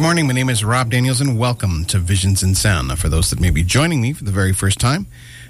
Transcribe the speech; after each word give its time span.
Good 0.00 0.06
morning. 0.06 0.28
My 0.28 0.32
name 0.32 0.48
is 0.48 0.64
Rob 0.64 0.88
Daniels, 0.88 1.20
and 1.20 1.38
welcome 1.38 1.84
to 1.84 1.98
Visions 1.98 2.42
in 2.42 2.54
Sound. 2.54 2.88
Now, 2.88 2.96
for 2.96 3.10
those 3.10 3.28
that 3.28 3.38
may 3.38 3.50
be 3.50 3.62
joining 3.62 4.00
me 4.00 4.14
for 4.14 4.24
the 4.24 4.30
very 4.30 4.54
first 4.54 4.80
time, 4.80 5.06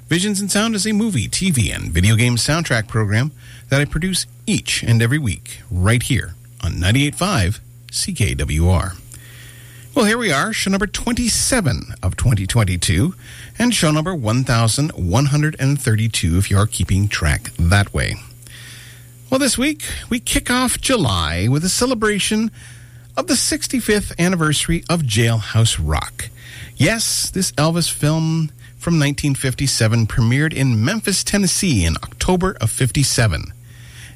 Visions 0.09 0.41
in 0.41 0.49
Sound 0.49 0.75
is 0.75 0.89
a 0.89 0.93
movie, 0.93 1.29
TV, 1.29 1.73
and 1.73 1.93
video 1.93 2.17
game 2.17 2.35
soundtrack 2.35 2.89
program 2.89 3.31
that 3.69 3.81
I 3.81 3.85
produce 3.85 4.27
each 4.49 4.83
and 4.83 5.01
every 5.01 5.19
week 5.19 5.61
right 5.71 6.03
here 6.03 6.35
on 6.65 6.73
98.5 6.73 7.61
CKWR. 7.93 8.97
Well, 9.95 10.07
here 10.07 10.19
we 10.19 10.33
are, 10.33 10.53
show 10.53 10.73
number 10.73 10.89
27 10.89 11.95
of 12.03 12.17
2022, 12.17 13.15
and 13.57 13.73
show 13.73 13.93
number 13.93 14.17
1132 14.17 16.39
if 16.39 16.51
you 16.51 16.59
are 16.59 16.67
keeping 16.67 17.07
track 17.07 17.53
that 17.57 17.95
way. 17.95 18.17
Well, 19.31 19.39
this 19.39 19.57
week, 19.57 19.85
we 20.09 20.19
kick 20.19 20.51
off 20.51 20.81
July 20.81 21.47
with 21.47 21.65
a 21.65 21.69
celebration 21.69 22.51
of 23.21 23.27
the 23.27 23.35
65th 23.35 24.19
anniversary 24.19 24.83
of 24.89 25.03
Jailhouse 25.03 25.79
Rock. 25.79 26.31
Yes, 26.77 27.29
this 27.29 27.53
Elvis 27.53 27.93
film 27.93 28.49
from 28.79 28.95
1957 28.95 30.07
premiered 30.07 30.55
in 30.55 30.83
Memphis, 30.83 31.23
Tennessee 31.23 31.85
in 31.85 31.97
October 31.97 32.57
of 32.63 32.71
57 32.71 33.53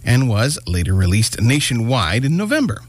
and 0.06 0.26
was 0.26 0.59
later 0.66 0.94
released 0.94 1.38
nationwide 1.38 2.25
in 2.25 2.38
November. 2.38 2.81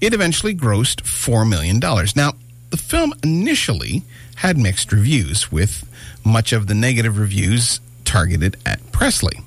It 0.00 0.14
eventually 0.14 0.54
grossed 0.54 1.02
$4 1.02 1.46
million. 1.46 1.80
Now, 2.16 2.32
the 2.70 2.78
film 2.78 3.12
initially 3.22 4.04
had 4.36 4.56
mixed 4.56 4.90
reviews, 4.90 5.52
with 5.52 5.86
much 6.24 6.54
of 6.54 6.66
the 6.66 6.74
negative 6.74 7.18
reviews 7.18 7.80
targeted 8.06 8.56
at 8.64 8.90
Presley 8.90 9.40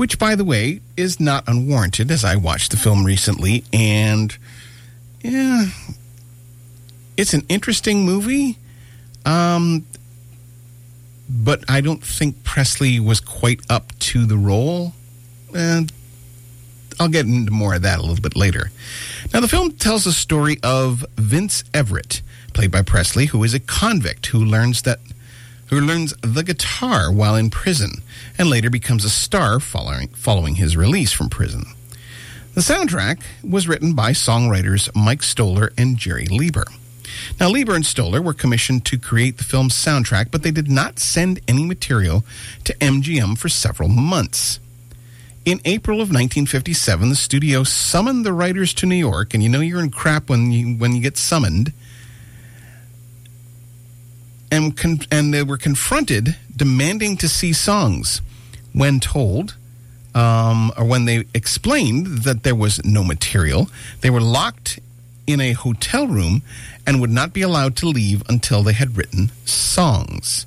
which, 0.00 0.18
by 0.18 0.34
the 0.34 0.46
way, 0.46 0.80
is 0.96 1.20
not 1.20 1.46
unwarranted 1.46 2.10
as 2.10 2.24
I 2.24 2.34
watched 2.34 2.70
the 2.70 2.78
film 2.78 3.04
recently. 3.04 3.64
And 3.70 4.34
yeah, 5.20 5.66
it's 7.18 7.34
an 7.34 7.44
interesting 7.50 8.06
movie. 8.06 8.56
Um, 9.26 9.84
but 11.28 11.68
I 11.68 11.82
don't 11.82 12.02
think 12.02 12.42
Presley 12.44 12.98
was 12.98 13.20
quite 13.20 13.60
up 13.68 13.92
to 13.98 14.24
the 14.24 14.38
role. 14.38 14.94
And 15.54 15.92
I'll 16.98 17.08
get 17.08 17.26
into 17.26 17.52
more 17.52 17.74
of 17.74 17.82
that 17.82 17.98
a 17.98 18.00
little 18.00 18.22
bit 18.22 18.34
later. 18.34 18.70
Now, 19.34 19.40
the 19.40 19.48
film 19.48 19.72
tells 19.72 20.04
the 20.04 20.12
story 20.12 20.56
of 20.62 21.04
Vince 21.16 21.62
Everett, 21.74 22.22
played 22.54 22.70
by 22.70 22.80
Presley, 22.80 23.26
who 23.26 23.44
is 23.44 23.52
a 23.52 23.60
convict 23.60 24.28
who 24.28 24.42
learns 24.42 24.80
that 24.80 25.00
who 25.70 25.80
learns 25.80 26.12
the 26.20 26.42
guitar 26.42 27.10
while 27.10 27.36
in 27.36 27.48
prison 27.48 28.02
and 28.36 28.50
later 28.50 28.68
becomes 28.68 29.04
a 29.04 29.10
star 29.10 29.60
following, 29.60 30.08
following 30.08 30.56
his 30.56 30.76
release 30.76 31.12
from 31.12 31.30
prison. 31.30 31.64
The 32.54 32.60
soundtrack 32.60 33.22
was 33.48 33.68
written 33.68 33.94
by 33.94 34.10
songwriters 34.10 34.90
Mike 34.94 35.22
Stoller 35.22 35.72
and 35.78 35.96
Jerry 35.96 36.26
Leiber. 36.26 36.64
Now, 37.38 37.48
Leiber 37.48 37.74
and 37.74 37.86
Stoller 37.86 38.20
were 38.20 38.34
commissioned 38.34 38.84
to 38.86 38.98
create 38.98 39.38
the 39.38 39.44
film's 39.44 39.74
soundtrack, 39.74 40.30
but 40.30 40.42
they 40.42 40.50
did 40.50 40.68
not 40.68 40.98
send 40.98 41.40
any 41.46 41.64
material 41.64 42.24
to 42.64 42.74
MGM 42.74 43.38
for 43.38 43.48
several 43.48 43.88
months. 43.88 44.58
In 45.44 45.60
April 45.64 45.96
of 45.98 46.08
1957, 46.08 47.08
the 47.08 47.16
studio 47.16 47.64
summoned 47.64 48.26
the 48.26 48.32
writers 48.32 48.74
to 48.74 48.86
New 48.86 48.96
York, 48.96 49.32
and 49.32 49.42
you 49.42 49.48
know 49.48 49.60
you're 49.60 49.82
in 49.82 49.90
crap 49.90 50.28
when 50.28 50.50
you 50.52 50.76
when 50.76 50.94
you 50.94 51.00
get 51.00 51.16
summoned 51.16 51.72
and 54.50 54.76
con- 54.76 55.00
and 55.10 55.32
they 55.32 55.42
were 55.42 55.56
confronted 55.56 56.36
demanding 56.54 57.16
to 57.18 57.28
see 57.28 57.52
songs 57.52 58.20
when 58.72 59.00
told 59.00 59.56
um, 60.14 60.72
or 60.76 60.84
when 60.84 61.04
they 61.04 61.24
explained 61.34 62.24
that 62.24 62.42
there 62.42 62.54
was 62.54 62.84
no 62.84 63.04
material. 63.04 63.70
They 64.00 64.10
were 64.10 64.20
locked 64.20 64.80
in 65.26 65.40
a 65.40 65.52
hotel 65.52 66.06
room 66.08 66.42
and 66.86 67.00
would 67.00 67.10
not 67.10 67.32
be 67.32 67.42
allowed 67.42 67.76
to 67.76 67.86
leave 67.86 68.22
until 68.28 68.62
they 68.62 68.72
had 68.72 68.96
written 68.96 69.30
songs. 69.44 70.46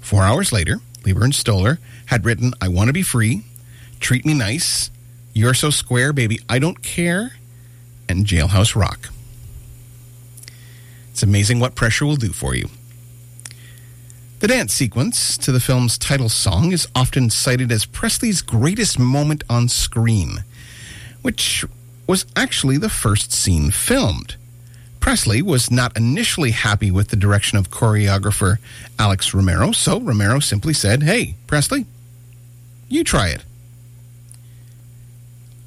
Four 0.00 0.22
hours 0.22 0.52
later 0.52 0.80
leiber 1.04 1.24
and 1.24 1.34
stoller 1.34 1.78
had 2.06 2.24
written 2.24 2.52
i 2.60 2.68
want 2.68 2.88
to 2.88 2.92
be 2.92 3.02
free 3.02 3.42
treat 4.00 4.24
me 4.24 4.34
nice 4.34 4.90
you're 5.32 5.54
so 5.54 5.70
square 5.70 6.12
baby 6.12 6.38
i 6.48 6.58
don't 6.58 6.82
care 6.82 7.32
and 8.08 8.26
jailhouse 8.26 8.74
rock. 8.76 9.08
It's 11.10 11.22
amazing 11.22 11.60
what 11.60 11.74
pressure 11.74 12.04
will 12.04 12.16
do 12.16 12.32
for 12.32 12.54
you 12.54 12.68
the 14.42 14.48
dance 14.48 14.74
sequence 14.74 15.38
to 15.38 15.52
the 15.52 15.60
film's 15.60 15.96
title 15.96 16.28
song 16.28 16.72
is 16.72 16.88
often 16.96 17.30
cited 17.30 17.70
as 17.70 17.84
Presley's 17.84 18.42
greatest 18.42 18.98
moment 18.98 19.44
on 19.48 19.68
screen, 19.68 20.42
which 21.22 21.64
was 22.08 22.26
actually 22.34 22.76
the 22.76 22.88
first 22.88 23.30
scene 23.30 23.70
filmed. 23.70 24.34
Presley 24.98 25.42
was 25.42 25.70
not 25.70 25.96
initially 25.96 26.50
happy 26.50 26.90
with 26.90 27.10
the 27.10 27.16
direction 27.16 27.56
of 27.56 27.70
choreographer 27.70 28.56
Alex 28.98 29.32
Romero, 29.32 29.70
so 29.70 30.00
Romero 30.00 30.40
simply 30.40 30.74
said, 30.74 31.04
Hey, 31.04 31.36
Presley, 31.46 31.86
you 32.88 33.04
try 33.04 33.28
it. 33.28 33.44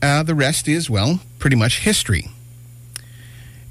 Uh, 0.01 0.21
the 0.21 0.35
rest 0.35 0.67
is, 0.67 0.89
well, 0.89 1.21
pretty 1.39 1.55
much 1.55 1.79
history. 1.79 2.27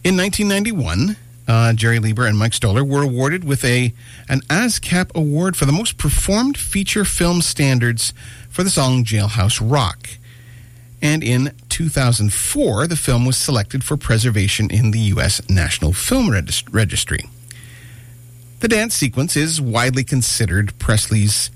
In 0.03 0.17
1991, 0.17 1.17
uh, 1.47 1.73
Jerry 1.75 1.99
Lieber 1.99 2.27
and 2.27 2.39
Mike 2.39 2.55
Stoller 2.55 2.85
were 2.85 3.03
awarded 3.03 3.45
with 3.45 3.65
a 3.65 3.93
an 4.29 4.41
ASCAP 4.43 5.15
award 5.15 5.57
for 5.57 5.65
the 5.65 5.73
most 5.73 5.99
performed 5.99 6.57
feature 6.57 7.05
film 7.05 7.43
standards 7.43 8.15
for 8.49 8.63
the 8.63 8.71
song 8.71 9.05
Jailhouse 9.05 9.61
Rock. 9.63 10.09
And 11.03 11.23
in 11.23 11.53
2004, 11.69 12.87
the 12.87 12.97
film 12.97 13.27
was 13.27 13.37
selected 13.37 13.85
for 13.85 13.97
preservation 13.97 14.71
in 14.71 14.91
the 14.91 15.01
U.S. 15.01 15.47
National 15.51 15.93
Film 15.93 16.29
Regist- 16.29 16.73
Registry. 16.73 17.29
The 18.61 18.69
dance 18.69 18.95
sequence 18.95 19.37
is 19.37 19.61
widely 19.61 20.05
considered 20.05 20.79
Presley's 20.79 21.51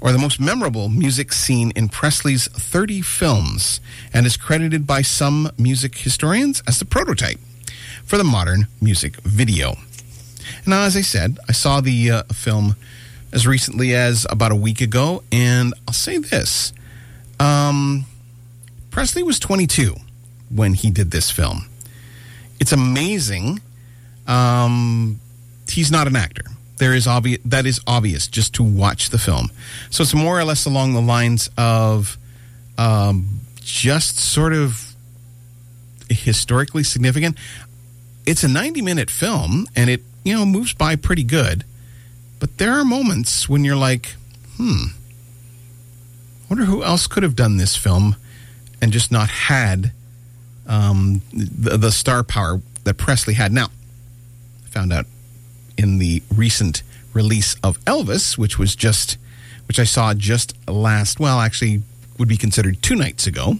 or 0.00 0.12
the 0.12 0.18
most 0.18 0.38
memorable 0.38 0.88
music 0.88 1.32
scene 1.32 1.72
in 1.74 1.88
Presley's 1.88 2.48
30 2.48 3.00
films, 3.00 3.80
and 4.12 4.26
is 4.26 4.36
credited 4.36 4.86
by 4.86 5.02
some 5.02 5.50
music 5.58 5.96
historians 5.96 6.62
as 6.66 6.78
the 6.78 6.84
prototype 6.84 7.40
for 8.06 8.16
the 8.16 8.24
modern 8.24 8.68
music 8.80 9.16
video. 9.16 9.74
And 10.64 10.72
as 10.72 10.96
I 10.96 11.02
said, 11.02 11.38
I 11.48 11.52
saw 11.52 11.80
the 11.80 12.10
uh, 12.10 12.22
film 12.32 12.76
as 13.32 13.46
recently 13.46 13.94
as 13.94 14.26
about 14.30 14.52
a 14.52 14.56
week 14.56 14.80
ago, 14.80 15.22
and 15.30 15.74
I'll 15.86 15.94
say 15.94 16.18
this. 16.18 16.72
Um, 17.38 18.06
Presley 18.90 19.22
was 19.22 19.38
22 19.38 19.94
when 20.54 20.74
he 20.74 20.90
did 20.90 21.10
this 21.10 21.30
film. 21.30 21.68
It's 22.60 22.72
amazing. 22.72 23.60
Um, 24.26 25.20
he's 25.68 25.90
not 25.90 26.06
an 26.06 26.16
actor. 26.16 26.44
There 26.78 26.94
is 26.94 27.06
obvious 27.06 27.40
that 27.44 27.66
is 27.66 27.80
obvious 27.86 28.26
just 28.26 28.54
to 28.54 28.62
watch 28.62 29.10
the 29.10 29.18
film. 29.18 29.50
So 29.90 30.02
it's 30.02 30.14
more 30.14 30.38
or 30.38 30.44
less 30.44 30.66
along 30.66 30.92
the 30.92 31.00
lines 31.00 31.50
of 31.56 32.18
um, 32.76 33.40
just 33.60 34.18
sort 34.18 34.52
of 34.52 34.94
historically 36.08 36.84
significant. 36.84 37.36
It's 38.26 38.42
a 38.42 38.48
90 38.48 38.82
minute 38.82 39.10
film 39.10 39.66
and 39.74 39.88
it, 39.88 40.02
you 40.24 40.34
know, 40.34 40.44
moves 40.44 40.74
by 40.74 40.96
pretty 40.96 41.24
good. 41.24 41.64
But 42.38 42.58
there 42.58 42.72
are 42.72 42.84
moments 42.84 43.48
when 43.48 43.64
you're 43.64 43.76
like, 43.76 44.16
hmm, 44.56 44.86
wonder 46.50 46.64
who 46.64 46.82
else 46.82 47.06
could 47.06 47.22
have 47.22 47.36
done 47.36 47.56
this 47.56 47.76
film 47.76 48.16
and 48.82 48.92
just 48.92 49.10
not 49.10 49.28
had 49.28 49.92
um, 50.66 51.22
the, 51.32 51.78
the 51.78 51.92
star 51.92 52.22
power 52.22 52.60
that 52.84 52.94
Presley 52.94 53.34
had. 53.34 53.52
Now, 53.52 53.66
I 54.64 54.68
found 54.68 54.92
out 54.92 55.06
in 55.78 55.98
the 55.98 56.22
recent 56.34 56.82
release 57.12 57.56
of 57.62 57.78
Elvis, 57.84 58.36
which 58.36 58.58
was 58.58 58.76
just, 58.76 59.16
which 59.68 59.78
I 59.78 59.84
saw 59.84 60.14
just 60.14 60.54
last, 60.68 61.18
well, 61.20 61.40
actually 61.40 61.82
would 62.18 62.28
be 62.28 62.36
considered 62.36 62.82
two 62.82 62.96
nights 62.96 63.26
ago. 63.26 63.54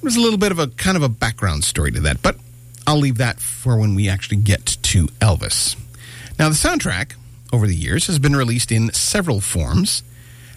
There's 0.00 0.16
a 0.16 0.20
little 0.20 0.38
bit 0.38 0.52
of 0.52 0.58
a 0.58 0.68
kind 0.68 0.96
of 0.96 1.02
a 1.02 1.08
background 1.08 1.64
story 1.64 1.90
to 1.92 2.00
that, 2.00 2.22
but 2.22 2.36
I'll 2.86 2.98
leave 2.98 3.18
that 3.18 3.40
for 3.40 3.76
when 3.76 3.94
we 3.94 4.08
actually 4.08 4.38
get 4.38 4.64
to 4.82 5.06
Elvis. 5.20 5.76
Now, 6.38 6.48
the 6.48 6.54
soundtrack 6.54 7.12
over 7.52 7.66
the 7.66 7.74
years 7.74 8.06
has 8.06 8.18
been 8.18 8.36
released 8.36 8.70
in 8.70 8.92
several 8.92 9.40
forms. 9.40 10.02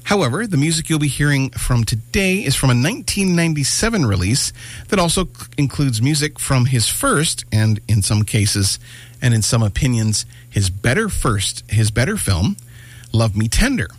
However, 0.04 0.48
the 0.48 0.58
music 0.58 0.90
you'll 0.90 1.00
be 1.00 1.08
hearing 1.08 1.50
from 1.52 1.84
today 1.84 2.38
is 2.38 2.56
from 2.56 2.70
a 2.70 2.74
1997 2.74 4.06
release 4.06 4.52
that 4.90 5.00
also 5.00 5.28
includes 5.58 6.02
music 6.02 6.40
from 6.40 6.66
his 6.66 6.88
first, 6.88 7.46
and 7.52 7.80
in 7.88 8.02
some 8.02 8.24
cases, 8.24 8.80
and 9.22 9.34
in 9.34 9.42
some 9.42 9.62
opinions, 9.62 10.26
his 10.50 10.70
better 10.70 11.10
first, 11.10 11.64
his 11.70 11.92
better 11.92 12.18
film, 12.18 12.58
Love 13.12 13.36
Me 13.36 13.48
Tender. 13.48 13.90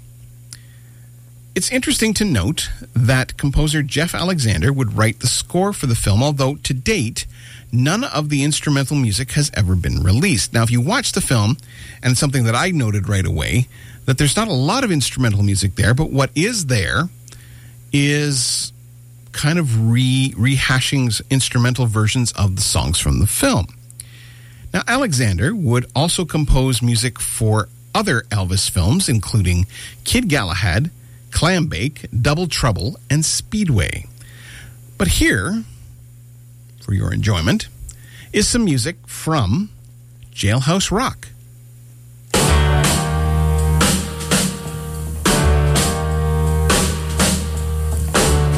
It's 1.54 1.70
interesting 1.70 2.14
to 2.14 2.24
note 2.24 2.70
that 2.94 3.36
composer 3.36 3.82
Jeff 3.82 4.14
Alexander 4.14 4.72
would 4.72 4.96
write 4.96 5.20
the 5.20 5.26
score 5.26 5.72
for 5.72 5.86
the 5.86 5.94
film, 5.94 6.22
although 6.22 6.56
to 6.56 6.74
date, 6.74 7.26
none 7.72 8.04
of 8.04 8.28
the 8.28 8.42
instrumental 8.42 8.96
music 8.96 9.32
has 9.32 9.50
ever 9.54 9.74
been 9.74 10.02
released. 10.02 10.52
Now, 10.52 10.62
if 10.62 10.70
you 10.70 10.80
watch 10.80 11.12
the 11.12 11.20
film, 11.20 11.56
and 12.02 12.16
something 12.16 12.44
that 12.44 12.54
I 12.54 12.70
noted 12.70 13.08
right 13.08 13.26
away, 13.26 13.68
that 14.06 14.18
there's 14.18 14.36
not 14.36 14.48
a 14.48 14.52
lot 14.52 14.84
of 14.84 14.90
instrumental 14.90 15.42
music 15.42 15.76
there, 15.76 15.94
but 15.94 16.10
what 16.10 16.30
is 16.34 16.66
there 16.66 17.08
is 17.92 18.72
kind 19.32 19.58
of 19.58 19.90
re 19.90 20.34
rehashing 20.36 21.20
instrumental 21.30 21.86
versions 21.86 22.32
of 22.32 22.56
the 22.56 22.62
songs 22.62 22.98
from 22.98 23.20
the 23.20 23.26
film. 23.26 23.66
Now, 24.72 24.82
Alexander 24.86 25.54
would 25.54 25.86
also 25.94 26.24
compose 26.24 26.82
music 26.82 27.18
for 27.20 27.68
other 27.94 28.22
Elvis 28.30 28.70
films, 28.70 29.08
including 29.08 29.66
Kid 30.04 30.28
Galahad, 30.28 30.90
Clambake, 31.30 32.06
Double 32.22 32.46
Trouble, 32.46 32.96
and 33.08 33.24
Speedway. 33.24 34.06
But 34.96 35.08
here, 35.08 35.64
for 36.80 36.94
your 36.94 37.12
enjoyment, 37.12 37.68
is 38.32 38.48
some 38.48 38.64
music 38.64 38.96
from 39.06 39.70
Jailhouse 40.32 40.90
Rock. 40.90 41.28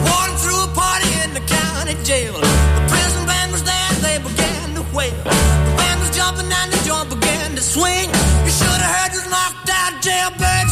Walking 0.05 0.37
through 0.37 0.63
a 0.63 0.71
party 0.75 1.11
in 1.25 1.35
the 1.35 1.41
county 1.47 1.95
jail. 2.05 2.35
The 2.35 2.85
prison 2.89 3.27
band 3.27 3.53
was 3.53 3.63
there, 3.63 3.93
they 4.01 4.19
began 4.19 4.75
to 4.75 4.83
wail. 4.95 5.11
The 5.25 5.75
band 5.79 6.01
was 6.01 6.17
jumping 6.17 6.51
and 6.51 6.73
the 6.73 6.81
joint 6.87 7.09
began 7.11 7.55
to 7.57 7.63
swing. 7.63 8.09
You 8.45 8.51
should 8.51 8.81
have 8.85 8.93
heard 8.97 9.13
this 9.13 9.29
knocked 9.31 9.69
out 9.71 10.03
jailbird 10.03 10.69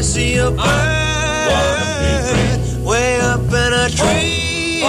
I 0.00 0.02
see 0.02 0.36
a 0.38 0.50
bird 0.50 0.64
way 2.82 3.20
up 3.20 3.40
in 3.42 3.72
a 3.74 3.90
tree. 3.90 4.82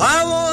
I 0.00 0.24
wanna 0.24 0.45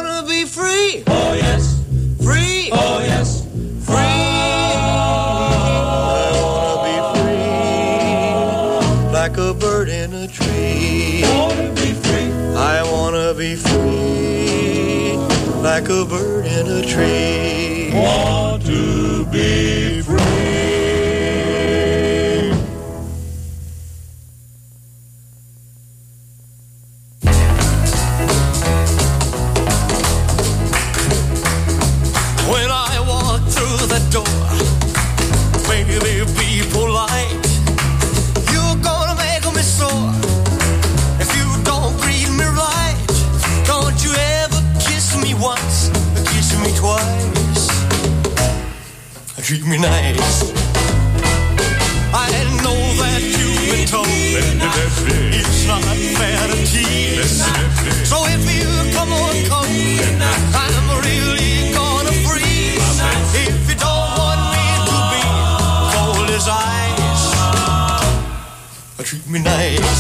treat 69.42 69.93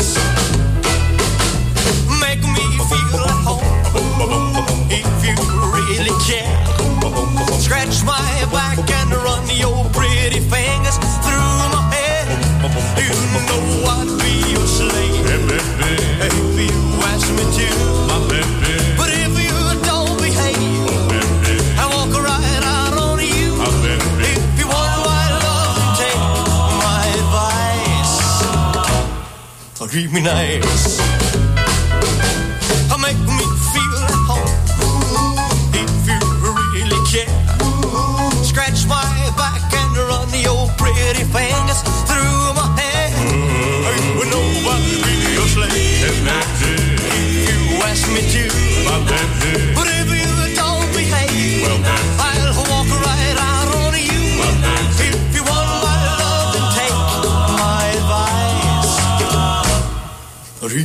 Treat 29.94 30.12
me 30.12 30.22
nice. 30.22 31.13
Now, 60.74 60.80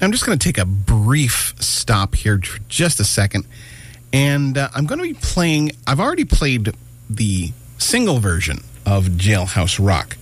I'm 0.00 0.12
just 0.12 0.26
going 0.26 0.36
to 0.36 0.44
take 0.44 0.58
a 0.58 0.64
brief 0.64 1.54
stop 1.60 2.16
here 2.16 2.40
for 2.40 2.58
just 2.68 2.98
a 2.98 3.04
second. 3.04 3.46
And 4.12 4.58
uh, 4.58 4.70
I'm 4.74 4.86
going 4.86 4.98
to 4.98 5.04
be 5.04 5.14
playing, 5.14 5.70
I've 5.86 6.00
already 6.00 6.24
played 6.24 6.72
the 7.08 7.52
single 7.78 8.18
version 8.18 8.64
of 8.84 9.04
Jailhouse 9.04 9.84
Rock. 9.84 10.17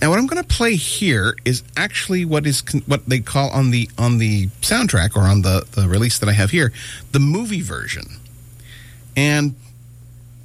Now, 0.00 0.10
what 0.10 0.18
I'm 0.18 0.26
going 0.26 0.42
to 0.42 0.48
play 0.48 0.76
here 0.76 1.36
is 1.44 1.62
actually 1.76 2.24
what 2.24 2.46
is 2.46 2.62
con- 2.62 2.82
what 2.86 3.06
they 3.06 3.18
call 3.18 3.50
on 3.50 3.70
the 3.70 3.90
on 3.98 4.18
the 4.18 4.46
soundtrack 4.60 5.16
or 5.16 5.22
on 5.22 5.42
the, 5.42 5.66
the 5.72 5.88
release 5.88 6.18
that 6.20 6.28
I 6.28 6.32
have 6.32 6.50
here, 6.50 6.72
the 7.10 7.18
movie 7.18 7.62
version. 7.62 8.04
And 9.16 9.56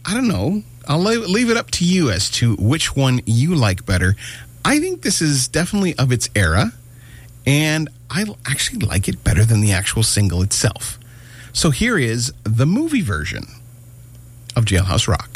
I 0.05 0.13
don't 0.15 0.27
know. 0.27 0.63
I'll 0.87 0.99
leave, 0.99 1.21
leave 1.21 1.49
it 1.49 1.57
up 1.57 1.71
to 1.71 1.85
you 1.85 2.09
as 2.09 2.29
to 2.31 2.55
which 2.55 2.95
one 2.95 3.21
you 3.25 3.53
like 3.55 3.85
better. 3.85 4.15
I 4.65 4.79
think 4.79 5.01
this 5.01 5.21
is 5.21 5.47
definitely 5.47 5.95
of 5.97 6.11
its 6.11 6.29
era, 6.35 6.71
and 7.45 7.89
I 8.09 8.25
actually 8.45 8.79
like 8.79 9.07
it 9.07 9.23
better 9.23 9.45
than 9.45 9.61
the 9.61 9.71
actual 9.71 10.03
single 10.03 10.41
itself. 10.41 10.97
So 11.53 11.69
here 11.69 11.99
is 11.99 12.33
the 12.43 12.65
movie 12.65 13.01
version 13.01 13.45
of 14.55 14.65
Jailhouse 14.65 15.07
Rock. 15.07 15.32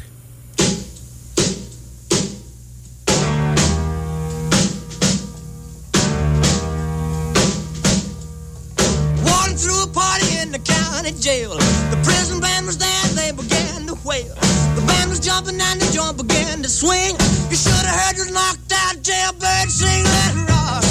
County 11.08 11.22
jail. 11.22 11.52
The 11.90 12.00
prison 12.04 12.40
band 12.40 12.66
was 12.66 12.78
there, 12.78 13.08
they 13.16 13.32
began 13.32 13.88
to 13.88 13.96
wail. 14.06 14.34
The 14.76 14.84
band 14.88 15.10
was 15.10 15.20
jumping 15.20 15.60
and 15.60 15.82
the 15.82 15.92
joint 15.94 16.18
began 16.18 16.62
to 16.64 16.70
swing. 16.70 17.16
You 17.50 17.56
should 17.56 17.86
have 17.86 17.96
heard 18.00 18.16
the 18.18 18.32
knocked 18.32 18.72
out 18.72 19.02
jailbird 19.02 19.70
sing, 19.70 20.04
let 20.04 20.32
it 20.36 20.50
rock. 20.50 20.84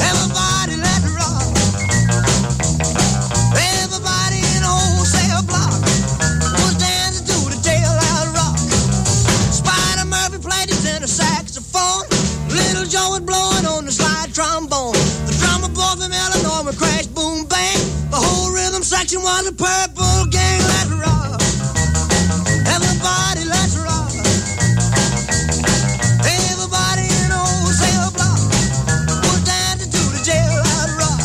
Everybody 0.00 0.76
let 0.80 1.00
it 1.04 1.14
rock. 1.16 1.44
Everybody 3.82 4.38
in 4.40 4.60
the 4.64 4.72
wholesale 4.72 5.44
block 5.44 5.80
was 6.62 6.74
dancing 6.78 7.26
to 7.26 7.36
the 7.52 7.58
jailhouse 7.60 8.32
rock. 8.32 8.56
Spider 9.52 10.06
Murphy 10.08 10.38
played 10.38 10.68
his 10.68 10.82
tenor 10.84 11.06
saxophone. 11.06 12.06
Little 12.48 12.86
Joe 12.86 13.10
was 13.10 13.20
blowing 13.20 13.66
on 13.66 13.84
the 13.84 13.92
slide 13.92 14.32
trombone. 14.32 15.05
Gretchen 19.06 19.22
was 19.22 19.46
a 19.46 19.52
purple 19.52 20.26
gang, 20.34 20.58
let's 20.66 20.90
rock. 20.90 21.38
Everybody, 22.66 23.46
let's 23.46 23.78
rock. 23.78 24.10
Everybody 26.26 27.06
in 27.06 27.30
old 27.30 27.70
cell 27.70 28.10
block. 28.10 28.42
Put 29.22 29.46
down 29.46 29.78
to 29.78 29.86
do 29.86 30.02
the 30.10 30.18
jail, 30.26 30.58
let 30.58 30.90
rock. 30.98 31.22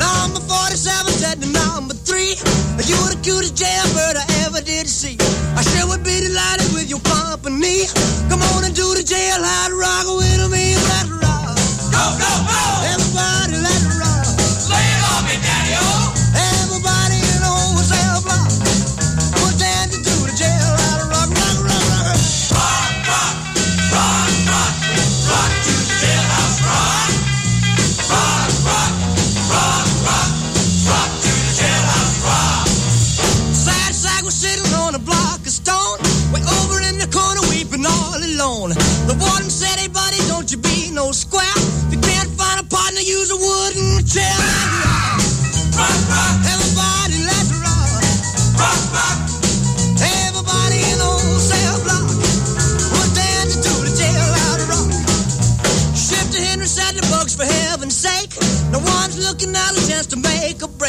Number 0.00 0.40
47 0.40 1.12
said 1.12 1.42
to 1.42 1.48
number 1.52 1.92
3, 1.92 2.40
You 2.88 2.96
were 3.04 3.12
the 3.12 3.20
cutest 3.20 3.60
jailbird 3.60 4.16
I 4.16 4.24
ever 4.48 4.64
did 4.64 4.88
see. 4.88 5.20
I 5.52 5.60
sure 5.60 5.86
would 5.86 6.02
be 6.02 6.16
delighted 6.24 6.72
with 6.72 6.88
your 6.88 7.00
company. 7.00 7.92
Come 8.32 8.40
on 8.56 8.64
and 8.64 8.74
do 8.74 8.88
the 8.96 9.04
jail, 9.04 9.36
let 9.36 9.68
rock 9.76 10.06
away. 10.08 10.29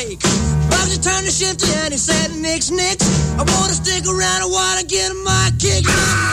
break. 0.04 0.20
Bob's 0.70 0.98
turned 0.98 1.26
the 1.26 1.32
shifty 1.32 1.72
and 1.84 1.94
he 1.94 1.98
said, 1.98 2.36
Nix, 2.36 2.72
Nix, 2.72 3.06
I 3.38 3.44
wanna 3.44 3.74
stick 3.74 4.06
around, 4.06 4.42
I 4.42 4.46
wanna 4.46 4.84
get 4.84 5.12
my 5.24 5.52
kicks. 5.60 6.31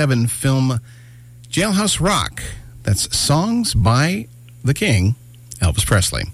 1957 0.00 0.26
film 0.28 0.80
Jailhouse 1.50 2.00
Rock. 2.00 2.42
That's 2.84 3.14
songs 3.16 3.74
by 3.74 4.28
the 4.64 4.72
king, 4.72 5.14
Elvis 5.58 5.84
Presley. 5.84 6.24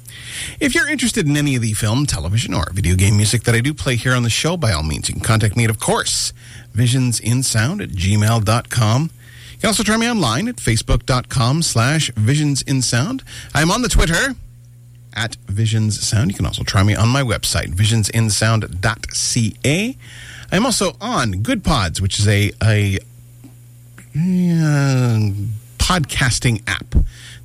If 0.60 0.72
you're 0.74 0.88
interested 0.88 1.26
in 1.26 1.36
any 1.36 1.56
of 1.56 1.62
the 1.62 1.72
film, 1.72 2.06
television, 2.06 2.54
or 2.54 2.70
video 2.72 2.94
game 2.94 3.16
music 3.16 3.42
that 3.42 3.56
I 3.56 3.60
do 3.60 3.74
play 3.74 3.96
here 3.96 4.14
on 4.14 4.22
the 4.22 4.30
show, 4.30 4.56
by 4.56 4.70
all 4.72 4.84
means, 4.84 5.08
you 5.08 5.14
can 5.14 5.24
contact 5.24 5.56
me 5.56 5.64
at, 5.64 5.70
of 5.70 5.80
course, 5.80 6.32
visionsinsound 6.74 7.82
at 7.82 7.88
gmail.com. 7.90 9.02
You 9.02 9.10
can 9.58 9.66
also 9.66 9.82
try 9.82 9.96
me 9.96 10.08
online 10.08 10.46
at 10.46 10.54
facebook.com 10.56 11.62
slash 11.62 12.12
visionsinsound. 12.12 13.22
I'm 13.52 13.72
on 13.72 13.82
the 13.82 13.88
Twitter 13.88 14.36
at 15.12 15.34
Visions 15.46 16.00
Sound. 16.06 16.30
You 16.30 16.36
can 16.36 16.46
also 16.46 16.62
try 16.62 16.84
me 16.84 16.94
on 16.94 17.08
my 17.08 17.22
website, 17.22 17.74
visionsinsound.ca. 17.74 19.96
I'm 20.52 20.64
also 20.64 20.96
on 21.00 21.42
Good 21.42 21.64
Pods, 21.64 22.00
which 22.00 22.20
is 22.20 22.28
a, 22.28 22.52
a 22.62 23.00
uh, 24.16 25.30
podcasting 25.78 26.62
app 26.66 26.90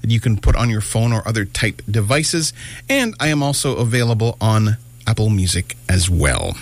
that 0.02 0.10
you 0.10 0.20
can 0.20 0.38
put 0.38 0.56
on 0.56 0.70
your 0.70 0.82
phone 0.82 1.14
or 1.14 1.28
other 1.28 1.46
type 1.46 1.82
devices. 1.90 2.54
And 2.90 3.16
I 3.20 3.28
am 3.28 3.44
also 3.44 3.78
available 3.78 4.38
on 4.42 4.78
Apple 5.06 5.30
Music 5.30 5.78
as 5.90 6.10
well. 6.10 6.56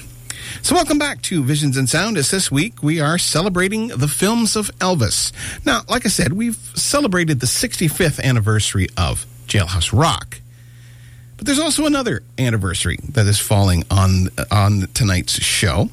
So, 0.62 0.74
welcome 0.74 0.98
back 0.98 1.22
to 1.24 1.43
Visions 1.43 1.78
and 1.78 1.88
Sound. 1.88 2.17
As 2.17 2.32
this 2.32 2.52
week 2.52 2.82
we 2.82 3.00
are 3.00 3.17
celebrating 3.17 3.89
the 3.89 4.08
films 4.08 4.56
of 4.56 4.72
Elvis. 4.80 5.32
Now, 5.65 5.82
like 5.88 6.06
I 6.06 6.10
said, 6.10 6.34
we've 6.34 6.58
celebrated 6.76 7.39
the 7.39 7.45
65th 7.45 8.22
anniversary 8.24 8.88
of 8.98 9.26
Jailhouse 9.48 9.98
Rock. 9.98 10.41
But 11.38 11.45
there's 11.45 11.60
also 11.60 11.86
another 11.86 12.24
anniversary 12.38 12.98
that 13.10 13.28
is 13.28 13.39
falling 13.39 13.84
on 13.89 14.30
on 14.52 14.88
tonight's 14.93 15.41
show. 15.41 15.89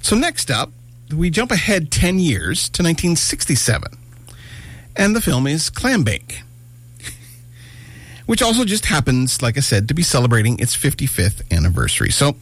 So 0.00 0.16
next 0.16 0.50
up, 0.50 0.70
we 1.14 1.30
jump 1.30 1.50
ahead 1.50 1.90
10 1.90 2.18
years 2.18 2.68
to 2.70 2.82
1967. 2.82 3.96
And 4.96 5.14
the 5.14 5.20
film 5.20 5.46
is 5.46 5.70
Clambake. 5.70 6.42
Which 8.24 8.42
also 8.42 8.64
just 8.64 8.86
happens, 8.86 9.40
like 9.40 9.56
I 9.56 9.60
said, 9.60 9.86
to 9.86 9.94
be 9.94 10.02
celebrating 10.02 10.58
its 10.58 10.74
55th 10.74 11.48
anniversary. 11.52 12.10
So, 12.10 12.34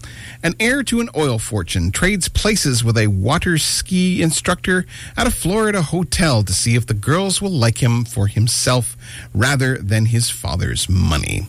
an 0.43 0.55
heir 0.59 0.83
to 0.85 1.01
an 1.01 1.11
oil 1.15 1.39
fortune 1.39 1.93
trades 1.93 2.27
places 2.29 2.83
with 2.83 2.97
a 2.97 3.09
water 3.09 3.59
ski 3.59 4.23
instructor 4.23 4.87
at 5.15 5.27
a 5.27 5.31
Florida 5.31 5.83
hotel 5.83 6.43
to 6.43 6.55
see 6.55 6.75
if 6.75 6.87
the 6.87 6.95
girls 6.95 7.43
will 7.43 7.51
like 7.51 7.83
him 7.83 8.07
for 8.07 8.29
himself 8.29 8.97
rather 9.35 9.77
than 9.77 10.07
his 10.07 10.31
father's 10.31 10.89
money. 10.89 11.49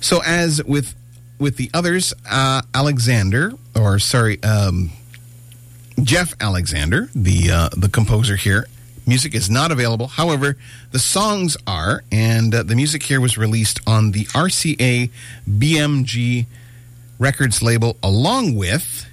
So 0.00 0.20
as 0.22 0.62
with 0.64 0.94
with 1.38 1.56
the 1.56 1.70
others, 1.72 2.12
uh, 2.30 2.62
Alexander, 2.74 3.52
or 3.74 3.98
sorry, 3.98 4.42
um, 4.42 4.90
Jeff 6.02 6.34
Alexander, 6.40 7.08
the 7.14 7.50
uh, 7.50 7.68
the 7.76 7.88
composer 7.88 8.36
here, 8.36 8.66
music 9.06 9.34
is 9.34 9.50
not 9.50 9.70
available. 9.70 10.06
However, 10.06 10.56
the 10.90 10.98
songs 10.98 11.56
are, 11.66 12.02
and 12.10 12.54
uh, 12.54 12.62
the 12.62 12.74
music 12.74 13.02
here 13.04 13.20
was 13.20 13.36
released 13.36 13.80
on 13.86 14.12
the 14.12 14.24
RCA 14.26 15.10
BMG 15.48 16.46
Records 17.18 17.62
label, 17.62 17.96
along 18.02 18.56
with 18.56 19.06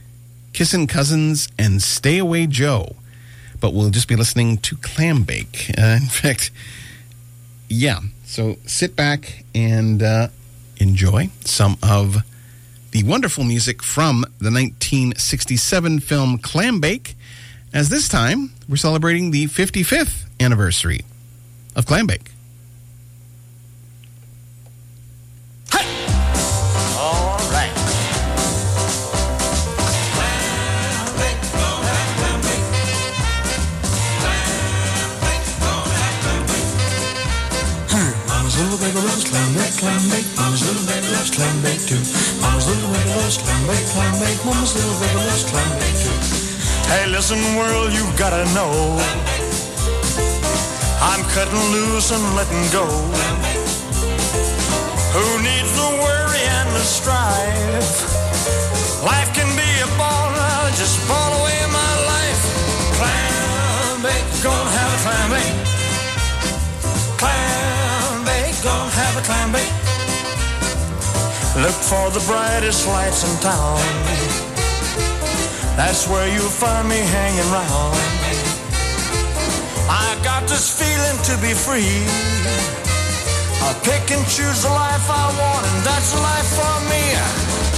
Kissin' 0.53 0.87
Cousins 0.87 1.47
and 1.57 1.81
Stay 1.81 2.17
Away 2.17 2.47
Joe. 2.47 2.95
But 3.59 3.73
we'll 3.73 3.89
just 3.89 4.07
be 4.07 4.15
listening 4.15 4.57
to 4.59 4.75
Clambake. 4.77 5.77
Uh, 5.77 5.97
in 6.01 6.07
fact, 6.07 6.51
yeah. 7.67 7.99
So 8.25 8.57
sit 8.65 8.95
back 8.95 9.43
and 9.53 10.01
uh, 10.01 10.29
enjoy 10.77 11.29
some 11.43 11.77
of 11.83 12.23
the 12.91 13.03
wonderful 13.03 13.43
music 13.43 13.83
from 13.83 14.21
the 14.39 14.51
1967 14.51 15.99
film 15.99 16.37
Clambake, 16.39 17.13
as 17.73 17.89
this 17.89 18.07
time 18.07 18.51
we're 18.67 18.75
celebrating 18.77 19.31
the 19.31 19.45
55th 19.45 20.25
anniversary 20.39 21.01
of 21.75 21.85
Clambake. 21.85 22.27
All 26.97 27.37
right. 27.51 27.73
Mama's 38.27 38.57
little 38.59 38.77
baby 38.77 38.99
loves 38.99 39.29
clam 39.29 39.53
bake, 39.53 39.77
clam 39.77 40.09
bake. 40.09 40.25
Mama's 40.37 40.61
little 40.67 40.85
baby 40.87 41.07
loves 41.13 41.31
clam 41.31 41.61
bake 41.61 41.85
too. 41.85 42.48
Little 42.69 42.93
baby 42.93 43.09
loves 43.17 43.37
clam 43.41 43.65
bake, 43.65 43.87
clam 43.97 44.13
bake. 44.21 44.45
Mama's 44.45 44.77
little 44.77 44.97
baby 45.01 45.25
loves 45.25 45.43
clam 45.49 45.69
bake 45.81 45.97
too. 46.05 46.13
Hey, 46.85 47.09
listen, 47.09 47.41
world, 47.57 47.91
you 47.91 48.05
gotta 48.13 48.45
know. 48.53 48.69
I'm 51.01 51.23
cutting 51.33 51.65
loose 51.73 52.11
and 52.11 52.21
letting 52.37 52.65
go. 52.69 52.85
Who 55.17 55.25
needs 55.41 55.71
the 55.73 55.89
worry 55.97 56.43
and 56.45 56.69
the 56.77 56.85
strife? 56.85 57.89
Life 59.01 59.33
can 59.33 59.49
be 59.57 59.69
a 59.81 59.89
ball 59.97 60.29
now, 60.37 60.69
just 60.77 61.01
ball 61.09 61.41
away 61.41 61.57
in 61.65 61.71
my 61.73 61.93
life. 62.13 62.41
Clam 63.01 64.03
bake, 64.05 64.29
gonna 64.45 64.77
have 64.77 64.91
a 64.93 64.99
clam 65.05 65.27
bake. 65.33 65.57
Clam 67.17 68.25
bake, 68.29 68.61
gonna 68.61 68.91
have 69.01 69.17
a 69.17 69.21
clam 69.25 69.51
bake. 69.53 69.78
Look 71.61 71.75
for 71.75 72.09
the 72.11 72.23
brightest 72.25 72.87
lights 72.87 73.27
in 73.27 73.35
town. 73.41 73.79
That's 75.75 76.07
where 76.07 76.25
you'll 76.31 76.55
find 76.63 76.87
me 76.87 76.95
hanging 76.95 77.51
round. 77.51 77.99
I 79.89 80.17
got 80.23 80.47
this 80.47 80.71
feeling 80.79 81.19
to 81.27 81.35
be 81.43 81.53
free. 81.53 81.99
I 83.67 83.73
pick 83.83 84.09
and 84.15 84.25
choose 84.27 84.63
the 84.63 84.69
life 84.69 85.05
I 85.11 85.27
want, 85.35 85.65
and 85.67 85.83
that's 85.83 86.13
the 86.13 86.21
life 86.21 86.49
for 86.55 86.75
me. 86.87 87.03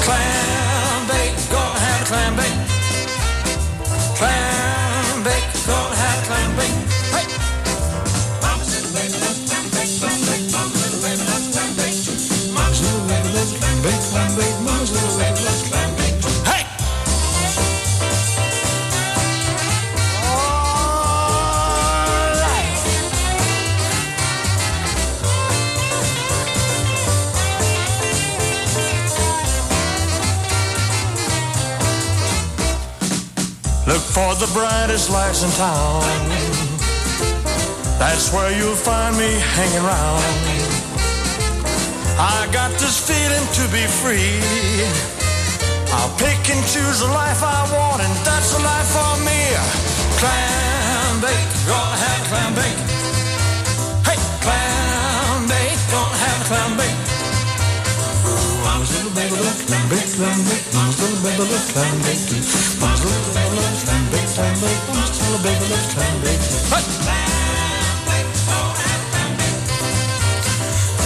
Clam 0.06 1.08
bake, 1.08 1.34
gonna 1.50 1.80
have 1.80 2.02
a 2.02 2.06
clam 2.06 2.36
bake. 2.38 2.60
Clam 4.18 4.71
for 34.12 34.36
the 34.36 34.52
brightest 34.52 35.10
lights 35.10 35.44
in 35.44 35.52
town. 35.52 36.04
That's 37.98 38.34
where 38.34 38.52
you'll 38.52 38.76
find 38.76 39.16
me 39.16 39.32
hanging 39.56 39.84
around. 39.88 40.24
I 42.20 42.50
got 42.52 42.72
this 42.76 43.00
feeling 43.08 43.46
to 43.58 43.64
be 43.72 43.84
free. 44.02 44.44
I'll 45.96 46.12
pick 46.20 46.42
and 46.52 46.62
choose 46.68 47.00
the 47.00 47.08
life 47.08 47.42
I 47.42 47.62
want, 47.72 48.02
and 48.04 48.14
that's 48.28 48.52
the 48.52 48.60
life 48.60 48.90
for 48.92 49.14
me. 49.24 49.42
Clam 50.20 51.22
bake, 51.24 51.52
gonna 51.72 52.04
have 52.04 52.22
clam 52.32 52.52
bake. 52.60 52.82
Hey, 54.08 54.20
clam 54.44 55.48
bake, 55.48 55.80
gonna 55.88 56.24
have 56.26 56.40
clam 56.50 56.78
bake. 56.78 57.01
Mama's 58.82 58.98
little 58.98 59.14
baby 59.14 59.38
loves 59.38 59.62
clam 59.62 59.86
bake, 59.94 60.10
clam 60.10 60.42
bake. 60.42 60.66
Mama's 60.74 60.98
little 60.98 61.22
baby 61.22 61.46
loves 61.54 61.70
clam 61.70 62.02
bake 62.02 62.18
too. 62.26 62.42
Mama's 62.82 63.06
little 63.06 63.30
baby 63.30 63.62
loves 63.62 63.86
clam 63.86 64.10
bake, 64.10 64.26
clam 64.34 64.58
bake. 64.58 64.82
Mama's 64.90 65.22
little 65.22 65.38
baby 65.46 65.66
loves 65.70 65.86
clam 65.94 66.16
bake 66.26 66.42
too. 66.42 66.66
Hey, 66.66 66.82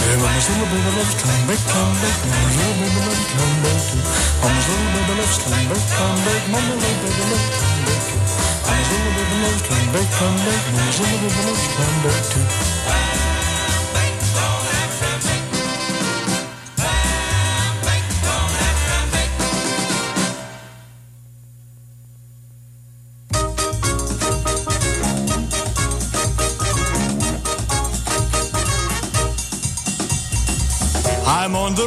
Yeah, 0.08 0.24
Mama's 0.24 0.48
little 0.48 0.72
baby 0.72 0.88
loves 0.96 1.20
clam 1.20 1.40
bake, 1.44 1.64
clam 1.68 1.92
bake. 2.00 2.16
Mama's 2.32 2.56
little 2.56 2.80
baby 2.80 2.96
loves 2.96 3.28
clam 3.28 3.60
bake 3.60 3.84
too. 3.92 4.00
Mama's 4.40 4.64
little 4.72 4.88
baby 4.96 5.12
loves 5.20 5.36
clam 5.36 5.68
bake, 5.68 5.84
clam 5.92 6.16
bake. 6.24 6.48
Mama's 6.48 6.64
little 6.64 6.80
baby 6.80 7.28
loves 7.28 7.60
clam 7.60 7.76
bake 7.84 8.08
too. 8.08 8.24
Mama's 8.64 8.88
little 8.88 9.12
baby 9.20 9.36
loves 9.44 9.60
clam 9.68 9.84
bake, 9.92 10.16
clam 10.16 11.92
bake. 12.00 12.75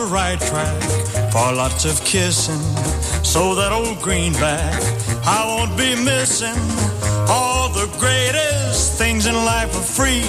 Right 0.10 0.39
track 0.39 0.82
for 1.32 1.54
lots 1.54 1.86
of 1.86 2.04
kissing. 2.04 2.60
So 3.24 3.54
that 3.56 3.72
old 3.72 4.02
greenback, 4.02 4.82
I 5.24 5.45
won't 5.45 5.78
be 5.78 5.95
missing. 5.95 6.58
All 7.30 7.69
the 7.69 7.88
greatest 8.00 8.98
things 8.98 9.28
in 9.28 9.36
life 9.36 9.76
are 9.76 9.89
free. 9.98 10.26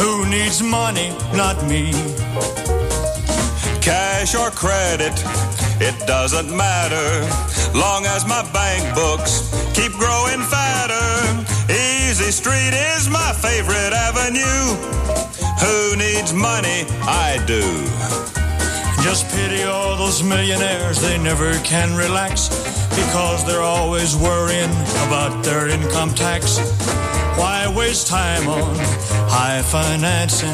Who 0.00 0.26
needs 0.26 0.62
money? 0.62 1.10
Not 1.34 1.56
me. 1.68 1.92
Cash 3.82 4.34
or 4.34 4.50
credit, 4.50 5.12
it 5.80 5.96
doesn't 6.06 6.50
matter. 6.56 7.10
Long 7.76 8.06
as 8.06 8.26
my 8.26 8.42
bank 8.52 8.94
books 8.94 9.50
keep 9.74 9.92
growing 9.92 10.40
fatter. 10.48 11.44
Easy 11.68 12.30
Street 12.30 12.74
is 12.96 13.10
my 13.10 13.32
favorite 13.32 13.92
avenue. 13.92 14.66
Who 15.60 15.96
needs 15.96 16.32
money? 16.32 16.86
I 17.02 17.42
do. 17.46 18.37
Just 19.08 19.34
pity 19.34 19.62
all 19.62 19.96
those 19.96 20.22
millionaires, 20.22 21.00
they 21.00 21.16
never 21.16 21.54
can 21.60 21.96
relax 21.96 22.50
because 22.90 23.42
they're 23.46 23.62
always 23.62 24.14
worrying 24.14 24.70
about 25.06 25.42
their 25.42 25.66
income 25.68 26.10
tax. 26.14 26.58
Why 27.38 27.72
waste 27.74 28.08
time 28.08 28.46
on 28.46 28.74
high 29.30 29.62
financing? 29.62 30.52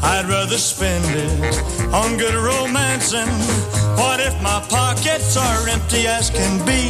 I'd 0.00 0.26
rather 0.28 0.58
spend 0.58 1.04
it 1.06 1.92
on 1.92 2.18
good 2.18 2.36
romancing. 2.36 3.26
What 3.98 4.20
if 4.20 4.40
my 4.40 4.64
pockets 4.68 5.36
are 5.36 5.68
empty 5.68 6.06
as 6.06 6.30
can 6.30 6.64
be? 6.64 6.82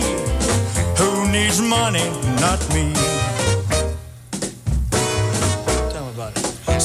Who 1.01 1.27
needs 1.33 1.63
money? 1.63 2.07
Not 2.39 2.61
me. 2.75 3.22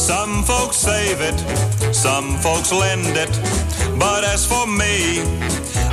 Some 0.08 0.41
folks 0.43 0.78
save 0.78 1.20
it, 1.20 1.38
some 1.93 2.38
folks 2.38 2.72
lend 2.72 3.17
it. 3.17 3.30
But 4.00 4.24
as 4.24 4.48
for 4.48 4.65
me, 4.65 5.20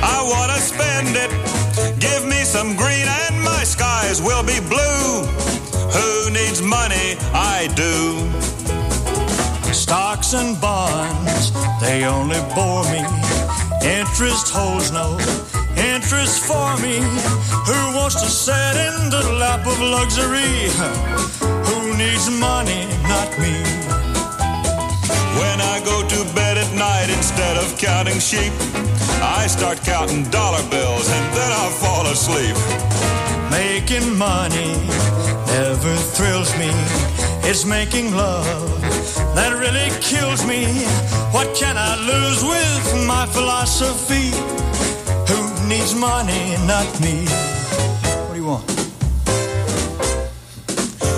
I 0.01 0.23
want 0.23 0.53
to 0.53 0.59
spend 0.61 1.17
it. 1.19 1.29
Give 1.99 2.23
me 2.25 2.45
some 2.45 2.77
green 2.77 3.07
and 3.07 3.43
my 3.43 3.65
skies 3.65 4.21
will 4.21 4.41
be 4.41 4.61
blue. 4.61 5.27
Who 5.91 6.31
needs 6.31 6.61
money? 6.61 7.17
I 7.33 7.67
do. 7.75 8.15
Stocks 9.73 10.31
and 10.33 10.61
bonds, 10.61 11.51
they 11.81 12.05
only 12.05 12.39
bore 12.55 12.85
me. 12.85 13.03
Interest 13.83 14.47
holds 14.49 14.93
no 14.93 15.19
interest 15.75 16.39
for 16.45 16.77
me. 16.77 16.99
Who 17.67 17.79
wants 17.97 18.15
to 18.21 18.29
sit 18.29 18.75
in 18.79 19.09
the 19.09 19.35
lap 19.41 19.67
of 19.67 19.77
luxury? 19.81 20.71
Who 21.67 21.97
needs 21.97 22.29
money? 22.29 22.87
Not 23.03 23.37
me. 23.39 24.04
Go 25.85 26.01
to 26.01 26.33
bed 26.33 26.57
at 26.57 26.73
night, 26.73 27.09
instead 27.15 27.57
of 27.57 27.77
counting 27.77 28.19
sheep, 28.19 28.51
I 29.21 29.45
start 29.47 29.77
counting 29.83 30.23
dollar 30.31 30.63
bills 30.69 31.07
and 31.07 31.25
then 31.37 31.51
I 31.51 31.69
fall 31.79 32.05
asleep. 32.07 32.55
Making 33.51 34.17
money 34.17 34.73
never 35.45 35.95
thrills 36.17 36.51
me. 36.57 36.71
It's 37.47 37.65
making 37.65 38.15
love 38.15 38.45
that 39.35 39.53
really 39.53 39.89
kills 40.01 40.45
me. 40.47 40.65
What 41.31 41.55
can 41.55 41.77
I 41.77 41.93
lose 42.11 42.41
with 42.43 43.05
my 43.05 43.27
philosophy? 43.27 44.31
Who 45.29 45.67
needs 45.69 45.93
money? 45.93 46.57
Not 46.65 46.87
me. 46.99 47.25
What 48.25 48.33
do 48.33 48.39
you 48.41 48.47
want? 48.47 48.65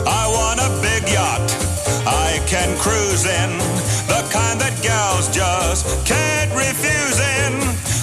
I 0.06 0.24
want 0.38 0.60
a 0.60 0.70
big 0.82 1.04
yacht 1.14 1.46
I 2.06 2.40
can 2.48 2.78
cruise 2.78 3.26
in, 3.26 3.52
just 5.32 6.06
can't 6.06 6.52
refuse 6.54 7.20
in. 7.20 7.54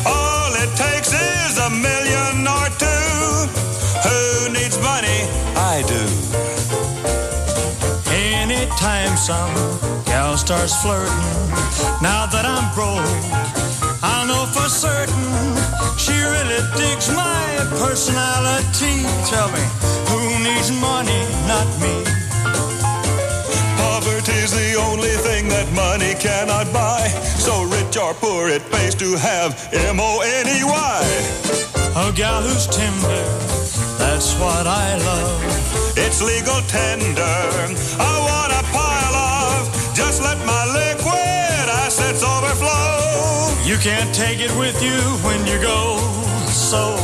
All 0.06 0.50
it 0.54 0.70
takes 0.76 1.12
is 1.12 1.58
a 1.58 1.70
million 1.70 2.46
or 2.46 2.66
two. 2.76 3.48
Who 4.06 4.52
needs 4.52 4.78
money? 4.78 5.20
I 5.56 5.82
do. 5.86 6.02
Anytime 8.12 9.16
some 9.16 9.54
gal 10.04 10.36
starts 10.36 10.74
flirting, 10.82 11.12
now 12.02 12.26
that 12.26 12.44
I'm 12.44 12.68
broke, 12.74 13.04
I 14.02 14.26
know 14.28 14.44
for 14.52 14.68
certain 14.68 15.30
she 15.96 16.12
really 16.12 16.60
digs 16.76 17.08
my 17.10 17.44
personality. 17.80 19.04
Tell 19.30 19.48
me, 19.48 19.64
who 20.10 20.20
needs 20.44 20.70
money? 20.80 21.20
Not 21.48 21.68
me. 21.80 22.23
Poverty's 24.44 24.74
the 24.74 24.80
only 24.80 25.16
thing 25.24 25.48
that 25.48 25.72
money 25.72 26.14
cannot 26.20 26.70
buy. 26.72 27.08
So 27.40 27.64
rich 27.64 27.96
or 27.96 28.12
poor, 28.14 28.48
it 28.48 28.62
pays 28.70 28.94
to 28.96 29.16
have 29.16 29.56
M 29.72 29.98
O 29.98 30.20
N 30.20 30.46
E 30.46 30.64
Y. 30.64 31.00
A 31.96 32.12
gal 32.12 32.42
who's 32.42 32.66
tender, 32.66 33.24
that's 33.96 34.34
what 34.38 34.66
I 34.66 34.96
love. 34.98 35.96
It's 35.96 36.20
legal 36.20 36.60
tender. 36.68 37.40
I 37.96 38.14
want 38.28 38.52
a 38.52 38.62
pile 38.72 39.16
of. 39.16 39.94
Just 39.94 40.22
let 40.22 40.38
my 40.44 40.64
liquid 40.76 41.66
assets 41.84 42.22
overflow. 42.22 43.48
You 43.64 43.78
can't 43.78 44.14
take 44.14 44.40
it 44.40 44.52
with 44.58 44.76
you 44.82 45.00
when 45.24 45.46
you 45.46 45.58
go. 45.62 45.96
So, 46.50 46.96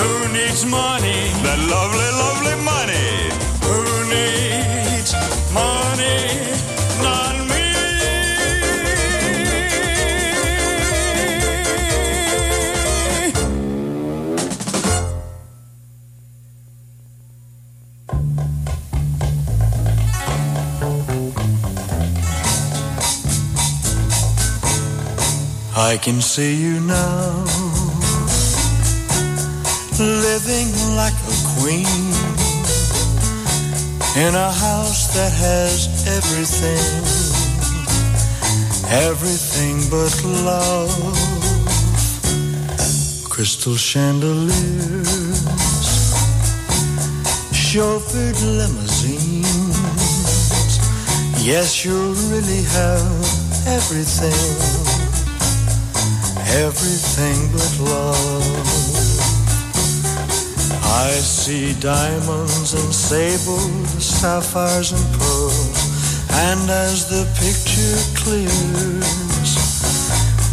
who 0.00 0.32
needs 0.32 0.64
money? 0.64 1.28
That 1.44 1.60
lovely, 1.68 2.10
lovely 2.24 2.56
money. 2.64 3.28
Who 3.68 3.80
needs 4.08 5.12
money? 5.52 6.27
I 25.80 25.96
can 25.96 26.20
see 26.20 26.56
you 26.56 26.80
now, 26.80 27.44
living 29.96 30.70
like 30.96 31.14
a 31.14 31.36
queen. 31.54 31.86
In 34.16 34.34
a 34.34 34.50
house 34.50 35.14
that 35.14 35.32
has 35.32 35.86
everything, 36.18 36.82
everything 38.90 39.78
but 39.88 40.12
love. 40.44 40.90
Crystal 43.30 43.76
chandeliers, 43.76 45.06
chauffeured 47.54 48.40
limousines. 48.58 49.78
Yes, 51.46 51.84
you'll 51.84 52.14
really 52.32 52.62
have 52.62 53.22
everything, 53.68 54.77
everything 56.56 57.52
but 57.52 57.72
love. 57.80 58.78
I 60.82 61.10
see 61.20 61.74
diamonds 61.80 62.74
and 62.74 62.94
sables, 62.94 63.88
sapphires 64.02 64.92
and 64.92 65.06
pearls, 65.18 66.28
and 66.32 66.70
as 66.70 67.08
the 67.08 67.24
picture 67.36 68.00
clears, 68.16 69.50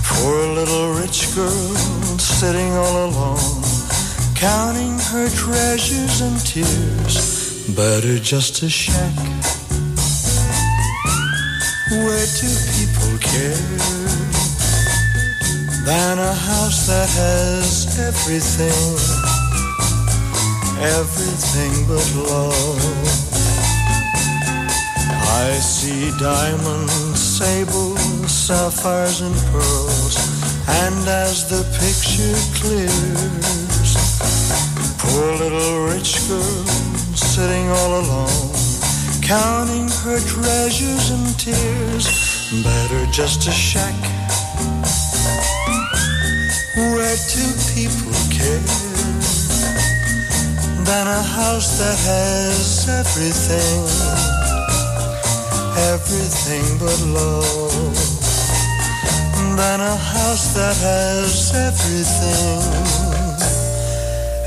poor 0.03 0.47
little 0.59 0.93
rich 0.93 1.33
girl 1.35 1.75
sitting 2.19 2.71
all 2.73 3.09
alone, 3.09 3.63
counting 4.35 4.99
her 5.11 5.29
treasures 5.29 6.21
and 6.21 6.39
tears. 6.45 7.65
Better 7.75 8.19
just 8.19 8.61
a 8.63 8.69
shack 8.69 9.15
where 11.91 12.25
two 12.25 12.55
people 12.75 13.17
care 13.19 14.04
than 15.85 16.17
a 16.17 16.33
house 16.33 16.87
that 16.87 17.07
has 17.07 17.99
everything 17.99 19.35
everything 20.81 21.73
but 21.87 22.05
love. 22.29 22.81
I 25.37 25.53
see 25.61 26.11
diamonds, 26.17 27.21
sables, 27.21 28.31
sapphires, 28.31 29.21
and 29.21 29.35
pearls, 29.51 30.17
and 30.67 31.07
as 31.07 31.47
the 31.49 31.61
picture 31.77 32.37
clears, 32.59 33.95
poor 34.97 35.33
little 35.37 35.85
rich 35.85 36.17
girl 36.27 36.65
sitting 37.15 37.69
all 37.69 37.99
alone, 38.01 38.55
counting 39.21 39.87
her 40.03 40.19
treasures 40.19 41.11
and 41.11 41.39
tears. 41.39 42.05
Better 42.63 43.05
just 43.11 43.47
a 43.47 43.51
shack 43.51 44.14
where 46.75 47.15
two 47.31 47.53
people 47.73 48.11
care 48.29 48.59
than 50.83 51.07
a 51.07 51.23
house 51.23 51.79
that 51.79 51.97
has 51.97 52.89
everything, 52.89 53.87
everything 55.93 56.77
but 56.77 56.99
love. 57.15 57.95
Than 59.55 59.79
a 59.79 59.95
house 59.95 60.53
that 60.55 60.75
has 60.75 61.53
everything, 61.55 62.61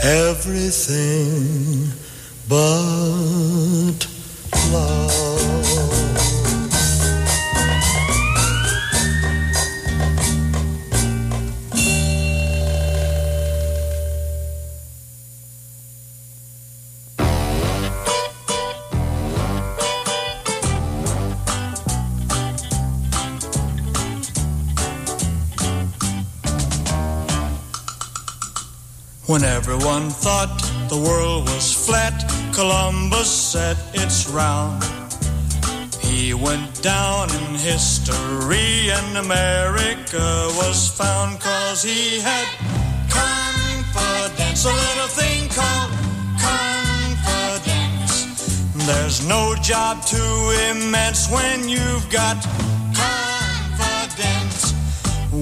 everything 0.05 1.93
but 2.47 4.07
love. 4.71 5.28
When 29.29 29.45
everyone 29.45 30.09
thought 30.09 30.57
the 30.89 30.97
world 30.97 31.45
was 31.51 31.87
flat, 31.87 32.17
Columbus 32.55 33.31
said 33.31 33.77
it's 33.93 34.27
round. 34.27 34.83
He 36.01 36.33
went 36.33 36.83
down 36.83 37.29
in 37.33 37.55
history 37.57 38.91
and 38.91 39.19
America 39.19 40.49
was 40.57 40.89
found 40.89 41.41
cause 41.41 41.83
he 41.83 42.21
had 42.21 42.49
confidence, 43.11 44.65
a 44.65 44.73
little 44.73 45.09
thing 45.09 45.51
called 45.51 45.93
confidence. 46.41 48.25
There's 48.87 49.29
no 49.29 49.55
job 49.57 50.03
too 50.07 50.55
immense 50.71 51.29
when 51.31 51.69
you've 51.69 52.09
got. 52.09 52.39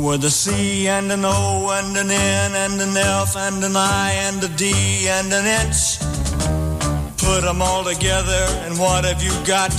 With 0.06 0.24
a 0.24 0.30
C 0.30 0.86
and 0.86 1.10
an 1.10 1.24
O 1.24 1.68
and 1.72 1.96
an 1.96 2.12
N 2.12 2.54
and 2.54 2.80
an 2.80 2.96
F 2.96 3.34
and 3.36 3.62
an 3.64 3.74
I 3.74 4.12
and 4.12 4.40
a 4.40 4.46
D 4.46 4.72
and 5.08 5.32
an 5.32 5.46
H. 5.66 5.98
Put 7.18 7.40
them 7.40 7.60
all 7.60 7.82
together 7.82 8.46
and 8.62 8.78
what 8.78 9.04
have 9.04 9.20
you 9.20 9.32
got? 9.44 9.72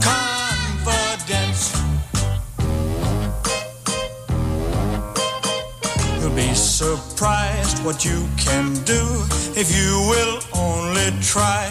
Confidence. 0.00 1.74
You'll 6.20 6.36
be 6.36 6.54
surprised 6.54 7.84
what 7.84 8.04
you 8.04 8.24
can 8.36 8.72
do 8.84 9.02
if 9.56 9.68
you 9.76 9.98
will 10.12 10.38
only 10.54 11.10
try. 11.20 11.66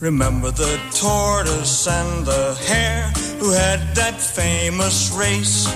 Remember 0.00 0.50
the 0.50 0.80
tortoise 0.90 1.86
and 1.86 2.24
the 2.24 2.54
hare 2.66 3.12
who 3.44 3.50
had 3.50 3.80
that 3.94 4.18
famous 4.18 5.12
race. 5.12 5.66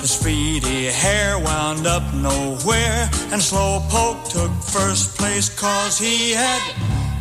The 0.00 0.06
speedy 0.06 0.84
hare 0.86 1.36
wound 1.36 1.88
up 1.88 2.14
nowhere, 2.14 3.10
and 3.32 3.42
Slowpoke 3.42 4.28
took 4.30 4.52
first 4.62 5.18
place 5.18 5.48
cause 5.58 5.98
he 5.98 6.30
had 6.30 6.62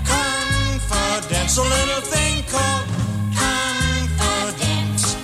confidence, 0.05 1.57
a 1.57 1.63
little 1.63 2.01
thing 2.01 2.43
called 2.53 2.87
confidence. 3.33 5.15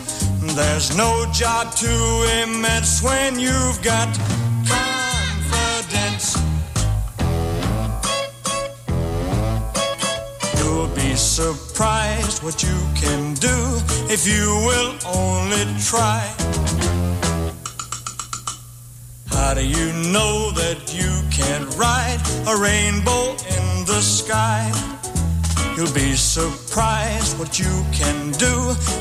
There's 0.56 0.98
no 0.98 1.12
job 1.32 1.76
too 1.76 2.26
immense 2.42 3.04
when 3.04 3.38
you've 3.38 3.84
got 3.84 4.10
be 11.14 11.18
surprised 11.18 12.42
what 12.42 12.64
you 12.64 12.78
can 12.96 13.36
do 13.36 13.56
if 14.10 14.26
you 14.28 14.48
will 14.68 14.92
only 15.06 15.64
try. 15.80 16.22
How 19.28 19.54
do 19.54 19.64
you 19.64 19.94
know 20.12 20.50
that 20.62 20.80
you 20.92 21.12
can 21.30 21.70
ride 21.78 22.20
a 22.48 22.56
rainbow 22.58 23.34
in 23.58 23.86
the 23.86 24.02
sky? 24.02 24.64
You'll 25.78 25.94
be 25.94 26.16
surprised 26.16 27.38
what 27.38 27.60
you 27.60 27.76
can 27.92 28.32
do 28.32 28.56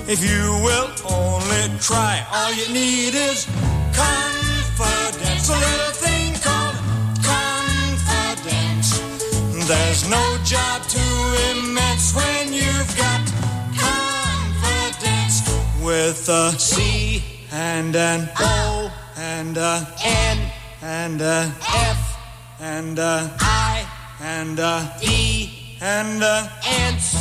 if 0.07 0.21
you 0.23 0.43
will 0.67 0.91
only 1.09 1.65
try. 1.81 2.15
All 2.31 2.53
you 2.53 2.69
need 2.75 3.15
is 3.15 3.47
confidence, 3.97 5.49
a 5.49 5.57
little 5.67 6.02
There's 9.73 10.07
no 10.07 10.37
job 10.45 10.83
too 10.83 11.01
immense 11.51 12.15
when 12.15 12.53
you've 12.53 12.95
got 12.95 13.23
confidence 13.75 15.41
with 15.83 16.29
a 16.29 16.53
C 16.59 17.25
and 17.51 17.97
an 17.97 18.29
O 18.39 18.93
and 19.17 19.57
a 19.57 19.89
N 20.05 20.39
and 20.83 21.23
a 21.23 21.51
F 21.63 22.19
and 22.61 22.99
a 22.99 23.35
I 23.41 23.89
and 24.21 24.59
a 24.59 24.95
E 25.01 25.79
and 25.81 26.23
a 26.23 26.53
ants. 26.69 27.15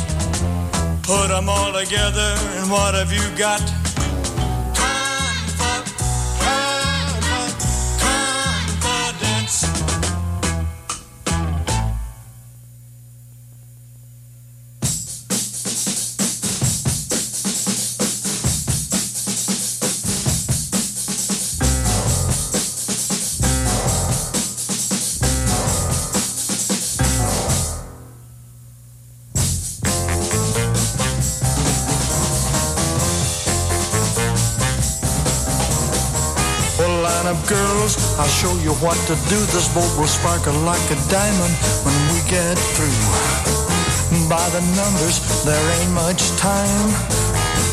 Put 1.04 1.28
them 1.28 1.48
all 1.48 1.72
together 1.72 2.36
and 2.56 2.70
what 2.70 2.94
have 2.94 3.10
you 3.10 3.26
got? 3.38 3.81
I'll 38.18 38.28
show 38.28 38.52
you 38.60 38.72
what 38.84 38.96
to 39.08 39.14
do. 39.28 39.38
This 39.54 39.68
boat 39.72 39.88
will 39.98 40.06
sparkle 40.06 40.54
like 40.62 40.84
a 40.90 40.98
diamond 41.08 41.54
when 41.84 41.96
we 42.12 42.20
get 42.28 42.58
through. 42.76 42.92
By 44.28 44.48
the 44.50 44.60
numbers, 44.76 45.44
there 45.44 45.64
ain't 45.80 45.92
much 45.92 46.20
time. 46.36 46.92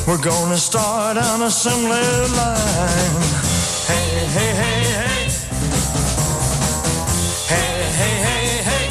We're 0.08 0.24
gonna 0.24 0.58
start 0.58 1.18
on 1.18 1.42
assembly 1.44 2.02
line. 2.40 3.24
Hey, 3.86 4.26
hey, 4.36 4.52
hey, 4.62 4.80
hey. 4.96 5.30
Hey, 7.52 7.72
hey, 8.00 8.16
hey, 8.26 8.64
hey. 8.70 8.88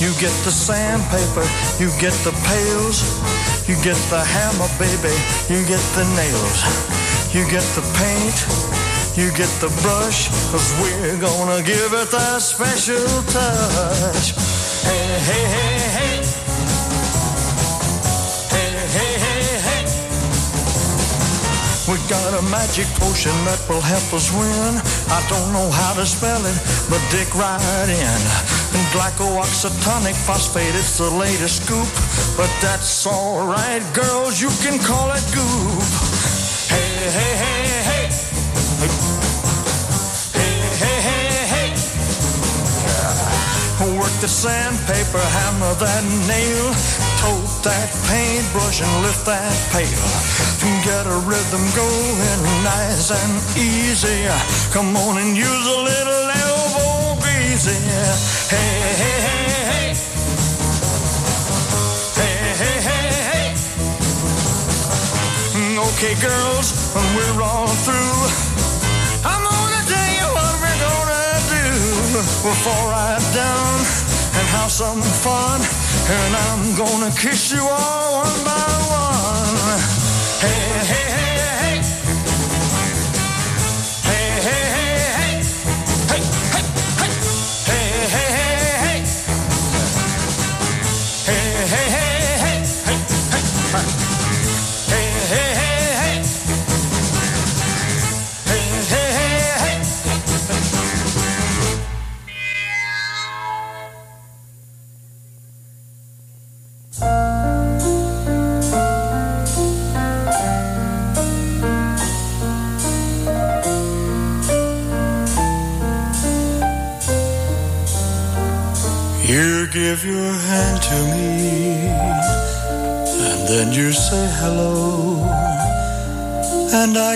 You 0.00 0.10
get 0.18 0.34
the 0.44 0.50
sandpaper, 0.50 1.46
you 1.78 1.90
get 2.00 2.14
the 2.24 2.32
pails, 2.48 3.04
you 3.68 3.76
get 3.84 3.96
the 4.10 4.24
hammer, 4.24 4.68
baby, 4.78 5.14
you 5.52 5.62
get 5.68 5.82
the 5.94 6.04
nails, 6.16 6.64
you 7.34 7.44
get 7.50 7.62
the 7.76 7.84
paint, 8.00 8.36
you 9.16 9.28
get 9.36 9.50
the 9.60 9.68
brush, 9.84 10.28
cause 10.50 10.72
we're 10.80 11.20
gonna 11.20 11.62
give 11.62 11.92
it 11.92 12.08
that 12.12 12.40
special 12.40 13.04
touch. 13.28 14.32
Hey, 14.88 15.04
hey, 15.28 15.44
hey, 15.52 15.76
hey. 15.96 16.16
Hey, 18.48 18.72
hey, 18.96 19.12
hey, 19.20 19.44
hey. 19.68 19.84
We 21.92 22.00
got 22.08 22.32
a 22.40 22.42
magic 22.48 22.88
potion 22.96 23.36
that 23.44 23.60
will 23.68 23.84
help 23.84 24.08
us 24.16 24.32
win. 24.32 24.72
I 25.12 25.20
don't 25.28 25.52
know 25.52 25.68
how 25.68 25.92
to 26.00 26.06
spell 26.06 26.40
it, 26.46 26.56
but 26.88 27.00
dick 27.12 27.28
right 27.36 27.88
in. 27.88 28.20
And 28.72 28.84
glycooxytonic 28.96 30.16
phosphate, 30.24 30.74
it's 30.74 30.96
the 30.96 31.10
latest 31.10 31.66
scoop. 31.66 31.88
But 32.36 32.48
that's 32.62 33.06
alright, 33.06 33.82
girls, 33.92 34.40
you 34.40 34.48
can 34.64 34.78
call 34.80 35.12
it 35.12 35.24
goop. 35.34 35.84
Hey, 36.72 37.10
hey. 37.12 37.36
Hey, 37.36 37.61
Work 44.12 44.20
the 44.20 44.28
sandpaper, 44.28 45.24
hammer 45.40 45.74
that 45.74 46.04
nail, 46.28 46.68
tote 47.22 47.64
that 47.64 47.88
paintbrush 48.08 48.82
and 48.82 48.92
lift 49.02 49.24
that 49.24 49.54
pail. 49.72 50.04
Get 50.84 51.06
a 51.06 51.18
rhythm 51.24 51.64
going 51.72 52.40
nice 52.62 53.10
and 53.10 53.32
easy. 53.56 54.28
Come 54.72 54.96
on 54.96 55.16
and 55.18 55.36
use 55.36 55.48
a 55.48 55.80
little 55.80 56.24
elbow 56.44 57.20
greasy. 57.22 57.78
Hey, 58.52 58.92
hey, 59.00 59.18
hey, 59.24 59.60
hey. 59.72 59.88
Hey, 62.20 62.36
hey, 62.60 62.78
hey, 62.88 63.08
hey. 63.32 63.48
Mm, 65.56 65.78
okay, 65.88 66.14
girls, 66.20 66.68
when 66.94 67.06
we're 67.16 67.42
all 67.42 67.68
through, 67.86 68.51
fall 72.20 72.90
right 72.90 73.22
down 73.32 73.78
and 74.36 74.46
have 74.48 74.70
some 74.70 75.00
fun. 75.00 75.60
And 76.10 76.36
I'm 76.36 76.76
gonna 76.76 77.10
kiss 77.16 77.52
you 77.52 77.62
all 77.62 78.24
one 78.24 78.44
by 78.44 78.68
one. 78.92 79.80
Hey, 80.40 80.60
hey, 80.92 81.10
hey, 81.16 81.31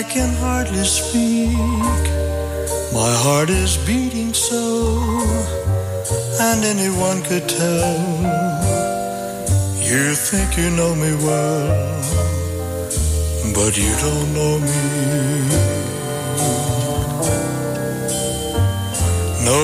can 0.09 0.33
hardly 0.35 0.83
speak. 0.83 2.03
My 2.93 3.13
heart 3.23 3.49
is 3.49 3.77
beating 3.85 4.33
so, 4.33 4.63
and 6.39 6.63
anyone 6.63 7.21
could 7.23 7.47
tell. 7.49 7.97
You 9.89 10.15
think 10.15 10.57
you 10.57 10.69
know 10.69 10.95
me 10.95 11.11
well, 11.27 12.01
but 13.53 13.77
you 13.77 13.91
don't 14.05 14.29
know 14.37 14.53
me. 14.67 14.83
No, 19.49 19.61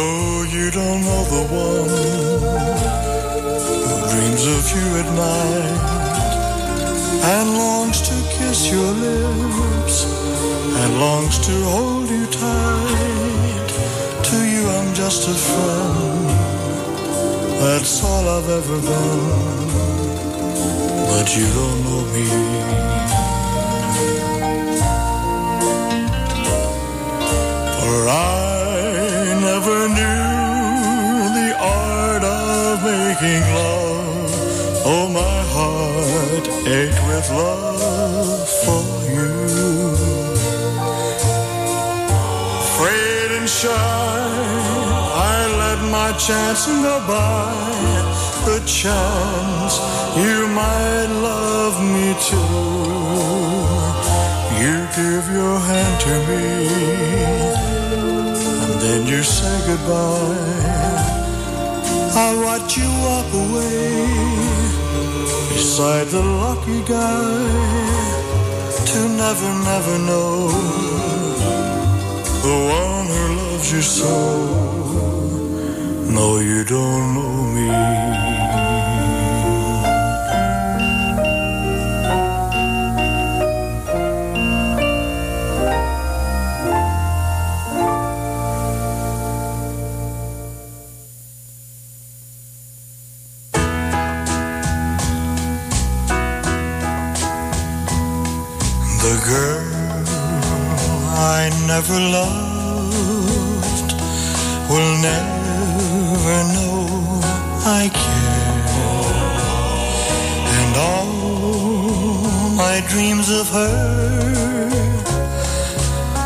you 0.56 0.72
don't 0.72 1.02
know 1.08 1.24
the 1.36 1.44
one 1.66 1.90
who 3.86 3.96
dreams 4.12 4.44
of 4.56 4.64
you 4.76 4.88
at 5.02 5.10
night 5.24 6.04
and 7.34 7.50
longs 7.58 8.02
to 8.02 8.16
kiss 8.38 8.72
your 8.72 8.92
lips 8.92 9.73
longs 11.00 11.40
to 11.40 11.52
hold 11.52 12.10
you 12.10 12.26
tight. 12.28 13.70
To 14.30 14.38
you, 14.46 14.68
I'm 14.68 14.94
just 14.94 15.28
a 15.28 15.34
friend. 15.34 16.30
That's 17.62 18.04
all 18.04 18.28
I've 18.28 18.50
ever 18.50 18.78
been. 18.90 19.68
But 21.10 21.36
you 21.38 21.48
don't 21.60 21.80
know 21.86 22.04
me. 22.14 22.28
For 27.80 28.00
I 28.08 29.40
never 29.50 29.78
knew 29.98 30.30
the 31.40 31.50
art 31.60 32.24
of 32.24 32.84
making 32.84 33.44
love. 33.56 34.32
Oh, 34.86 35.08
my 35.10 35.38
heart 35.56 36.48
ached 36.68 37.02
with 37.08 37.30
love 37.32 38.50
for 38.66 38.93
chance 46.18 46.66
go 46.66 47.00
by. 47.08 47.54
The 48.46 48.60
chance 48.66 49.76
you 50.18 50.48
might 50.48 51.10
love 51.30 51.76
me 51.94 52.14
too. 52.28 53.04
You 54.62 54.76
give 54.96 55.26
your 55.32 55.58
hand 55.60 55.96
to 56.06 56.16
me 56.28 56.46
and 58.64 58.76
then 58.82 59.08
you 59.08 59.24
say 59.24 59.56
goodbye. 59.68 60.74
I 62.16 62.30
watch 62.46 62.78
you 62.78 62.90
walk 63.08 63.30
away 63.46 64.06
beside 65.50 66.08
the 66.08 66.22
lucky 66.22 66.82
guy 66.84 67.94
to 68.90 69.00
never, 69.10 69.50
never 69.72 69.98
know 70.10 70.48
the 72.44 72.56
one 72.80 73.08
who 73.08 73.24
loves 73.40 73.72
you 73.72 73.82
so. 73.82 75.13
No, 76.14 76.38
you 76.38 76.64
don't 76.64 77.16
know 77.16 77.42
me. 77.56 77.68
The 99.02 99.16
girl 99.26 99.64
I 101.18 101.50
never 101.68 102.00
loved 102.00 102.53
dreams 113.24 113.40
of 113.42 113.50
her 113.50 114.70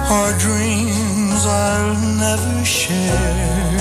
are 0.10 0.34
dreams 0.40 1.46
I'll 1.46 1.96
never 2.18 2.66
share. 2.66 3.78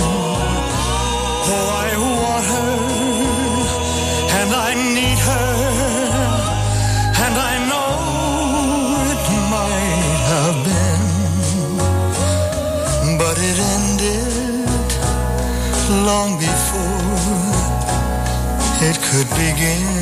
Oh, 1.48 1.68
I 1.84 1.96
want 1.96 2.46
her 2.54 2.76
and 4.40 4.50
I 4.54 4.74
need 4.96 5.18
her. 5.30 5.50
And 7.24 7.34
I 7.38 7.54
know 7.70 7.92
it 9.12 9.24
might 9.54 10.20
have 10.32 10.58
been, 10.68 11.04
but 13.18 13.36
it 13.38 13.58
ended 13.76 14.88
long 16.04 16.30
before 16.38 17.56
it 18.88 18.96
could 19.08 19.28
begin. 19.30 19.95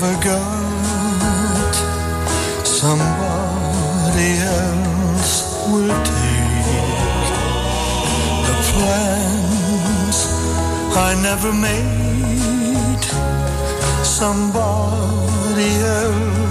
Never 0.00 0.24
got, 0.24 1.74
somebody 2.64 4.30
else 4.38 5.66
will 5.66 5.88
take 5.88 7.28
the 8.46 8.54
plans 8.70 10.18
I 10.96 11.14
never 11.20 11.52
made. 11.52 13.04
Somebody 14.04 15.70
else 15.82 16.47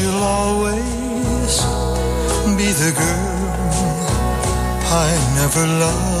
she'll 0.00 0.14
always 0.14 1.56
be 2.56 2.68
the 2.82 2.92
girl 2.96 3.50
I 4.92 5.08
never 5.36 5.66
loved. 5.66 6.19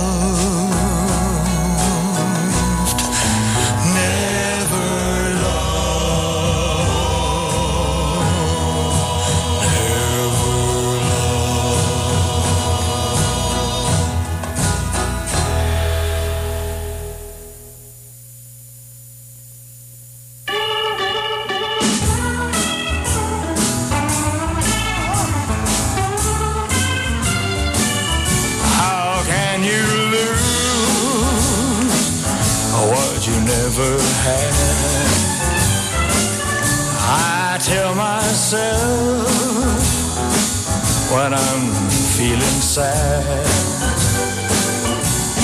Sad. 42.80 43.46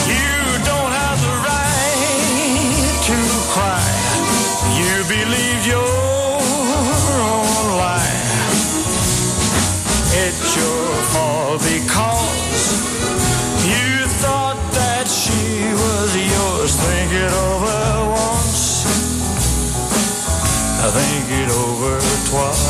You 0.08 0.36
don't 0.70 0.92
have 1.02 1.18
the 1.26 1.34
right 1.48 2.96
to 3.08 3.18
cry. 3.54 3.88
You 4.80 4.94
believe 5.16 5.62
your 5.74 5.92
own 7.34 7.66
lie. 7.82 8.20
It's 10.24 10.48
your 10.60 10.88
fault 11.12 11.60
because 11.72 12.64
you 13.72 13.88
thought 14.22 14.60
that 14.80 15.04
she 15.20 15.44
was 15.82 16.10
yours. 16.32 16.72
Think 16.84 17.10
it 17.24 17.32
over 17.48 17.80
once. 18.16 18.64
Think 20.96 21.26
it 21.42 21.50
over 21.50 21.94
twice. 22.30 22.65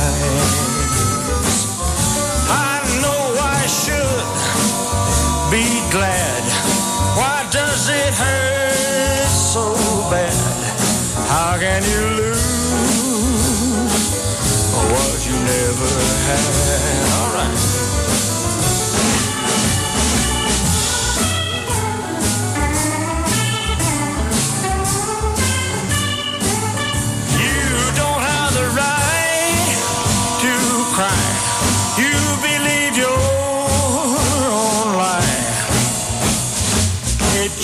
I 2.51 2.83
know 3.01 3.23
I 3.39 3.63
should 3.81 4.27
be 5.55 5.67
glad. 5.93 6.43
Why 7.17 7.47
does 7.53 7.91
it 7.91 8.15
hurt 8.15 9.29
so 9.29 9.73
bad? 10.11 10.35
How 11.31 11.57
can 11.61 11.85
you 11.85 12.03
lose 12.23 12.43
what 14.91 15.27
you 15.29 15.37
never 15.55 15.93
had? 16.27 16.43
All 17.21 17.35
right. 17.37 17.72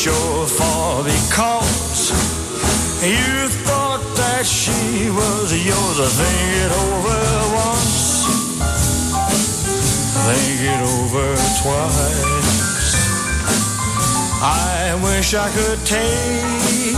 Your 0.04 0.46
fault 0.46 1.04
because 1.04 2.10
you 3.02 3.48
thought 3.66 4.00
that 4.16 4.46
she 4.46 5.10
was 5.10 5.50
yours. 5.66 5.98
Think 6.14 6.54
it 6.64 6.72
over 6.86 7.20
once. 7.56 8.26
Think 10.26 10.60
it 10.62 10.80
over 10.82 11.34
twice. 11.62 12.94
I 14.40 14.94
wish 15.02 15.34
I 15.34 15.50
could 15.50 15.80
take 15.84 16.94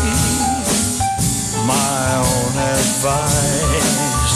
my 1.67 2.17
own 2.21 2.55
advice. 2.77 4.30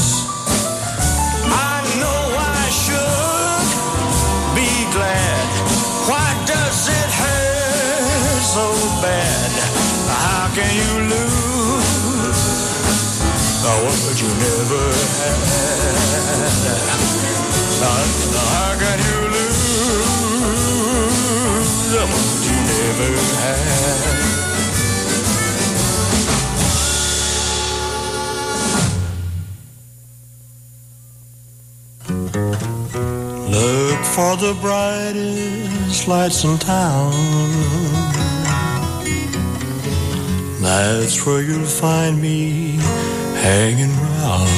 Bad? 9.03 9.51
How 10.09 10.49
can 10.55 10.71
you 10.75 10.93
lose 11.09 11.45
what 13.65 14.17
you 14.21 14.29
never 14.29 14.85
had? 15.19 15.39
How 17.81 18.73
can 18.79 18.99
you 19.09 19.19
lose 19.35 19.65
what 21.95 22.45
you 22.47 22.57
never 22.71 23.13
had? 23.43 24.25
Look 33.51 34.03
for 34.05 34.33
the 34.37 34.53
brightest 34.61 36.09
lights 36.09 36.45
in 36.45 36.59
town. 36.59 37.13
That's 40.65 41.27
where 41.27 41.43
you'll 41.43 41.67
find 41.67 42.23
me 42.23 42.79
hanging 43.37 43.91
round. 43.91 44.49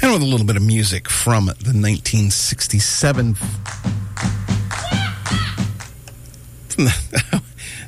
And 0.00 0.12
with 0.12 0.22
a 0.22 0.24
little 0.24 0.46
bit 0.46 0.54
of 0.54 0.62
music 0.62 1.08
from 1.08 1.46
the 1.46 1.74
1967. 1.74 3.34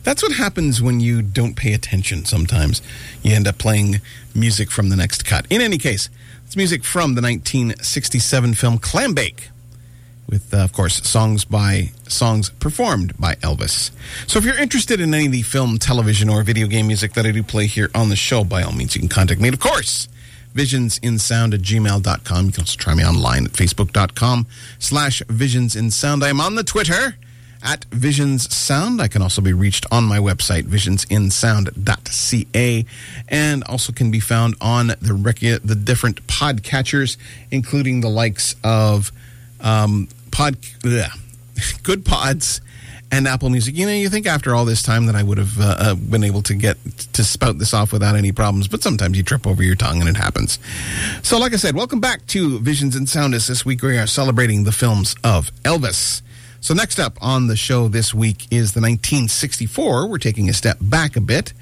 That's 0.02 0.20
what 0.20 0.32
happens 0.32 0.82
when 0.82 0.98
you 0.98 1.22
don't 1.22 1.54
pay 1.54 1.74
attention 1.74 2.24
sometimes. 2.24 2.82
You 3.22 3.36
end 3.36 3.46
up 3.46 3.58
playing 3.58 4.00
music 4.34 4.72
from 4.72 4.88
the 4.88 4.96
next 4.96 5.24
cut. 5.24 5.46
In 5.48 5.60
any 5.60 5.78
case, 5.78 6.10
it's 6.44 6.56
music 6.56 6.82
from 6.82 7.14
the 7.14 7.22
1967 7.22 8.54
film 8.54 8.80
Clambake 8.80 9.50
with, 10.28 10.52
uh, 10.54 10.58
of 10.58 10.72
course, 10.72 11.06
songs 11.06 11.44
by 11.44 11.90
songs 12.08 12.50
performed 12.50 13.16
by 13.18 13.34
Elvis. 13.36 13.90
So, 14.26 14.38
if 14.38 14.44
you're 14.44 14.58
interested 14.58 15.00
in 15.00 15.14
any 15.14 15.26
of 15.26 15.32
the 15.32 15.42
film, 15.42 15.78
television, 15.78 16.28
or 16.28 16.42
video 16.42 16.66
game 16.66 16.86
music 16.86 17.14
that 17.14 17.26
I 17.26 17.30
do 17.30 17.42
play 17.42 17.66
here 17.66 17.90
on 17.94 18.08
the 18.08 18.16
show, 18.16 18.44
by 18.44 18.62
all 18.62 18.72
means, 18.72 18.94
you 18.94 19.00
can 19.00 19.08
contact 19.08 19.40
me. 19.40 19.48
And 19.48 19.54
of 19.54 19.60
course, 19.60 20.08
visionsinsound 20.54 21.54
at 21.54 21.60
gmail.com. 21.60 22.46
You 22.46 22.52
can 22.52 22.62
also 22.62 22.76
try 22.76 22.94
me 22.94 23.04
online 23.04 23.44
at 23.44 23.52
facebook.com 23.52 24.46
slash 24.78 25.22
visionsinsound. 25.22 26.22
I'm 26.22 26.40
on 26.40 26.54
the 26.54 26.64
Twitter 26.64 27.16
at 27.64 27.84
Visions 27.86 28.54
Sound. 28.54 29.00
I 29.00 29.08
can 29.08 29.22
also 29.22 29.40
be 29.40 29.54
reached 29.54 29.86
on 29.90 30.04
my 30.04 30.18
website, 30.18 30.64
visionsinsound.ca, 30.64 32.84
and 33.28 33.64
also 33.64 33.92
can 33.92 34.10
be 34.10 34.20
found 34.20 34.54
on 34.60 34.88
the, 35.00 35.14
rec- 35.14 35.40
the 35.40 35.74
different 35.74 36.26
podcatchers, 36.26 37.16
including 37.50 38.02
the 38.02 38.10
likes 38.10 38.54
of 38.62 39.10
um, 39.64 40.08
pod, 40.30 40.56
bleh, 40.82 41.10
Goodpods 41.82 42.60
and 43.10 43.28
Apple 43.28 43.48
Music. 43.50 43.76
You 43.76 43.86
know, 43.86 43.92
you 43.92 44.08
think 44.08 44.26
after 44.26 44.54
all 44.54 44.64
this 44.64 44.82
time 44.82 45.06
that 45.06 45.14
I 45.14 45.22
would 45.22 45.38
have 45.38 45.60
uh, 45.60 45.76
uh, 45.78 45.94
been 45.94 46.24
able 46.24 46.42
to 46.42 46.54
get 46.54 46.76
to 47.12 47.24
spout 47.24 47.58
this 47.58 47.72
off 47.72 47.92
without 47.92 48.16
any 48.16 48.32
problems, 48.32 48.68
but 48.68 48.82
sometimes 48.82 49.16
you 49.16 49.22
trip 49.22 49.46
over 49.46 49.62
your 49.62 49.76
tongue 49.76 50.00
and 50.00 50.08
it 50.08 50.16
happens. 50.16 50.58
So, 51.22 51.38
like 51.38 51.52
I 51.52 51.56
said, 51.56 51.74
welcome 51.74 52.00
back 52.00 52.26
to 52.28 52.58
Visions 52.60 52.96
and 52.96 53.08
Soundness. 53.08 53.46
This 53.46 53.64
week 53.64 53.82
we 53.82 53.98
are 53.98 54.06
celebrating 54.06 54.64
the 54.64 54.72
films 54.72 55.14
of 55.22 55.50
Elvis. 55.62 56.22
So, 56.60 56.74
next 56.74 56.98
up 56.98 57.16
on 57.20 57.46
the 57.46 57.56
show 57.56 57.88
this 57.88 58.12
week 58.12 58.46
is 58.50 58.72
the 58.72 58.80
1964. 58.80 60.08
We're 60.08 60.18
taking 60.18 60.48
a 60.48 60.52
step 60.52 60.78
back 60.80 61.16
a 61.16 61.20
bit. 61.20 61.52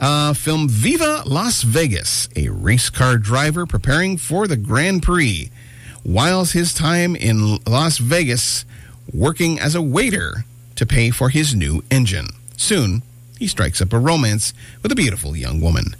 Uh, 0.00 0.34
film 0.34 0.68
Viva 0.68 1.22
Las 1.26 1.62
Vegas, 1.62 2.28
a 2.34 2.48
race 2.48 2.90
car 2.90 3.18
driver 3.18 3.66
preparing 3.66 4.16
for 4.16 4.46
the 4.46 4.56
Grand 4.56 5.02
Prix. 5.02 5.50
Whilst 6.04 6.52
his 6.52 6.74
time 6.74 7.14
in 7.14 7.58
Las 7.66 7.98
Vegas 7.98 8.64
working 9.12 9.58
as 9.58 9.74
a 9.74 9.82
waiter 9.82 10.44
to 10.76 10.86
pay 10.86 11.10
for 11.10 11.28
his 11.28 11.54
new 11.54 11.84
engine. 11.90 12.28
Soon, 12.56 13.02
he 13.38 13.46
strikes 13.46 13.80
up 13.80 13.92
a 13.92 13.98
romance 13.98 14.52
with 14.82 14.92
a 14.92 14.94
beautiful 14.94 15.36
young 15.36 15.60
woman. 15.60 15.96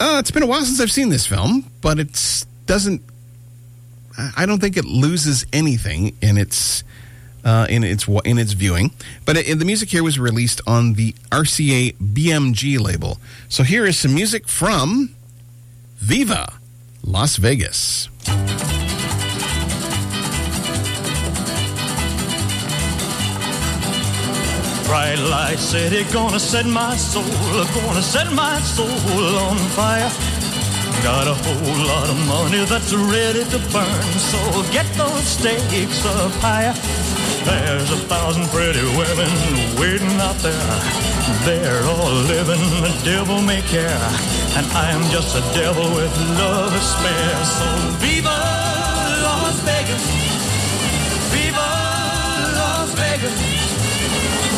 Uh, 0.00 0.16
it's 0.18 0.30
been 0.30 0.42
a 0.42 0.46
while 0.46 0.64
since 0.64 0.80
I've 0.80 0.90
seen 0.90 1.10
this 1.10 1.26
film, 1.26 1.70
but 1.80 1.98
it 1.98 2.44
doesn't. 2.66 3.02
I 4.18 4.32
I 4.36 4.46
don't 4.46 4.60
think 4.60 4.76
it 4.76 4.84
loses 4.84 5.46
anything 5.52 6.16
in 6.20 6.36
its 6.38 6.82
uh, 7.44 7.66
in 7.68 7.84
its 7.84 8.06
in 8.24 8.38
its 8.38 8.52
viewing. 8.52 8.90
But 9.24 9.36
it, 9.36 9.58
the 9.58 9.64
music 9.64 9.90
here 9.90 10.02
was 10.02 10.18
released 10.18 10.60
on 10.66 10.94
the 10.94 11.12
RCA 11.30 11.96
BMG 11.96 12.80
label. 12.80 13.18
So 13.48 13.62
here 13.62 13.86
is 13.86 13.98
some 13.98 14.14
music 14.14 14.48
from 14.48 15.14
Viva 15.96 16.58
Las 17.04 17.36
Vegas. 17.36 18.08
Bright 24.86 25.18
light 25.18 25.58
city, 25.58 26.04
gonna 26.12 26.38
set 26.38 26.66
my 26.66 26.96
soul, 26.96 27.24
gonna 27.74 28.02
set 28.02 28.32
my 28.32 28.60
soul 28.60 29.36
on 29.38 29.56
fire. 29.74 30.41
Got 31.00 31.26
a 31.26 31.34
whole 31.34 31.86
lot 31.86 32.08
of 32.10 32.18
money 32.28 32.64
that's 32.64 32.92
ready 32.92 33.44
to 33.44 33.58
burn, 33.72 34.12
so 34.30 34.38
get 34.70 34.86
those 34.94 35.24
stakes 35.24 36.04
up 36.04 36.32
higher. 36.44 36.74
There's 37.44 37.90
a 37.90 37.96
thousand 38.06 38.46
pretty 38.50 38.84
women 38.94 39.32
waiting 39.80 40.14
out 40.20 40.36
there. 40.36 40.72
They're 41.44 41.82
all 41.84 42.12
living 42.30 42.62
the 42.82 42.94
devil 43.04 43.42
may 43.42 43.62
care, 43.62 44.06
and 44.56 44.66
I 44.72 44.90
am 44.92 45.02
just 45.10 45.34
a 45.34 45.42
devil 45.58 45.82
with 45.90 46.14
love 46.38 46.70
to 46.70 46.80
spare. 46.80 47.44
So 47.58 47.68
viva 47.98 48.38
Las 49.26 49.58
Vegas, 49.66 50.04
viva 51.34 51.68
Las 52.58 52.90
Vegas. 52.94 53.38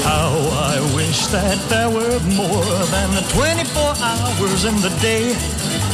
How 0.04 0.28
I 0.72 0.76
wish 0.94 1.26
that 1.28 1.58
there 1.70 1.88
were 1.88 2.20
more 2.36 2.76
than 2.92 3.08
the 3.16 3.24
24 3.32 3.94
hours 4.04 4.64
in 4.66 4.76
the 4.82 4.92
day. 5.00 5.93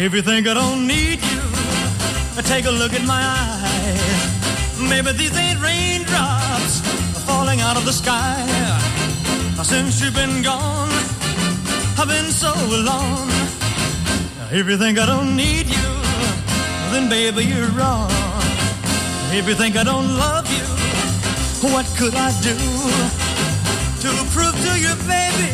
If 0.00 0.14
you 0.14 0.22
think 0.22 0.46
I 0.46 0.54
don't 0.54 0.86
need 0.86 1.18
you, 1.20 1.40
take 2.42 2.66
a 2.66 2.70
look 2.70 2.92
at 2.92 3.04
my 3.04 3.20
eyes. 3.20 4.80
Maybe 4.80 5.10
these 5.10 5.36
ain't 5.36 5.60
raindrops 5.60 6.78
falling 7.26 7.60
out 7.60 7.76
of 7.76 7.84
the 7.84 7.92
sky. 7.92 8.46
Since 9.60 10.00
you've 10.00 10.14
been 10.14 10.40
gone, 10.40 10.88
I've 11.98 12.06
been 12.06 12.30
so 12.30 12.54
alone. 12.54 13.28
If 14.52 14.68
you 14.68 14.78
think 14.78 15.00
I 15.00 15.06
don't 15.06 15.34
need 15.34 15.66
you, 15.66 15.90
then 16.92 17.08
baby 17.08 17.46
you're 17.46 17.72
wrong. 17.74 18.08
If 19.32 19.48
you 19.48 19.56
think 19.56 19.76
I 19.76 19.82
don't 19.82 20.14
love 20.16 20.46
you, 20.46 21.74
what 21.74 21.86
could 21.98 22.14
I 22.14 22.30
do 22.40 22.54
to 24.02 24.10
prove 24.30 24.54
to 24.54 24.78
you, 24.78 24.94
baby, 25.10 25.50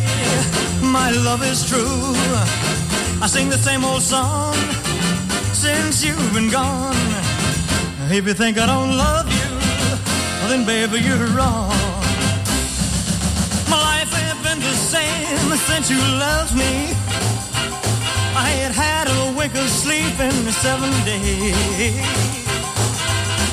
my 0.93 1.11
love 1.25 1.43
is 1.43 1.67
true? 1.67 2.74
I 3.25 3.27
sing 3.27 3.49
the 3.49 3.57
same 3.57 3.87
old 3.87 4.03
song 4.03 4.53
since 5.55 6.05
you've 6.05 6.35
been 6.35 6.51
gone. 6.51 6.95
If 8.11 8.27
you 8.27 8.35
think 8.35 8.59
I 8.59 8.67
don't 8.67 8.99
love 8.99 9.25
you, 9.33 9.49
then 10.51 10.67
baby 10.67 11.01
you're 11.01 11.29
wrong. 11.33 11.73
My 13.73 13.81
life 13.81 14.13
ain't 14.21 14.41
been 14.45 14.61
the 14.61 14.77
same 14.77 15.57
since 15.57 15.89
you 15.89 15.97
left 16.21 16.53
me. 16.55 16.93
I 18.37 18.47
ain't 18.61 18.75
had 18.75 19.09
a 19.09 19.33
wink 19.39 19.55
of 19.55 19.71
sleep 19.71 20.21
in 20.21 20.37
seven 20.61 20.93
days. 21.09 21.97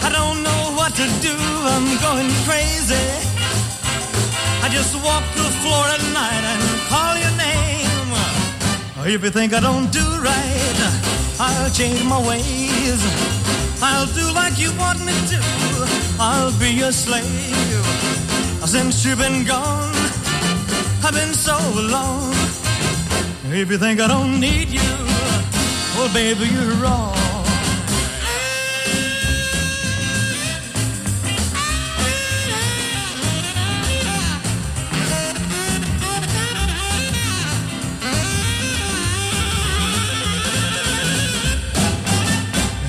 I 0.03 0.11
don't 0.11 0.43
know 0.43 0.61
what 0.75 0.91
to 0.99 1.07
do, 1.23 1.35
I'm 1.71 1.87
going 2.03 2.29
crazy. 2.43 3.07
I 4.63 4.67
just 4.69 4.93
walk 4.99 5.23
the 5.39 5.47
floor 5.63 5.85
at 5.95 6.03
night 6.11 6.43
and 6.51 6.61
call 6.91 7.15
your 7.15 7.31
name. 7.37 7.40
Oh, 9.03 9.07
if 9.07 9.23
you 9.23 9.31
think 9.31 9.51
I 9.51 9.59
don't 9.59 9.91
do 9.91 10.05
right, 10.21 10.77
I'll 11.39 11.71
change 11.71 12.03
my 12.03 12.19
ways. 12.27 13.01
I'll 13.81 14.05
do 14.05 14.31
like 14.31 14.59
you 14.59 14.71
want 14.77 14.99
me 14.99 15.13
to. 15.31 15.39
I'll 16.19 16.53
be 16.59 16.69
your 16.69 16.91
slave. 16.91 17.25
Since 18.63 19.03
you've 19.03 19.17
been 19.17 19.43
gone, 19.43 19.95
I've 21.03 21.15
been 21.15 21.33
so 21.33 21.57
alone. 21.57 22.35
If 23.45 23.71
you 23.71 23.79
think 23.79 23.99
I 23.99 24.07
don't 24.07 24.39
need 24.39 24.69
you, 24.69 24.93
well, 25.97 26.13
baby, 26.13 26.45
you're 26.53 26.75
wrong. 26.75 27.20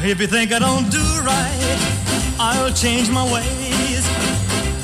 If 0.05 0.21
you 0.21 0.27
think 0.27 0.53
I 0.53 0.59
don't 0.59 0.91
do 0.91 0.99
right, 1.23 1.79
I'll 2.41 2.73
change 2.73 3.09
my 3.09 3.23
ways. 3.33 4.03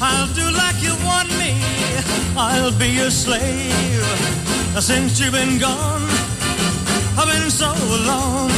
I'll 0.01 0.33
do 0.33 0.49
like 0.57 0.81
you 0.81 0.95
want 1.05 1.29
me. 1.41 1.59
I'll 2.37 2.71
be 2.79 2.87
your 2.91 3.11
slave. 3.11 4.07
Since 4.79 5.19
you've 5.19 5.33
been 5.33 5.59
gone, 5.59 6.03
I've 7.19 7.27
been 7.27 7.51
so 7.51 7.67
alone. 7.67 8.53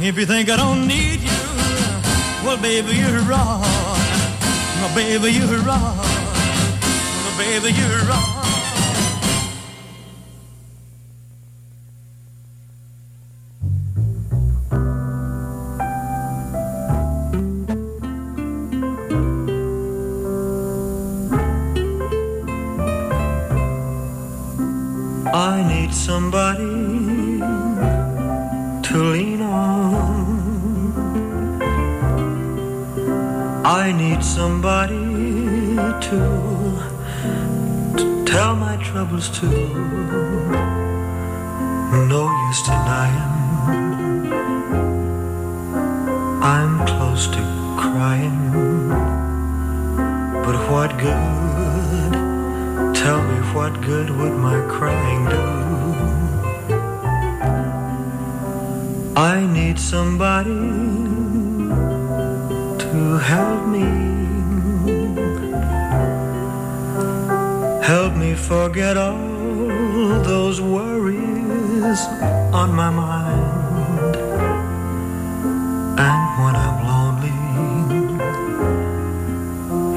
If 0.00 0.16
you 0.18 0.24
think 0.24 0.48
I 0.48 0.56
don't 0.56 0.86
need 0.88 1.20
you, 1.20 1.44
well, 2.44 2.56
baby, 2.56 2.96
you're 2.96 3.20
wrong. 3.28 3.60
Well, 4.80 4.94
baby, 4.94 5.32
you're 5.32 5.58
wrong. 5.58 5.98
Well, 5.98 7.36
baby, 7.36 7.76
you're 7.78 8.08
wrong. 8.08 8.31
Somebody 26.02 27.38
to 28.82 28.96
lean 29.12 29.40
on. 29.40 30.92
I 33.64 33.92
need 33.92 34.24
somebody 34.24 35.76
to, 36.06 36.20
to 37.98 38.24
tell 38.24 38.56
my 38.56 38.76
troubles 38.82 39.28
to. 39.38 39.46
No 42.12 42.22
use 42.48 42.62
denying. 42.62 43.34
I'm 46.42 46.84
close 46.84 47.28
to 47.28 47.42
crying. 47.78 48.40
But 50.44 50.56
what 50.68 50.98
good? 50.98 52.21
Tell 53.02 53.20
me 53.20 53.38
what 53.52 53.72
good 53.80 54.08
would 54.10 54.36
my 54.48 54.60
crying 54.74 55.24
do? 55.34 55.44
I 59.16 59.44
need 59.44 59.76
somebody 59.80 60.62
to 62.84 63.18
help 63.32 63.66
me. 63.66 63.88
Help 67.92 68.14
me 68.14 68.34
forget 68.36 68.96
all 68.96 70.22
those 70.32 70.60
worries 70.60 72.00
on 72.60 72.72
my 72.72 72.90
mind. 72.90 74.16
And 76.08 76.22
when 76.40 76.54
I'm 76.66 76.78
lonely, 76.92 77.38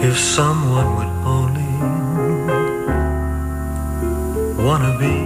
if 0.07 0.17
someone 0.17 0.95
would 0.95 1.04
wanna 4.65 4.97
be 4.97 5.17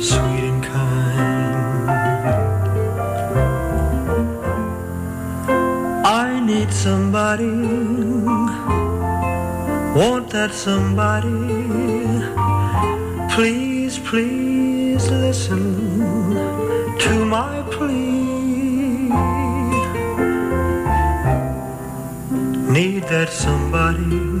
sweet 0.00 0.44
and 0.50 0.62
kind. 0.64 1.88
I 6.04 6.40
need 6.50 6.72
somebody, 6.72 7.56
want 9.98 10.30
that 10.30 10.52
somebody. 10.52 11.30
Please, 13.34 14.00
please 14.00 15.08
listen 15.08 15.64
to 17.04 17.24
my 17.24 17.62
plea. 17.70 19.10
Need 22.76 23.04
that 23.14 23.28
somebody 23.30 24.33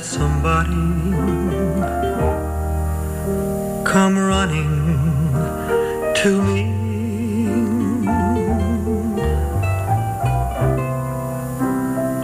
that 0.00 0.06
somebody 0.06 0.86
come 3.84 4.18
running 4.18 4.72
to 6.14 6.42
me? 6.42 6.62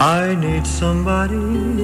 I 0.00 0.34
need 0.40 0.66
somebody 0.66 1.75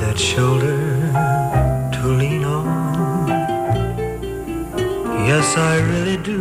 that 0.00 0.18
shoulder 0.18 0.78
to 1.92 2.06
lean 2.06 2.44
on. 2.44 3.28
Yes, 5.26 5.56
I 5.56 5.78
really 5.92 6.18
do. 6.18 6.35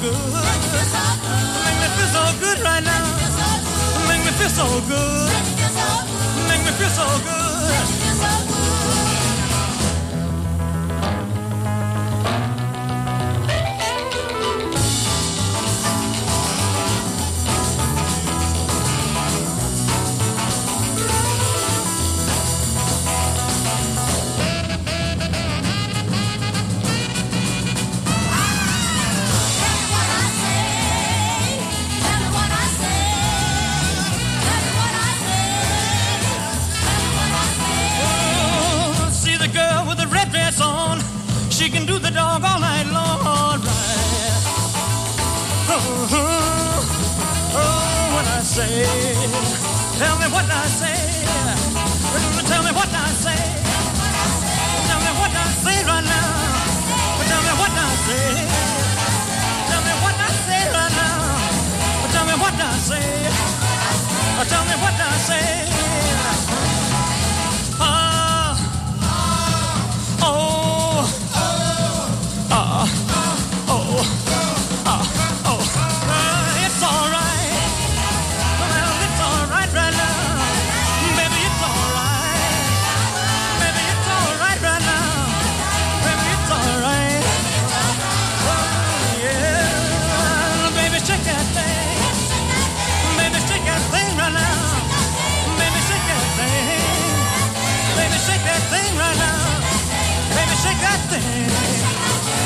Good. 0.00 0.12
Make 0.12 1.78
me 1.82 1.88
feel 1.96 2.08
so 2.08 2.24
good 2.40 2.58
right 2.60 2.82
now. 2.82 3.04
Make 4.08 4.24
me 4.24 4.32
feel 4.32 4.48
so 4.48 4.66
good. 4.88 5.30
Make 6.48 6.64
me 6.64 6.72
feel 6.72 6.88
so 6.88 7.06
good. 7.24 8.49
Say. 48.50 48.82
Tell 49.98 50.18
me 50.18 50.26
what 50.26 50.50
I 50.50 50.66
say. 50.66 51.09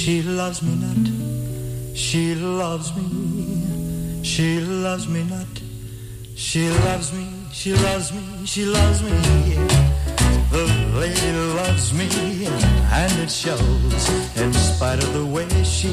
she 0.00 0.22
loves 0.22 0.62
me 0.62 0.74
not. 0.76 1.94
She 1.94 2.34
loves 2.34 2.96
me, 2.96 4.22
she 4.22 4.58
loves 4.58 5.06
me 5.06 5.24
not. 5.24 5.54
She 6.34 6.70
loves 6.86 7.12
me, 7.12 7.26
she 7.52 7.74
loves 7.74 8.10
me, 8.10 8.22
she 8.46 8.64
loves 8.64 9.02
me. 9.02 9.10
The 10.50 10.64
lady 10.94 11.32
loves 11.54 11.92
me, 11.92 12.08
and 12.90 13.12
it 13.18 13.30
shows. 13.30 14.02
In 14.40 14.54
spite 14.54 15.02
of 15.04 15.12
the 15.12 15.26
way 15.26 15.48
she 15.64 15.92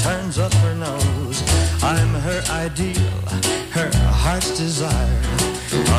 turns 0.00 0.38
up 0.38 0.52
her 0.52 0.74
nose, 0.74 1.42
I'm 1.82 2.12
her 2.26 2.42
ideal, 2.50 3.20
her 3.72 3.90
heart's 4.22 4.58
desire. 4.58 5.22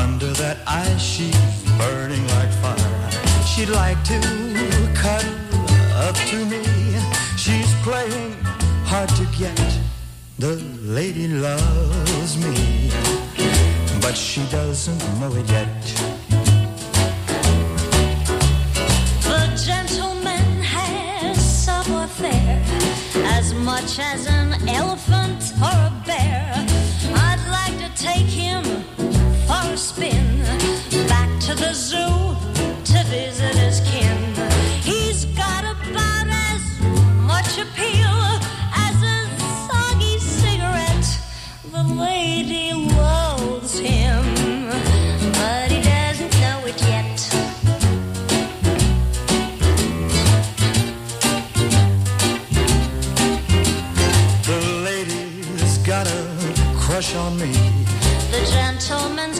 Under 0.03 0.31
that 0.43 0.57
ice, 0.67 1.01
she's 1.01 1.63
burning 1.79 2.25
like 2.37 2.51
fire. 2.61 3.11
She'd 3.47 3.69
like 3.69 4.03
to 4.03 4.19
cuddle 4.93 5.33
up 6.05 6.15
to 6.29 6.45
me. 6.45 6.76
Playing 7.87 8.33
hard 8.83 9.07
to 9.15 9.25
get. 9.39 9.57
The 10.37 10.57
lady 10.83 11.29
loves 11.29 12.35
me, 12.35 12.91
but 14.01 14.13
she 14.13 14.45
doesn't 14.51 15.01
know 15.21 15.31
it 15.33 15.49
yet. 15.49 15.83
The 19.23 19.63
gentleman 19.65 20.61
has 20.63 21.37
savoir-faire 21.39 22.61
as 23.23 23.53
much 23.53 23.99
as 23.99 24.27
an 24.27 24.67
elephant 24.67 25.53
or 25.61 25.77
a 25.87 26.03
bear. 26.05 26.51
I'd 27.15 27.43
like 27.49 27.77
to 27.79 27.89
take 27.95 28.27
him 28.27 28.66
on 57.15 57.37
me. 57.37 57.51
The 58.31 58.45
gentleman's 58.51 59.39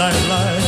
nightlife. 0.00 0.59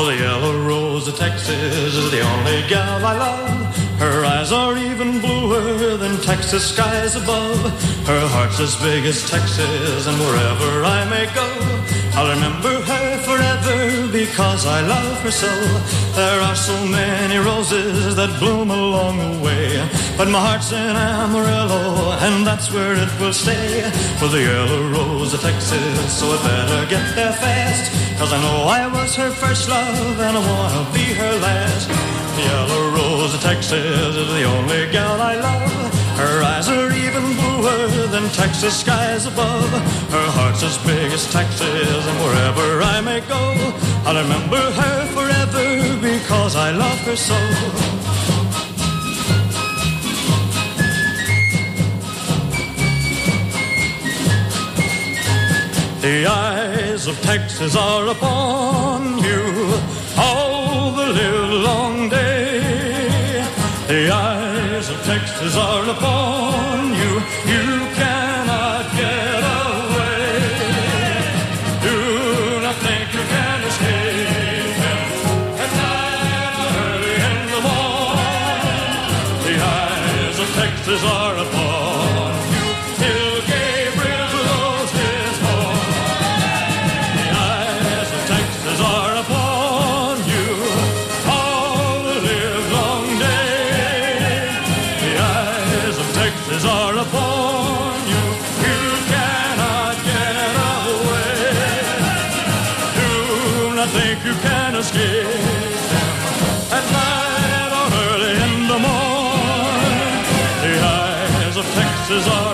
Oh, 0.00 0.06
the 0.06 0.14
yellow 0.14 0.56
rose 0.62 1.08
of 1.08 1.16
Texas 1.16 1.50
is 1.98 2.10
the 2.12 2.20
only 2.20 2.62
gal 2.68 3.04
I 3.04 3.18
love. 3.18 3.76
Her 3.98 4.24
eyes 4.24 4.52
are 4.52 4.78
even 4.78 5.18
bluer 5.18 5.96
than 5.96 6.20
Texas 6.20 6.70
skies 6.72 7.16
above. 7.16 7.58
Her 8.06 8.24
heart's 8.28 8.60
as 8.60 8.76
big 8.76 9.04
as 9.06 9.28
Texas, 9.28 10.06
and 10.06 10.16
wherever 10.20 10.84
I 10.84 11.02
may 11.10 11.26
go, 11.34 11.48
I'll 12.14 12.30
remember 12.30 12.78
her 12.78 13.08
forever 13.26 14.12
because 14.12 14.66
I 14.66 14.86
love 14.86 15.18
her 15.22 15.32
so. 15.32 15.50
There 16.14 16.40
are 16.42 16.54
so 16.54 16.78
many 16.86 17.38
roses 17.38 18.14
that 18.14 18.30
bloom 18.38 18.70
along 18.70 19.18
the 19.18 19.42
way, 19.42 19.82
but 20.16 20.28
my 20.28 20.38
heart's 20.38 20.70
in 20.70 20.94
Amarillo, 20.94 22.12
and 22.22 22.46
that's 22.46 22.70
where 22.70 22.94
it 22.94 23.10
will 23.18 23.32
stay. 23.32 23.90
For 24.20 24.28
the 24.28 24.42
yellow 24.42 24.92
rose 24.94 25.34
of 25.34 25.40
Texas, 25.40 25.98
so 26.16 26.30
I 26.30 26.38
better 26.46 26.86
get 26.86 27.16
there 27.16 27.32
fast. 27.32 27.97
Cause 28.18 28.32
I 28.32 28.42
know 28.42 28.64
I 28.66 28.88
was 28.88 29.14
her 29.14 29.30
first 29.30 29.68
love 29.68 30.20
and 30.20 30.36
I 30.36 30.42
wanna 30.50 30.90
be 30.92 31.04
her 31.20 31.34
last. 31.38 31.88
The 32.36 32.42
yellow 32.42 32.90
rose 32.96 33.32
of 33.32 33.40
Texas 33.40 34.16
is 34.16 34.28
the 34.34 34.42
only 34.42 34.90
gal 34.90 35.20
I 35.22 35.36
love. 35.36 36.18
Her 36.18 36.42
eyes 36.42 36.68
are 36.68 36.90
even 37.04 37.22
bluer 37.38 38.08
than 38.08 38.28
Texas 38.30 38.80
skies 38.80 39.26
above. 39.26 39.70
Her 40.10 40.28
heart's 40.36 40.64
as 40.64 40.76
big 40.78 41.12
as 41.12 41.30
Texas, 41.32 42.06
and 42.10 42.18
wherever 42.24 42.82
I 42.82 43.00
may 43.00 43.20
go, 43.20 43.54
I'll 44.04 44.20
remember 44.20 44.62
her 44.80 44.98
forever 45.14 45.66
because 46.02 46.56
I 46.56 46.72
love 46.72 46.98
her 47.06 47.14
so. 47.14 47.38
The 56.00 56.26
eyes 56.26 56.87
of 57.08 57.22
Texas 57.22 57.74
are 57.74 58.08
upon 58.08 59.18
you 59.18 59.42
all 60.18 60.90
the 60.92 61.06
live 61.06 61.50
long 61.68 62.08
day. 62.10 63.42
The 63.86 64.10
eyes 64.10 64.90
of 64.90 65.02
Texas 65.04 65.56
are 65.56 65.88
upon 65.88 66.92
you. 67.00 67.12
You 67.54 67.66
cannot 68.00 68.84
get 69.02 69.42
away. 69.60 70.28
Do 71.88 72.60
not 72.64 72.76
think 72.86 73.06
you 73.16 73.24
can 73.34 73.58
escape 73.70 74.76
them. 74.84 75.08
At 75.64 75.70
night 75.80 76.56
or 76.64 76.70
early 76.88 77.16
in 77.30 77.38
the 77.54 77.62
morning, 77.70 79.00
the 79.48 79.56
eyes 79.80 80.38
of 80.44 80.48
Texas 80.62 81.02
are 81.04 81.27
of 112.10 112.24
Texas 112.24 112.47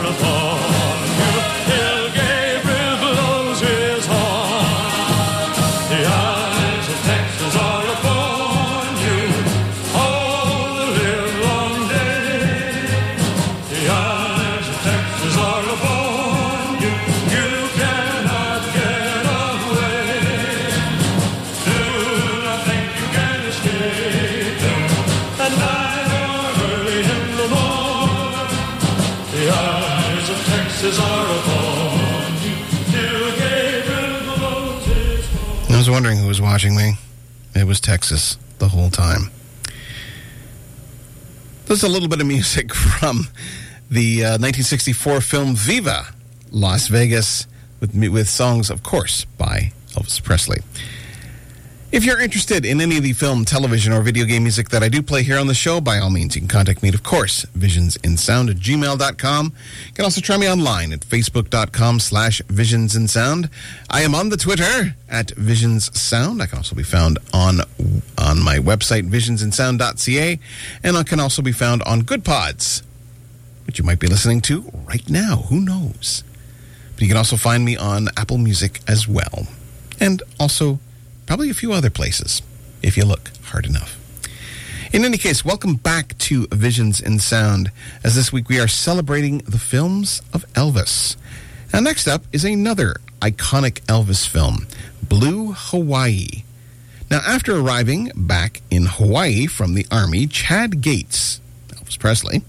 watching 36.55 36.77
me. 36.77 36.93
It 37.57 37.67
was 37.67 37.81
Texas 37.81 38.39
the 38.61 38.69
whole 38.69 38.89
time. 38.89 39.33
There's 41.67 41.83
a 41.83 41.89
little 41.89 42.09
bit 42.09 42.21
of 42.21 42.29
music 42.29 42.73
from 43.01 43.27
the 43.91 44.23
uh, 44.23 44.39
1964 44.39 45.21
film 45.21 45.57
Viva 45.57 46.15
Las 46.53 46.87
Vegas 46.87 47.49
with, 47.81 47.97
with 47.97 48.29
songs, 48.29 48.71
of 48.71 48.85
course, 48.85 49.25
by 49.25 49.73
Elvis 49.95 50.23
Presley. 50.23 50.59
If 51.95 52.05
you're 52.05 52.21
interested 52.21 52.67
in 52.67 52.81
any 52.81 52.97
of 52.97 53.05
the 53.05 53.13
film, 53.13 53.45
television, 53.45 53.93
or 53.93 54.03
video 54.03 54.25
game 54.25 54.43
music 54.43 54.71
that 54.71 54.83
I 54.83 54.89
do 54.89 55.01
play 55.01 55.23
here 55.23 55.39
on 55.39 55.47
the 55.47 55.55
show, 55.55 55.81
by 55.81 55.99
all 55.99 56.11
means, 56.11 56.35
you 56.35 56.41
can 56.41 56.49
contact 56.49 56.83
me, 56.83 56.89
of 56.89 57.05
course, 57.05 57.45
visionsinsound 57.57 58.51
at 58.51 58.57
gmail.com. 58.57 59.53
You 59.87 59.93
can 59.93 60.05
also 60.05 60.21
try 60.21 60.37
me 60.37 60.51
online 60.51 60.93
at 60.93 61.03
facebook.com 61.03 62.01
slash 62.01 62.43
visionsinsound. 62.49 63.49
I 63.89 64.01
am 64.03 64.13
on 64.13 64.31
the 64.31 64.37
Twitter 64.37 64.97
at 65.09 65.29
visionssound. 65.37 66.43
I 66.43 66.47
can 66.47 66.59
also 66.59 66.75
be 66.75 66.83
found 66.83 67.21
on, 67.33 67.61
on 68.19 68.43
my 68.43 68.59
website, 68.59 69.09
visionsinsound.ca, 69.09 70.41
and 70.83 70.97
I 70.97 71.05
can 71.05 71.21
also 71.21 71.43
be 71.43 71.53
found 71.53 71.85
on 71.85 72.03
Goodpods, 72.03 72.83
which 73.69 73.79
you 73.79 73.85
might 73.85 74.01
be 74.01 74.09
listening 74.09 74.41
to 74.41 74.63
right 74.87 75.09
now. 75.09 75.45
Who 75.49 75.61
knows? 75.61 76.25
But 76.95 77.03
you 77.03 77.09
can 77.09 77.17
also 77.17 77.37
find 77.37 77.65
me 77.65 77.77
on 77.77 78.09
Apple 78.17 78.39
Music 78.39 78.81
as 78.89 79.07
well. 79.07 79.47
And 80.01 80.25
also 80.41 80.81
probably 81.27 81.51
a 81.51 81.55
few 81.55 81.73
other 81.73 81.91
places 81.91 82.43
if 82.83 82.97
you 82.97 83.05
look 83.05 83.31
hard 83.45 83.67
enough. 83.67 83.99
In 84.93 85.05
any 85.05 85.19
case, 85.19 85.45
welcome 85.45 85.75
back 85.75 86.17
to 86.19 86.47
Visions 86.53 87.01
in 87.01 87.19
Sound, 87.19 87.73
as 88.05 88.15
this 88.15 88.33
week 88.33 88.49
we 88.49 88.61
are 88.61 88.69
celebrating 88.69 89.39
the 89.39 89.59
films 89.59 90.23
of 90.33 90.47
Elvis. 90.53 91.17
Now, 91.73 91.81
next 91.81 92.07
up 92.07 92.23
is 92.31 92.45
another 92.45 92.97
iconic 93.21 93.81
Elvis 93.87 94.29
film, 94.29 94.69
Blue 95.03 95.53
Hawaii. 95.53 96.45
Now, 97.11 97.21
after 97.27 97.57
arriving 97.57 98.13
back 98.15 98.63
in 98.71 98.87
Hawaii 98.87 99.47
from 99.47 99.75
the 99.75 99.87
Army, 99.91 100.27
Chad 100.27 100.81
Gates, 100.81 101.41
Elvis 101.69 101.99
Presley, 101.99 102.43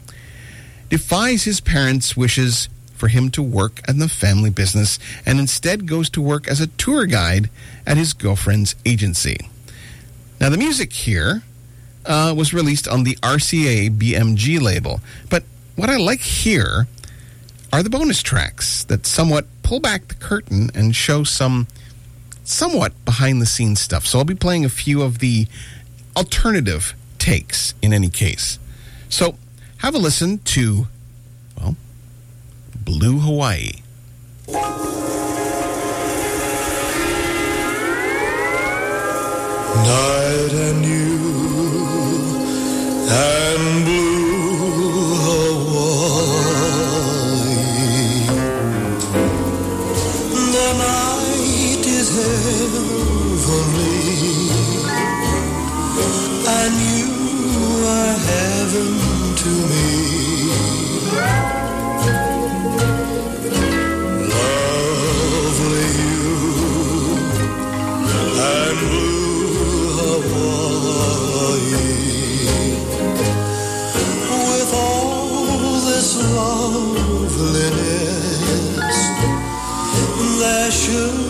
defies 0.89 1.45
his 1.45 1.61
parents' 1.61 2.15
wishes 2.15 2.69
for 2.95 3.07
him 3.07 3.29
to 3.31 3.43
work 3.43 3.81
in 3.87 3.99
the 3.99 4.09
family 4.09 4.49
business 4.49 4.99
and 5.25 5.39
instead 5.39 5.87
goes 5.87 6.09
to 6.11 6.21
work 6.21 6.47
as 6.47 6.61
a 6.61 6.67
tour 6.67 7.05
guide 7.05 7.49
at 7.85 7.97
his 7.97 8.13
girlfriend's 8.13 8.75
agency. 8.85 9.37
Now, 10.39 10.49
the 10.49 10.57
music 10.57 10.93
here 10.93 11.43
uh, 12.05 12.33
was 12.35 12.53
released 12.53 12.87
on 12.87 13.03
the 13.03 13.15
RCA 13.15 13.89
BMG 13.89 14.61
label, 14.61 15.01
but 15.29 15.43
what 15.75 15.89
I 15.89 15.97
like 15.97 16.21
here 16.21 16.87
are 17.73 17.83
the 17.83 17.89
bonus 17.89 18.21
tracks 18.21 18.83
that 18.85 19.05
somewhat 19.05 19.45
pull 19.63 19.79
back 19.79 20.07
the 20.07 20.15
curtain 20.15 20.69
and 20.73 20.95
show 20.95 21.23
some 21.23 21.67
somewhat 22.43 22.93
behind 23.05 23.41
the 23.41 23.45
scenes 23.45 23.81
stuff. 23.81 24.05
So 24.05 24.19
I'll 24.19 24.25
be 24.25 24.35
playing 24.35 24.63
a 24.63 24.69
few 24.69 25.01
of 25.01 25.19
the 25.19 25.47
alternative 26.15 26.93
takes 27.17 27.73
in 27.81 27.91
any 27.91 28.09
case. 28.09 28.59
So 29.09 29.35
have 29.77 29.95
a 29.95 29.97
listen 29.97 30.39
to, 30.39 30.87
Blue 32.85 33.17
Hawaii. 33.19 33.71
Night 39.85 40.53
and 40.53 40.85
you 40.85 41.17
and 43.09 43.85
blue 43.85 45.15
Hawaii. 45.25 45.95
The 50.55 50.69
night 50.85 51.85
is 51.99 52.07
heavenly, 52.19 53.99
and 56.59 56.73
you 56.93 57.11
are 57.97 58.17
heaven 58.31 58.91
to 59.41 59.49
me. 59.69 60.14
Loveliness, 77.15 78.99
there 80.39 80.71
should 80.71 81.24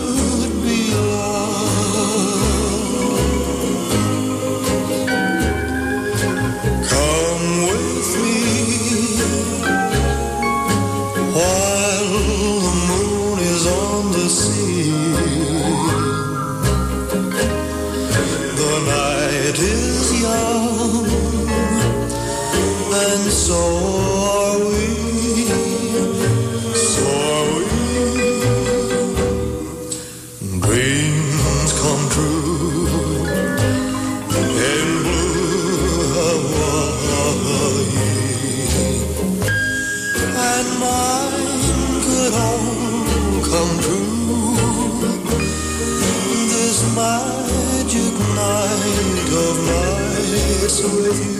with 50.84 51.24
you. 51.24 51.35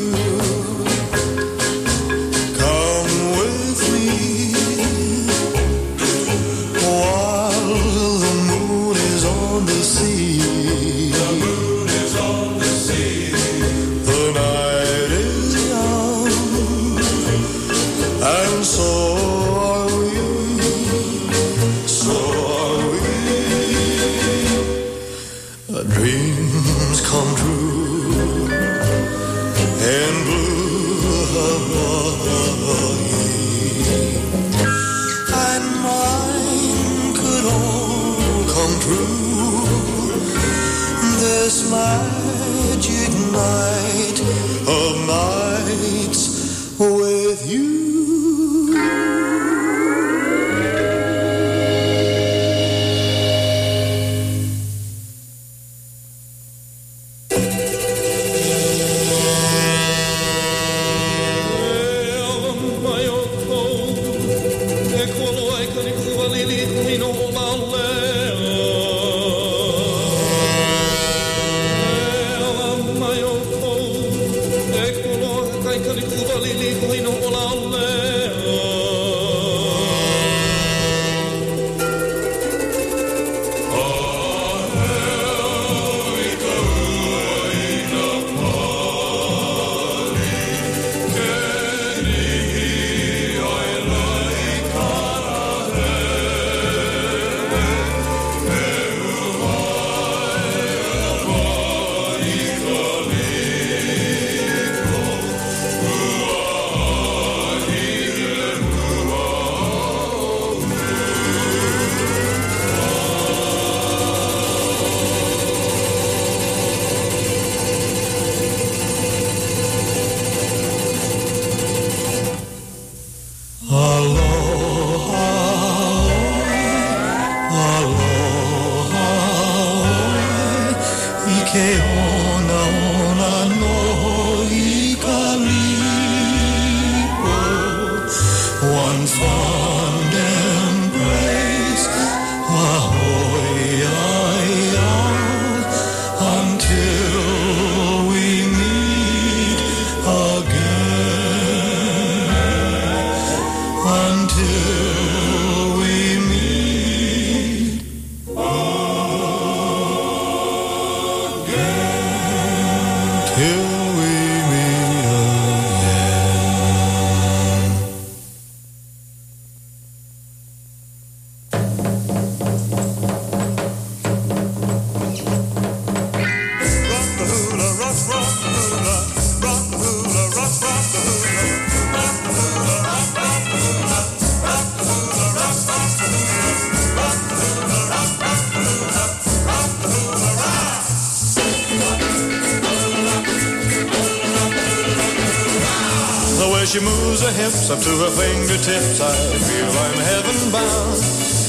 Hips 197.66 197.70
up 197.70 197.80
to 197.82 197.98
her 198.04 198.10
fingertips, 198.10 199.00
I 199.00 199.12
feel 199.38 199.66
I'm 199.66 199.98
heaven 199.98 200.52
bound. 200.52 200.98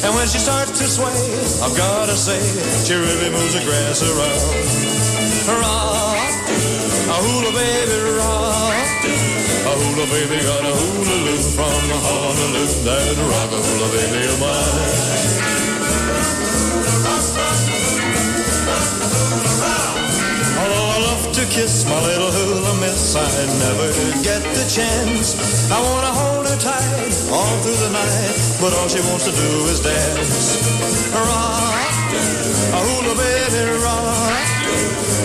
And 0.04 0.16
when 0.16 0.28
she 0.28 0.40
starts 0.40 0.72
to 0.80 0.86
sway, 0.86 1.14
I've 1.62 1.76
gotta 1.78 2.16
say, 2.16 2.40
she 2.86 2.94
really 2.94 3.30
moves 3.30 3.54
the 3.54 3.62
grass 3.66 4.02
around. 4.02 4.42
Rock, 5.62 6.34
a 7.10 7.18
hula 7.22 7.52
baby, 7.54 7.98
rock. 8.18 8.78
A 9.68 9.74
hula 9.78 10.06
baby 10.08 10.42
got 10.42 10.64
a 10.66 10.74
hula 10.74 11.18
loop 11.26 11.44
from 11.54 11.82
Honolulu. 12.06 12.66
That 12.86 13.18
rock 13.18 13.52
a 13.52 13.60
hula 13.62 13.88
baby 13.94 14.26
of 14.26 14.40
mine. 14.40 15.07
Kiss 21.58 21.90
my 21.90 22.00
little 22.06 22.32
hula 22.32 22.74
miss, 22.82 23.16
I 23.16 23.26
never 23.66 23.90
get 24.22 24.42
the 24.54 24.66
chance. 24.70 25.34
I 25.74 25.82
wanna 25.82 26.14
hold 26.14 26.46
her 26.46 26.60
tight 26.62 27.14
all 27.34 27.56
through 27.66 27.80
the 27.86 27.92
night, 27.98 28.38
but 28.62 28.72
all 28.78 28.88
she 28.88 29.02
wants 29.10 29.26
to 29.26 29.34
do 29.34 29.52
is 29.74 29.80
dance. 29.82 30.62
Rock, 31.18 32.14
a 32.78 32.80
hula 32.86 33.14
baby, 33.18 33.64
rock. 33.86 34.58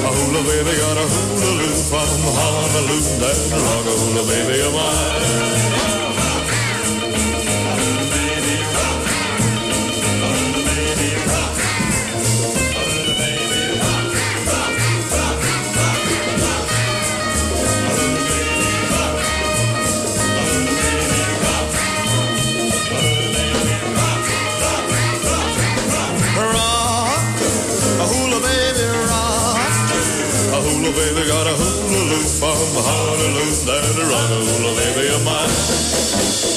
A 0.08 0.10
hula 0.16 0.40
baby 0.48 0.72
got 0.80 0.96
a 1.04 1.06
hula 1.12 1.50
loop 1.60 1.78
from 1.90 2.08
Honolulu. 2.38 2.98
That 3.20 3.38
rock 3.64 3.84
a 3.92 3.94
hula 4.00 4.22
baby 4.32 4.56
of 4.66 4.72
mine. 4.72 5.71
Got 31.44 31.52
a 31.52 31.56
hula 31.56 32.02
loop 32.10 32.26
from 32.38 32.56
Honolulu. 32.86 33.50
That 33.66 33.82
rock 33.98 34.30
a 34.30 34.44
hula 34.44 34.74
baby 34.76 35.08
of 35.08 35.24
mine. 35.24 36.51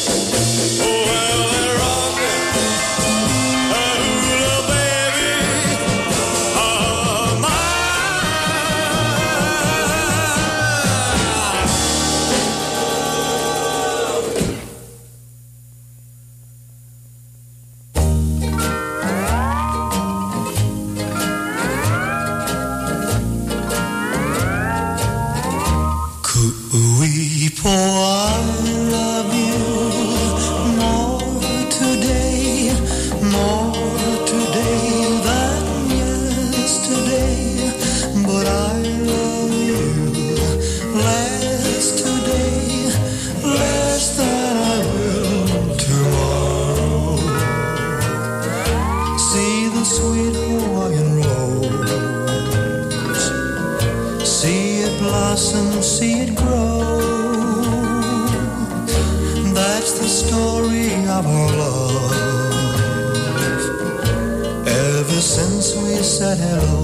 Said 66.25 66.39
hello, 66.39 66.74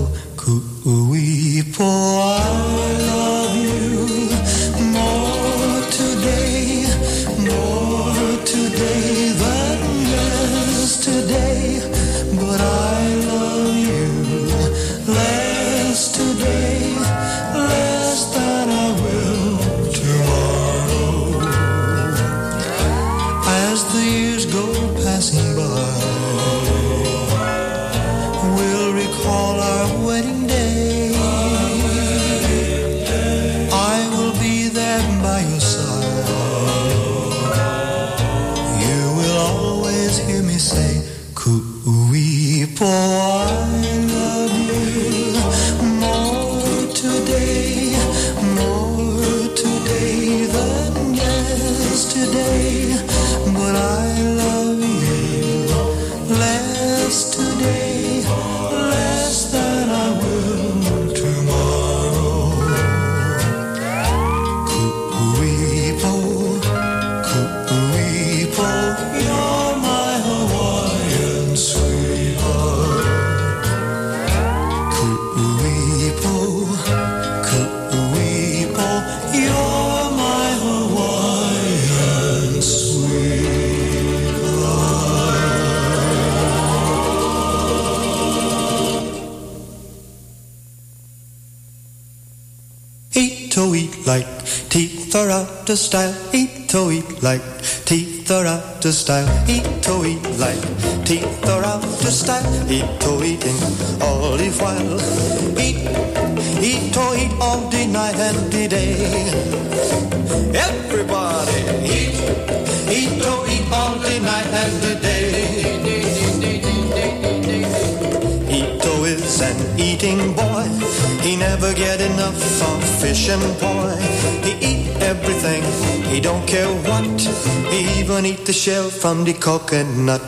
the 128.46 128.54
shell 128.54 128.90
from 128.90 129.24
the 129.24 129.34
coconut. 129.34 130.22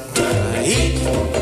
Eat. 0.65 1.32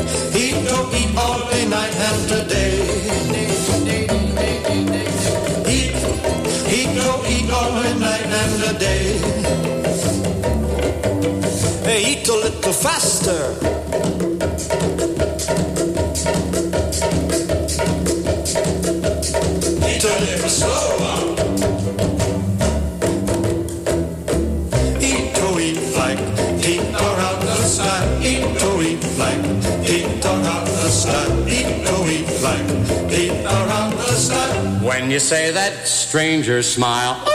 say 35.22 35.52
that 35.52 35.86
stranger 35.86 36.64
smile. 36.64 37.31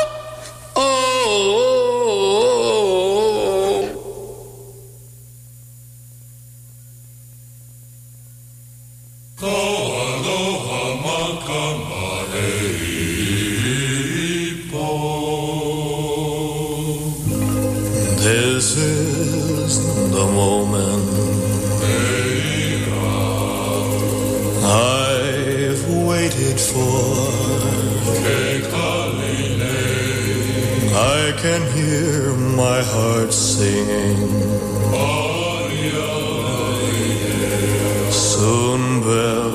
I 31.28 31.32
can 31.34 31.62
hear 31.74 32.34
my 32.56 32.82
heart 32.82 33.34
singing. 33.34 34.30
Soon, 38.10 39.02
Bell. 39.02 39.47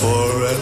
for 0.00 0.55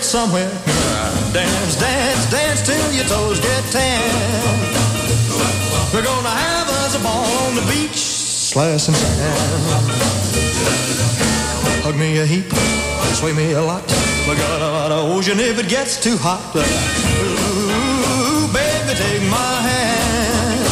get 0.00 0.06
somewhere. 0.06 0.50
Dance, 1.32 1.76
dance, 1.76 2.30
dance 2.30 2.62
till 2.62 2.92
your 2.92 3.04
toes 3.04 3.38
get 3.40 3.64
tan. 3.70 4.00
We're 5.92 6.04
gonna 6.04 6.28
have 6.28 6.68
us 6.80 6.94
a 6.96 7.02
ball 7.02 7.26
on 7.44 7.54
the 7.54 7.62
beach, 7.72 7.98
slash 7.98 8.88
and 8.88 8.96
sand. 8.96 9.90
Hug 11.84 11.96
me 11.96 12.18
a 12.18 12.26
heap, 12.26 12.50
sway 13.14 13.32
me 13.32 13.52
a 13.52 13.62
lot. 13.62 13.82
We 14.26 14.36
got 14.36 14.62
oh, 14.62 14.68
a 14.68 14.72
lot 14.78 14.90
of 14.92 15.10
ocean 15.16 15.38
if 15.38 15.58
it 15.58 15.68
gets 15.68 16.02
too 16.02 16.16
hot. 16.16 16.40
Ooh, 16.56 16.62
baby, 18.52 18.94
take 18.96 19.22
my 19.28 19.54
hand. 19.68 20.64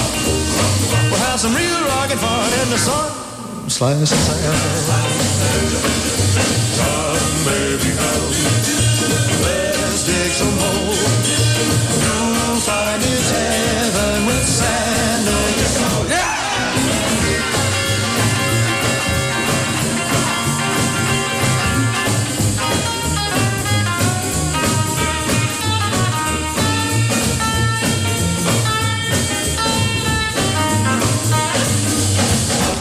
We'll 1.10 1.24
have 1.28 1.40
some 1.40 1.54
real 1.54 1.80
rockin' 1.92 2.18
fun 2.18 2.52
in 2.62 2.70
the 2.70 2.78
sun. 2.78 3.12
And 3.80 4.08
sand. 4.08 5.38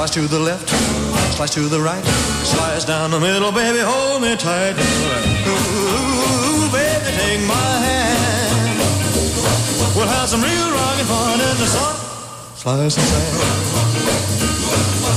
Slice 0.08 0.12
to 0.12 0.28
the 0.28 0.40
left, 0.40 0.70
slice 1.36 1.54
to 1.56 1.68
the 1.68 1.82
right, 1.82 2.06
slice 2.46 2.86
down 2.86 3.12
the 3.12 3.20
middle, 3.20 3.52
baby, 3.52 3.80
hold 3.80 4.22
me 4.22 4.38
tight. 4.38 4.72
Ooh, 4.72 6.72
baby, 6.72 7.18
take 7.18 7.46
my 7.46 7.54
hand. 7.54 8.27
We'll 9.78 10.08
have 10.08 10.30
some 10.30 10.42
real 10.42 10.72
rockin' 10.72 11.06
fun 11.06 11.40
in 11.40 11.58
the 11.58 11.68
sun. 11.68 11.96
Slice 12.56 12.98
and 12.98 13.06
sand. 13.06 13.38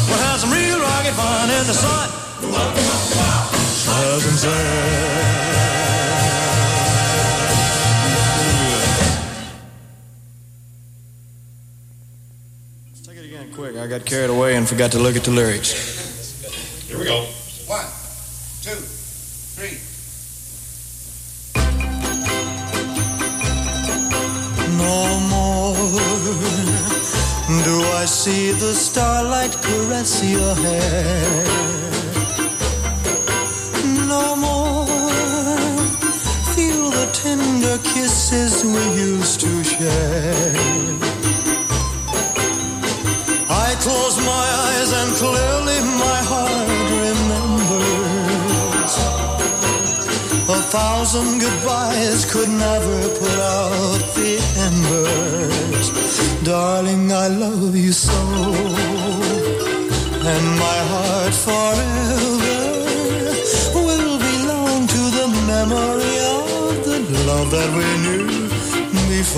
We'll 0.09 0.19
have 0.19 0.41
some 0.41 0.53
real 0.53 0.79
rockin' 0.81 1.15
fun 1.15 1.51
in 1.51 1.67
the 1.67 1.75
sun. 1.75 2.09
Slice 3.85 4.27
and 4.29 4.39
sand. 4.39 5.61
Let's 12.87 13.01
take 13.07 13.17
it 13.17 13.25
again 13.25 13.53
quick. 13.55 13.77
I 13.77 13.87
got 13.87 14.05
carried 14.05 14.31
away 14.31 14.57
and 14.57 14.69
forgot 14.69 14.93
to 14.93 14.99
look 14.99 15.17
at 15.17 15.25
the 15.25 15.31
lyrics. 15.31 15.90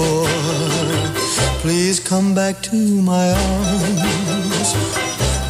Before. 0.02 0.26
Please 1.60 2.00
come 2.00 2.34
back 2.34 2.62
to 2.62 2.76
my 2.76 3.30
arms. 3.30 4.68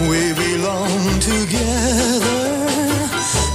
We 0.08 0.20
belong 0.44 1.20
together. 1.20 2.42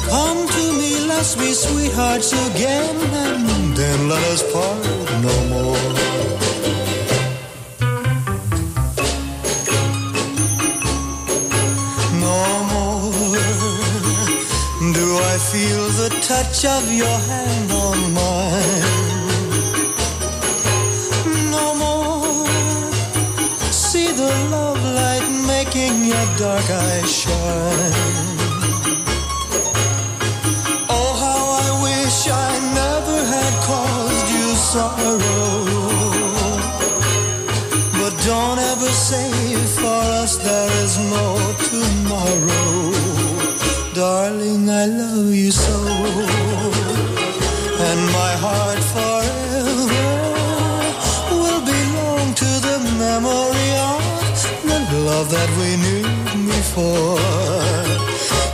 Come 0.10 0.48
to 0.48 0.64
me, 0.80 1.06
let's 1.08 1.36
be 1.36 1.52
sweethearts 1.54 2.32
again, 2.50 2.96
and 3.14 3.76
then 3.76 4.10
let 4.10 4.24
us 4.34 4.42
part 4.54 4.84
no 5.28 5.36
more. 5.54 5.84
No 12.26 12.42
more 12.74 13.38
do 14.94 15.08
I 15.34 15.38
feel 15.52 15.84
the 16.02 16.10
touch 16.32 16.66
of 16.66 16.84
your 16.92 17.20
hand 17.32 17.72
on 17.72 18.14
mine. 18.14 18.67
Dark 26.38 26.70
eyes 26.70 27.12
shine. 27.22 28.38
Oh, 30.88 31.12
how 31.24 31.42
I 31.66 31.70
wish 31.88 32.18
I 32.30 32.52
never 32.82 33.18
had 33.34 33.54
caused 33.70 34.28
you 34.36 34.48
sorrow. 34.72 35.18
But 38.00 38.14
don't 38.24 38.60
ever 38.72 38.92
say 39.10 39.32
for 39.80 40.02
us 40.22 40.38
there 40.38 40.72
is 40.84 40.94
no 41.16 41.28
tomorrow. 41.72 42.92
Darling, 43.96 44.70
I 44.70 44.86
love 44.86 45.34
you 45.34 45.52
so. 45.52 45.78
And 47.88 48.00
my 48.20 48.34
heart 48.46 48.82
forever 48.94 50.08
will 51.42 51.62
belong 51.74 52.28
to 52.42 52.50
the 52.68 52.78
memory 53.00 53.70
of 53.90 54.08
the 54.92 55.00
love 55.00 55.30
that 55.30 55.50
we 55.60 55.76
knew 55.84 56.07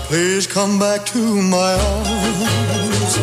Please 0.07 0.47
come 0.47 0.79
back 0.79 1.05
to 1.07 1.19
my 1.41 1.73
arms. 1.73 3.17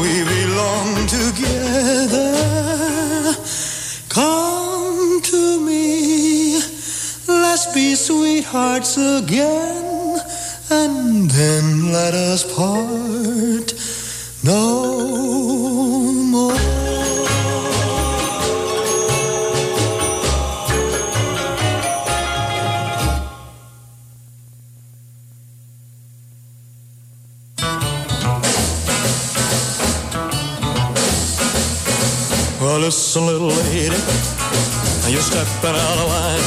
We 0.00 0.24
belong 0.24 1.06
together. 1.06 2.32
Come 4.08 5.20
to 5.22 5.60
me. 5.66 6.60
Let's 7.28 7.66
be 7.74 7.94
sweethearts 7.94 8.96
again. 8.96 9.84
and 10.70 11.30
then 11.30 11.92
let 11.92 12.14
us 12.14 12.42
part 12.56 13.74
no 14.42 16.12
more. 16.30 16.73
Stepping 35.44 35.76
out 35.76 35.98
of 35.98 36.08
line. 36.08 36.44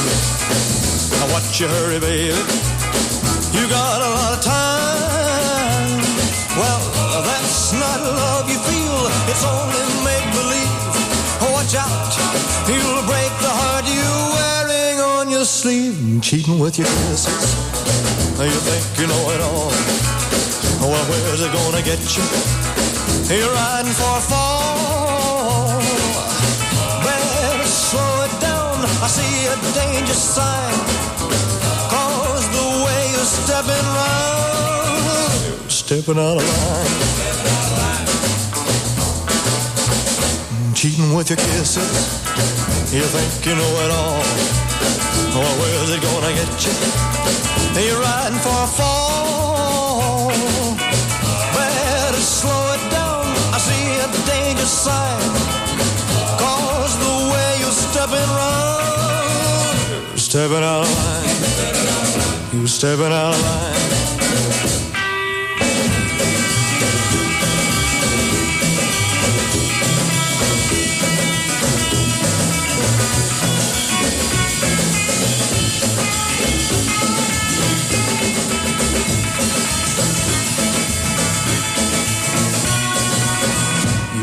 Now 1.18 1.32
watch 1.32 1.60
you 1.60 1.68
hurry, 1.68 2.00
baby. 2.00 2.34
You 3.54 3.68
got 3.68 3.98
a 4.02 4.10
lot 4.10 4.32
of 4.36 4.42
time. 4.42 6.00
Well, 6.58 6.80
that's 7.22 7.72
not 7.72 8.00
love 8.00 8.50
you 8.50 8.58
feel. 8.58 9.00
It's 9.30 9.44
only 9.44 9.82
make 10.04 10.26
believe. 10.34 10.72
Watch 11.54 11.74
out, 11.74 12.12
you'll 12.66 13.04
break 13.06 13.32
the 13.44 13.52
heart 13.60 13.84
you're 13.86 14.26
wearing 14.36 15.00
on 15.00 15.30
your 15.30 15.44
sleeve. 15.44 16.22
Cheating 16.22 16.58
with 16.58 16.78
your 16.78 16.86
kisses. 16.86 17.54
You 18.38 18.60
think 18.68 18.84
you 18.98 19.06
know 19.06 19.30
it 19.34 19.40
all. 19.40 19.70
Well, 20.80 21.04
where's 21.10 21.40
it 21.40 21.52
gonna 21.52 21.82
get 21.82 22.00
you? 22.16 22.24
You're 23.36 23.52
riding 23.52 23.92
for 23.92 24.16
a 24.16 24.20
fall. 24.20 24.77
Danger 29.74 30.14
sign. 30.14 30.74
Cause 31.90 32.44
the 32.56 32.66
way 32.84 33.00
you're 33.12 33.32
stepping 33.40 33.86
round, 33.98 35.70
stepping 35.70 36.18
out 36.18 36.36
of 36.40 36.44
line. 36.44 37.08
Cheating 40.74 41.14
with 41.14 41.30
your 41.30 41.38
kisses. 41.38 42.18
You 42.92 43.02
think 43.02 43.46
you 43.46 43.54
know 43.54 43.72
it 43.84 43.90
all. 43.90 44.22
Well, 45.34 45.54
where's 45.60 45.90
it 45.90 46.00
gonna 46.02 46.32
get 46.32 46.50
you? 46.64 46.72
You're 47.84 48.00
riding 48.00 48.38
for 48.38 48.62
a 48.62 48.66
fall. 48.66 49.87
Stepping 60.30 60.56
out 60.56 60.84
of 60.84 60.94
line. 60.94 61.24
You're 62.52 62.66
stepping 62.66 63.06
out 63.06 63.34
of 63.34 63.40
line. 63.40 63.74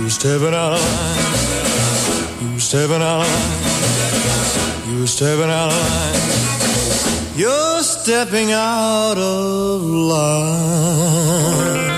You 0.03 0.09
stepping 0.11 0.53
out 0.53 0.73
of 0.73 0.81
line. 0.85 2.53
You 2.53 2.59
stepping 2.59 3.01
out 3.01 3.21
of 3.21 3.27
line. 3.27 3.74
You 5.05 5.09
stepping 5.09 5.51
out 5.51 5.71
of 5.71 5.77
line. 5.77 6.15
You're 7.35 7.83
stepping 7.83 8.51
out 8.51 9.19
of 9.19 9.83
line. 9.83 11.94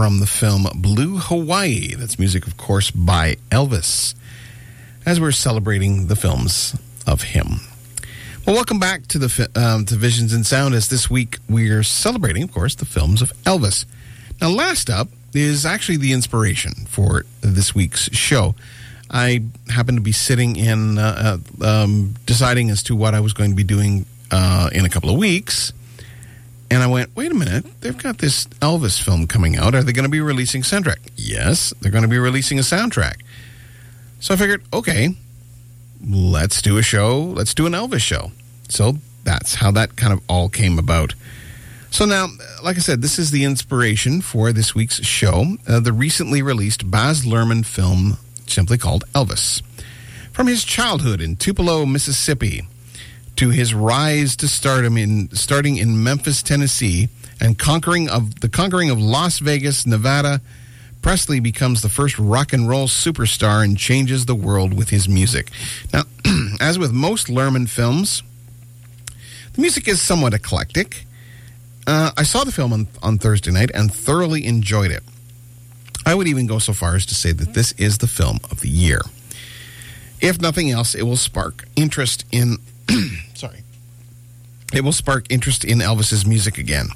From 0.00 0.18
the 0.18 0.26
film 0.26 0.66
Blue 0.76 1.18
Hawaii. 1.18 1.94
That's 1.94 2.18
music, 2.18 2.46
of 2.46 2.56
course, 2.56 2.90
by 2.90 3.36
Elvis. 3.50 4.14
As 5.04 5.20
we're 5.20 5.30
celebrating 5.30 6.06
the 6.06 6.16
film's 6.16 6.74
of 7.06 7.20
him. 7.20 7.60
Well, 8.46 8.56
welcome 8.56 8.78
back 8.78 9.08
to 9.08 9.18
the 9.18 9.50
um, 9.54 9.84
to 9.84 9.96
Visions 9.96 10.32
and 10.32 10.46
Sound. 10.46 10.74
As 10.74 10.88
this 10.88 11.10
week 11.10 11.36
we 11.50 11.68
are 11.68 11.82
celebrating, 11.82 12.42
of 12.42 12.50
course, 12.50 12.74
the 12.74 12.86
films 12.86 13.20
of 13.20 13.34
Elvis. 13.42 13.84
Now, 14.40 14.48
last 14.48 14.88
up 14.88 15.08
is 15.34 15.66
actually 15.66 15.98
the 15.98 16.14
inspiration 16.14 16.72
for 16.88 17.26
this 17.42 17.74
week's 17.74 18.10
show. 18.16 18.54
I 19.10 19.42
happened 19.68 19.98
to 19.98 20.02
be 20.02 20.12
sitting 20.12 20.56
in 20.56 20.96
uh, 20.96 21.38
uh, 21.60 21.82
um, 21.82 22.14
deciding 22.24 22.70
as 22.70 22.82
to 22.84 22.96
what 22.96 23.14
I 23.14 23.20
was 23.20 23.34
going 23.34 23.50
to 23.50 23.56
be 23.56 23.64
doing 23.64 24.06
uh, 24.30 24.70
in 24.72 24.86
a 24.86 24.88
couple 24.88 25.10
of 25.10 25.18
weeks, 25.18 25.74
and 26.70 26.82
I 26.82 26.86
went, 26.86 27.14
"Wait 27.14 27.30
a 27.30 27.34
minute! 27.34 27.66
They've 27.80 27.96
got 27.96 28.18
this 28.18 28.44
Elvis 28.60 29.02
film 29.02 29.26
coming 29.26 29.56
out. 29.56 29.74
Are 29.74 29.82
they 29.82 29.92
going 29.92 30.04
to 30.04 30.10
be 30.10 30.20
releasing 30.20 30.62
soundtrack? 30.62 30.98
Yes, 31.16 31.72
they're 31.80 31.92
going 31.92 32.02
to 32.02 32.08
be 32.08 32.18
releasing 32.18 32.58
a 32.58 32.62
soundtrack." 32.62 33.16
So 34.20 34.34
I 34.34 34.36
figured, 34.36 34.62
okay, 34.72 35.14
let's 36.06 36.60
do 36.60 36.76
a 36.76 36.82
show. 36.82 37.20
Let's 37.20 37.54
do 37.54 37.66
an 37.66 37.72
Elvis 37.72 38.00
show. 38.00 38.32
So 38.68 38.98
that's 39.24 39.54
how 39.56 39.70
that 39.72 39.96
kind 39.96 40.12
of 40.12 40.20
all 40.28 40.48
came 40.48 40.78
about. 40.78 41.14
So 41.90 42.04
now, 42.04 42.28
like 42.62 42.76
I 42.76 42.80
said, 42.80 43.02
this 43.02 43.18
is 43.18 43.30
the 43.30 43.44
inspiration 43.44 44.20
for 44.20 44.52
this 44.52 44.74
week's 44.74 45.04
show, 45.04 45.56
uh, 45.66 45.80
the 45.80 45.92
recently 45.92 46.40
released 46.40 46.90
Baz 46.90 47.24
Luhrmann 47.24 47.66
film 47.66 48.16
simply 48.46 48.78
called 48.78 49.04
Elvis. 49.14 49.62
From 50.32 50.46
his 50.46 50.64
childhood 50.64 51.20
in 51.20 51.36
Tupelo, 51.36 51.84
Mississippi, 51.86 52.68
to 53.40 53.48
his 53.48 53.72
rise 53.72 54.36
to 54.36 54.46
stardom 54.46 54.98
in 54.98 55.30
starting 55.34 55.78
in 55.78 56.04
Memphis, 56.04 56.42
Tennessee, 56.42 57.08
and 57.40 57.58
conquering 57.58 58.06
of 58.06 58.40
the 58.40 58.50
conquering 58.50 58.90
of 58.90 59.00
Las 59.00 59.38
Vegas, 59.38 59.86
Nevada, 59.86 60.42
Presley 61.00 61.40
becomes 61.40 61.80
the 61.80 61.88
first 61.88 62.18
rock 62.18 62.52
and 62.52 62.68
roll 62.68 62.86
superstar 62.86 63.64
and 63.64 63.78
changes 63.78 64.26
the 64.26 64.34
world 64.34 64.74
with 64.74 64.90
his 64.90 65.08
music. 65.08 65.48
Now, 65.90 66.02
as 66.60 66.78
with 66.78 66.92
most 66.92 67.28
Luhrmann 67.28 67.66
films, 67.66 68.22
the 69.54 69.62
music 69.62 69.88
is 69.88 70.02
somewhat 70.02 70.34
eclectic. 70.34 71.06
Uh, 71.86 72.10
I 72.18 72.24
saw 72.24 72.44
the 72.44 72.52
film 72.52 72.74
on, 72.74 72.88
on 73.02 73.16
Thursday 73.16 73.52
night 73.52 73.70
and 73.72 73.90
thoroughly 73.90 74.44
enjoyed 74.44 74.90
it. 74.90 75.02
I 76.04 76.14
would 76.14 76.28
even 76.28 76.46
go 76.46 76.58
so 76.58 76.74
far 76.74 76.94
as 76.94 77.06
to 77.06 77.14
say 77.14 77.32
that 77.32 77.54
this 77.54 77.72
is 77.78 77.96
the 77.96 78.06
film 78.06 78.40
of 78.50 78.60
the 78.60 78.68
year. 78.68 79.00
If 80.20 80.42
nothing 80.42 80.70
else, 80.70 80.94
it 80.94 81.04
will 81.04 81.16
spark 81.16 81.64
interest 81.74 82.26
in. 82.30 82.58
sorry. 83.34 83.62
It 84.72 84.84
will 84.84 84.92
spark 84.92 85.26
interest 85.30 85.64
in 85.64 85.78
Elvis's 85.78 86.24
music 86.24 86.58
again. 86.58 86.88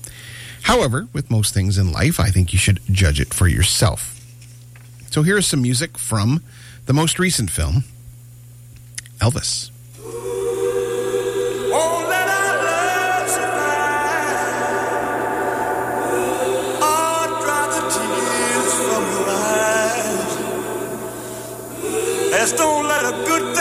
However, 0.62 1.09
with 1.12 1.31
most 1.31 1.53
things 1.53 1.77
in 1.77 1.93
life, 1.93 2.19
I 2.19 2.31
think 2.31 2.53
you 2.53 2.59
should 2.59 2.81
judge 2.91 3.21
it 3.21 3.35
for 3.35 3.47
yourself. 3.47 4.21
So 5.11 5.23
here 5.23 5.37
is 5.37 5.47
some 5.47 5.62
music 5.62 5.99
from 5.99 6.43
the 6.87 6.93
most 6.93 7.19
recent 7.19 7.51
film, 7.51 7.85
Elvis. 9.19 9.71
Let's 22.45 22.53
don't 22.59 22.87
let 22.87 23.07
a 23.07 23.25
good 23.25 23.53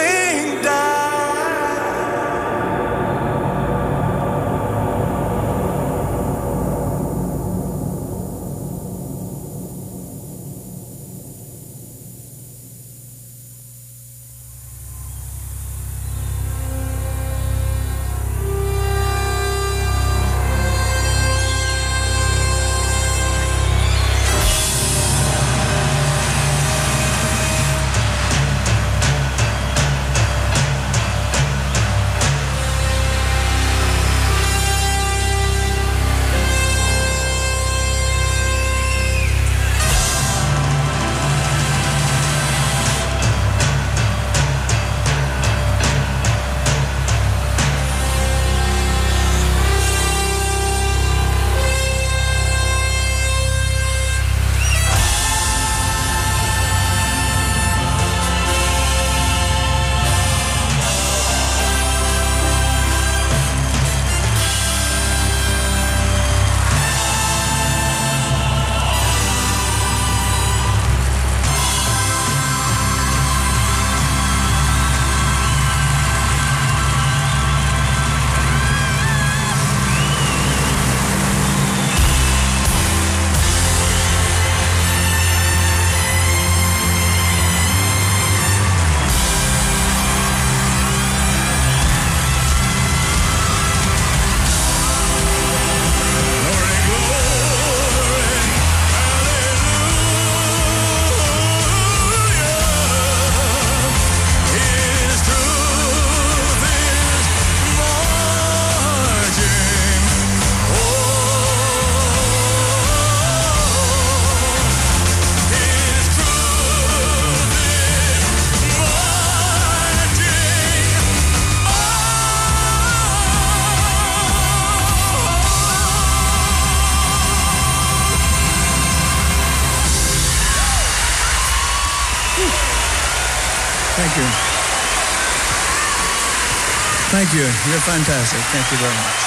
you. 137.36 137.42
You're 137.42 137.82
fantastic. 137.82 138.40
Thank 138.54 138.72
you 138.72 138.78
very 138.78 138.94
much. 138.94 139.22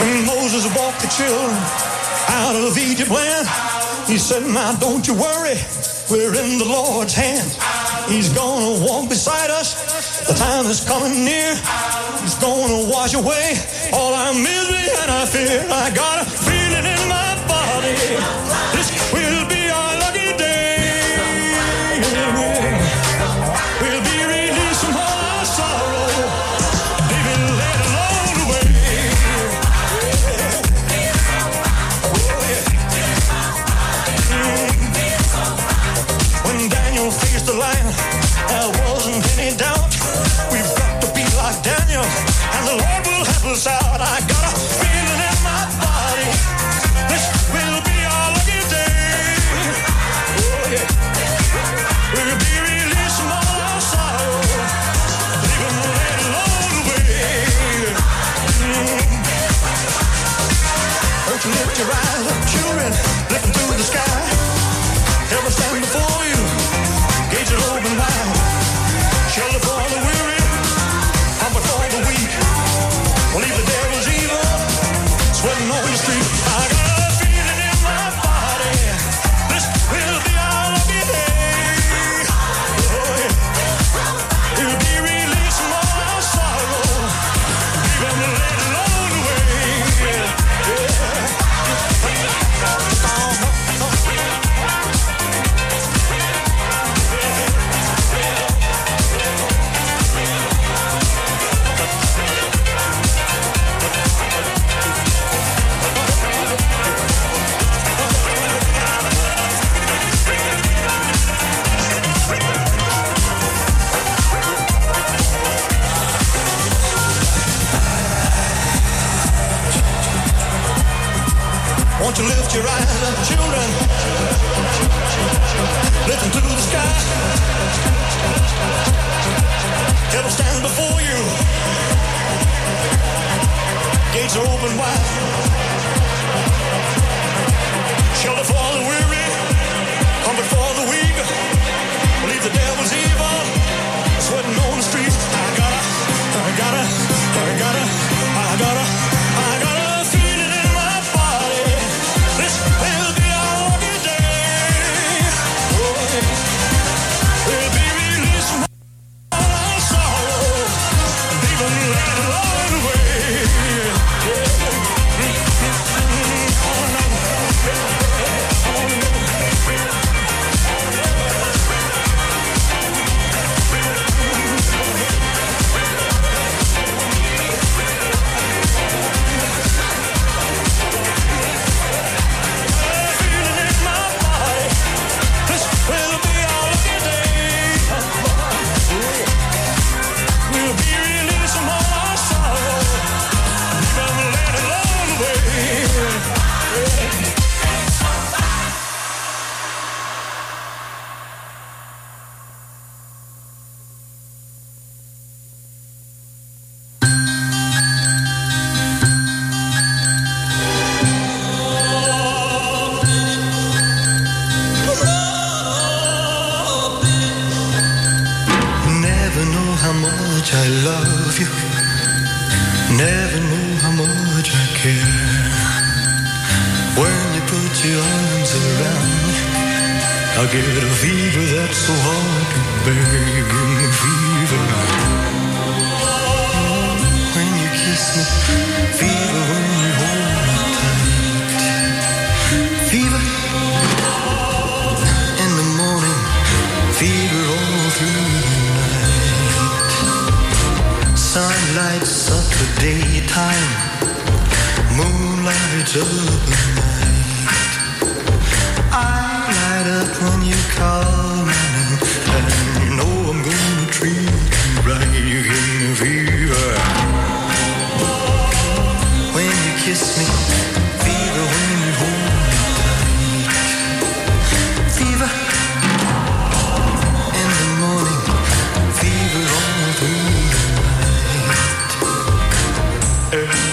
When 0.00 0.26
Moses 0.26 0.64
walked 0.76 1.00
the 1.02 1.08
children 1.08 1.56
out 2.28 2.54
of 2.54 2.78
Egypt 2.78 3.10
land, 3.10 3.48
he 4.06 4.16
said, 4.18 4.42
Now 4.46 4.76
don't 4.76 5.06
you 5.08 5.14
worry, 5.14 5.58
we're 6.10 6.34
in 6.38 6.58
the 6.58 6.66
Lord's 6.68 7.14
hand. 7.14 7.50
He's 8.08 8.28
gonna 8.28 8.84
walk 8.86 9.08
beside 9.08 9.50
us. 9.50 10.26
The 10.28 10.34
time 10.34 10.66
is 10.66 10.86
coming 10.86 11.24
near. 11.24 11.35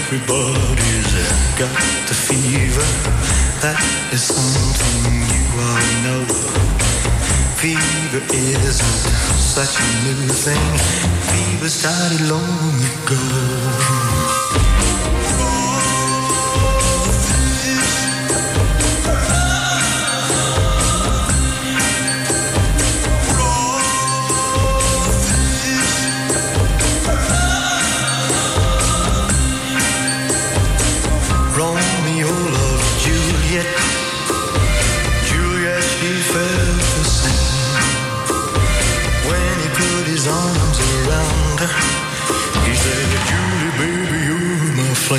Everybody's 0.06 1.14
got 1.58 1.72
the 2.06 2.12
fever. 2.12 2.84
That 3.62 3.80
is 4.12 4.22
something 4.22 5.16
you 5.32 5.44
all 5.64 5.92
know. 6.04 6.24
Fever 7.56 8.22
isn't 8.34 9.02
such 9.40 9.80
a 9.80 9.88
new 10.04 10.28
thing. 10.28 10.60
Fever 11.32 11.68
started 11.70 12.20
long 12.28 12.74
ago. 13.00 14.73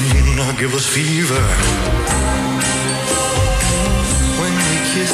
Ipanema 0.02 0.58
give 0.60 0.74
us 0.74 0.86
fever. 0.86 1.42
When 4.40 4.54
we 4.54 4.76
kiss, 4.92 5.14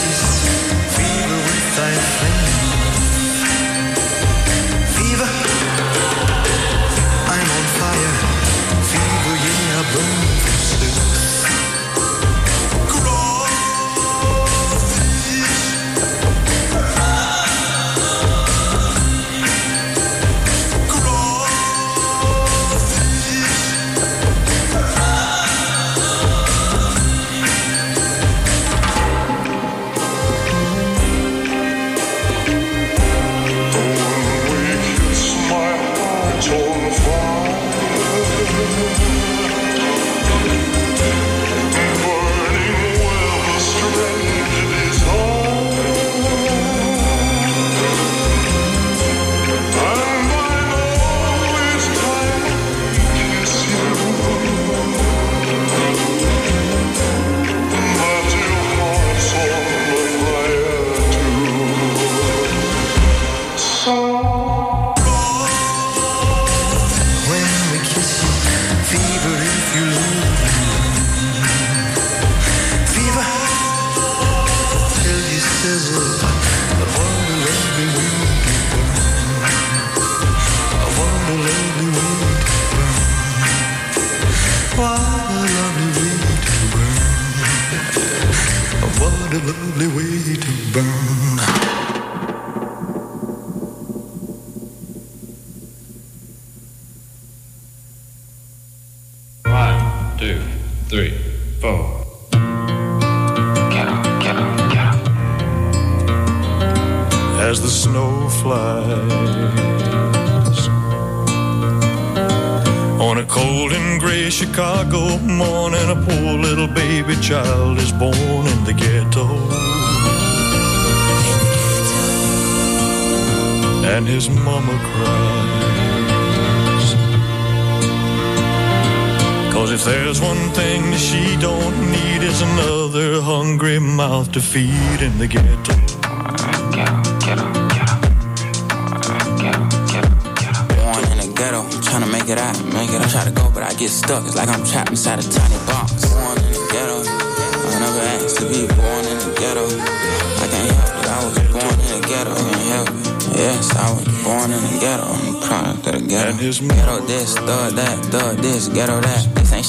fever 0.96 1.40
with 1.48 1.68
thy 1.78 1.94
flame. 2.16 2.50
Fever, 4.96 5.32
I'm 7.36 7.50
on 7.58 7.66
fire. 7.80 8.16
Fever, 8.90 9.36
yeah, 9.46 9.94
burn. 9.94 10.61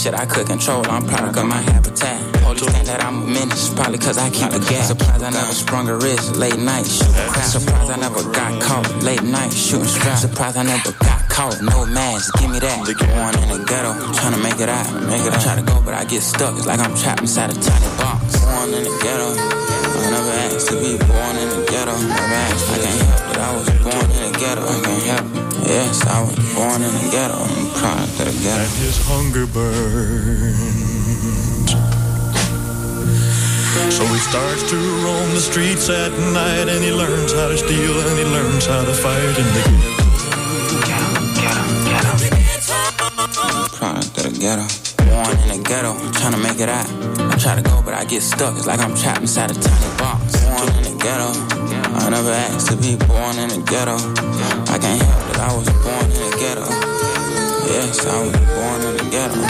Shit 0.03 0.15
I 0.19 0.27
could 0.27 0.47
control. 0.47 0.83
I'm 0.91 1.07
product 1.07 1.39
of 1.39 1.47
my 1.47 1.63
habitat. 1.63 2.19
Police 2.43 2.67
think 2.75 2.87
that 2.91 3.05
I'm 3.05 3.23
a 3.23 3.27
menace, 3.27 3.73
probably 3.73 3.99
cause 3.99 4.19
I 4.19 4.31
keep 4.31 4.51
a 4.51 4.59
gas. 4.59 4.89
Surprised 4.89 5.23
I 5.23 5.31
never 5.31 5.53
sprung 5.53 5.89
a 5.89 5.95
wrist, 5.95 6.35
late 6.35 6.59
night 6.59 6.87
shooting 6.87 7.15
crap. 7.31 7.47
Surprised 7.47 7.91
I 7.91 7.97
never 7.97 8.23
got 8.35 8.61
caught, 8.61 8.91
late 9.05 9.23
night 9.23 9.53
shooting 9.53 9.87
straps. 9.87 10.23
Surprised 10.23 10.57
I 10.57 10.65
never 10.65 10.91
got 10.99 11.21
caught, 11.31 11.63
no 11.63 11.87
mask, 11.87 12.35
give 12.41 12.51
me 12.51 12.59
that. 12.59 12.83
Born 12.83 13.35
in 13.43 13.49
the 13.55 13.63
ghetto, 13.63 13.95
trying 14.19 14.35
to 14.35 14.43
make 14.43 14.59
it 14.59 14.69
out, 14.69 14.91
make 15.07 15.23
it 15.23 15.33
out. 15.33 15.41
Try 15.41 15.55
to 15.55 15.63
go, 15.63 15.81
but 15.85 15.95
I 15.95 16.05
get 16.05 16.23
stuck. 16.23 16.57
It's 16.57 16.67
like 16.67 16.81
I'm 16.81 16.97
trapped 16.97 17.23
inside 17.23 17.51
a 17.51 17.55
tiny 17.55 17.91
box. 17.95 18.43
Born 18.43 18.75
in 18.75 18.83
the 18.83 18.95
ghetto, 19.07 19.39
I 19.39 20.11
never 20.11 20.35
asked 20.51 20.67
to 20.75 20.77
be 20.83 20.99
born 20.99 21.35
in 21.39 21.49
the 21.55 21.63
ghetto. 21.71 21.95
Never 21.95 22.37
asked, 22.51 22.75
I 22.75 22.79
can't 22.83 23.07
help 23.07 23.31
it. 23.31 23.39
I 23.39 23.51
was 23.55 23.82
the 24.33 24.39
ghetto, 24.39 24.63
I 24.63 24.81
can't 24.81 25.03
help 25.05 25.27
it. 25.27 25.69
Yes, 25.69 26.07
I 26.07 26.23
was 26.23 26.37
born 26.55 26.83
in 26.83 26.93
the 26.93 27.09
ghetto. 27.11 27.37
I'm 27.37 27.67
a 27.67 27.73
product 27.79 28.21
of 28.21 28.27
the 28.27 28.35
ghetto. 28.43 28.63
And 28.63 28.73
his 28.81 28.99
hunger 29.07 29.47
burns. 29.47 30.93
So 33.93 34.05
he 34.05 34.19
starts 34.19 34.63
to 34.71 34.77
roam 35.05 35.31
the 35.35 35.41
streets 35.41 35.89
at 35.89 36.13
night 36.33 36.69
and 36.69 36.83
he 36.85 36.93
learns 36.93 37.33
how 37.33 37.49
to 37.49 37.59
steal 37.59 37.95
and 38.01 38.19
he 38.19 38.25
learns 38.25 38.67
how 38.67 38.85
to 38.85 38.95
fight 38.95 39.37
in 39.39 39.49
the 39.57 39.63
ghetto. 39.67 40.03
product 43.83 44.19
of 44.19 44.33
the 44.33 44.39
ghetto. 44.39 44.67
Born 45.11 45.37
in 45.43 45.49
the 45.49 45.65
ghetto, 45.69 45.93
trying 46.13 46.33
to 46.33 46.39
make 46.39 46.61
it 46.61 46.69
out. 46.69 46.89
I 47.33 47.37
try 47.37 47.57
to 47.57 47.63
go, 47.63 47.83
but 47.83 47.95
I 47.95 48.05
get 48.05 48.23
stuck. 48.23 48.57
It's 48.57 48.67
like 48.67 48.81
I'm 48.81 48.95
trapped 48.95 49.21
inside 49.21 49.51
a 49.51 49.55
tiny 49.55 49.99
box. 49.99 50.39
Born 50.47 50.69
in 50.77 50.83
the 50.85 50.95
ghetto, 51.03 51.52
I 51.95 52.09
never 52.11 52.31
asked 52.31 52.69
to 52.71 52.77
be 52.77 52.97
born 52.97 53.39
in 53.39 53.49
the 53.49 53.63
ghetto. 53.67 53.97
I 54.73 54.79
can't 54.79 55.03
help 55.03 55.31
it, 55.31 55.39
I 55.39 55.57
was 55.57 55.69
born 55.85 56.07
in 56.11 56.21
the 56.31 56.37
ghetto. 56.41 56.67
Yes, 57.73 58.07
I 58.07 58.19
was 58.25 58.37
born 58.55 58.81
in 58.89 58.97
the 58.97 59.05
ghetto. 59.11 59.43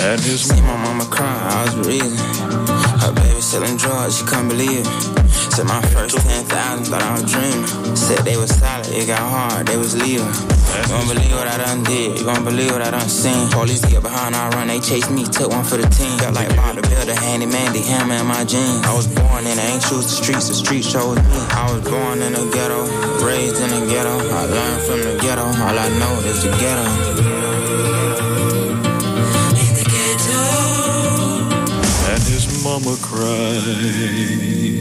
And 0.00 0.20
his 0.20 0.40
See 0.40 0.60
my 0.62 0.76
mama 0.76 1.04
cry, 1.10 1.26
I 1.26 1.64
was 1.64 1.74
breathing. 1.86 2.16
Her 3.02 3.12
baby 3.12 3.40
selling 3.40 3.76
drugs, 3.76 4.18
she 4.18 4.24
couldn't 4.24 4.48
believe 4.48 4.86
it. 4.86 5.27
Said 5.58 5.66
my 5.66 5.82
first 5.90 6.16
10,000, 6.16 6.86
thought 6.86 7.02
I 7.02 7.18
was 7.18 7.26
dreaming. 7.26 7.66
Said 7.96 8.22
they 8.22 8.36
was 8.36 8.54
solid, 8.54 8.94
it 8.94 9.08
got 9.08 9.18
hard, 9.18 9.66
they 9.66 9.76
was 9.76 9.98
leaving. 9.98 10.22
You 10.22 10.86
gon' 10.86 11.08
believe 11.10 11.34
what 11.34 11.50
I 11.50 11.58
done 11.58 11.82
did, 11.82 12.16
you 12.16 12.24
gon' 12.24 12.44
believe 12.44 12.70
what 12.70 12.80
I 12.80 12.92
done 12.92 13.08
seen. 13.08 13.50
Police 13.50 13.84
get 13.84 14.00
behind, 14.00 14.36
I 14.36 14.50
run, 14.50 14.68
they 14.68 14.78
chase 14.78 15.10
me, 15.10 15.24
took 15.24 15.50
one 15.50 15.64
for 15.64 15.76
the 15.76 15.88
team. 15.90 16.16
Felt 16.22 16.36
like 16.36 16.54
Bob 16.54 16.76
the 16.76 16.82
Builder, 16.86 17.18
handyman, 17.18 17.72
the 17.72 17.82
hammer 17.82 18.14
in 18.14 18.26
my 18.30 18.44
jeans. 18.44 18.86
I 18.86 18.94
was 18.94 19.08
born 19.08 19.50
in, 19.50 19.58
I 19.58 19.66
ain't 19.74 19.82
the 19.82 19.98
streets, 20.06 20.46
the 20.46 20.54
streets 20.54 20.92
chose 20.92 21.18
me. 21.18 21.26
I 21.26 21.66
was 21.74 21.82
born 21.90 22.22
in 22.22 22.34
the 22.38 22.46
ghetto, 22.54 22.86
raised 23.26 23.58
in 23.58 23.70
the 23.74 23.82
ghetto. 23.90 24.14
I 24.14 24.46
learned 24.46 24.82
from 24.86 25.00
the 25.02 25.18
ghetto, 25.18 25.42
all 25.42 25.74
I 25.74 25.88
know 25.98 26.14
is 26.22 26.38
the 26.46 26.54
ghetto. 26.54 26.86
and 32.14 32.22
his 32.22 32.46
mama 32.62 32.94
cries. 33.02 34.77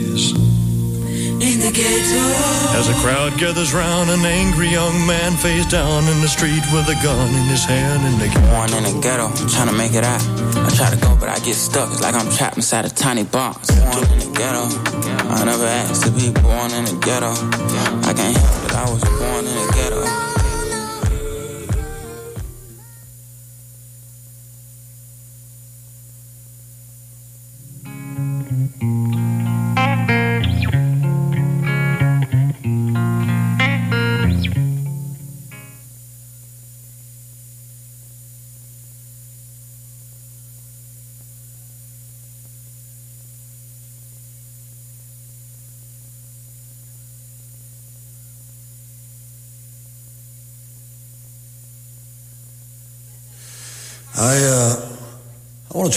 As 1.68 2.88
a 2.88 2.94
crowd 3.04 3.38
gathers 3.38 3.74
round, 3.74 4.10
an 4.10 4.26
angry 4.26 4.70
young 4.70 5.06
man 5.06 5.34
face 5.34 5.66
down 5.66 6.08
in 6.08 6.22
the 6.22 6.28
street 6.30 6.64
with 6.72 6.88
a 6.88 6.96
gun 7.04 7.28
in 7.28 7.44
his 7.48 7.66
hand 7.66 8.06
in 8.08 8.18
the 8.20 8.28
Born 8.40 8.72
in 8.72 8.84
the 8.84 9.02
ghetto, 9.02 9.28
trying 9.50 9.68
to 9.68 9.74
make 9.76 9.94
it 9.94 10.06
out. 10.06 10.22
I 10.56 10.70
try 10.74 10.90
to 10.90 10.96
go, 10.96 11.18
but 11.20 11.28
I 11.28 11.40
get 11.40 11.56
stuck. 11.56 11.92
It's 11.92 12.02
like 12.02 12.16
I'm 12.16 12.32
trapped 12.32 12.56
inside 12.56 12.86
a 12.86 12.90
tiny 12.90 13.26
box. 13.26 13.70
Born 13.72 14.08
in 14.14 14.20
the 14.20 14.32
ghetto, 14.34 14.64
I 15.28 15.44
never 15.44 15.66
asked 15.66 16.06
to 16.06 16.12
be 16.12 16.32
born 16.40 16.72
in 16.72 16.86
the 16.86 16.98
ghetto. 17.04 17.32
I 18.08 18.14
can't 18.14 18.38
help 18.38 18.66
it, 18.66 18.74
I 18.74 18.90
was 18.90 19.17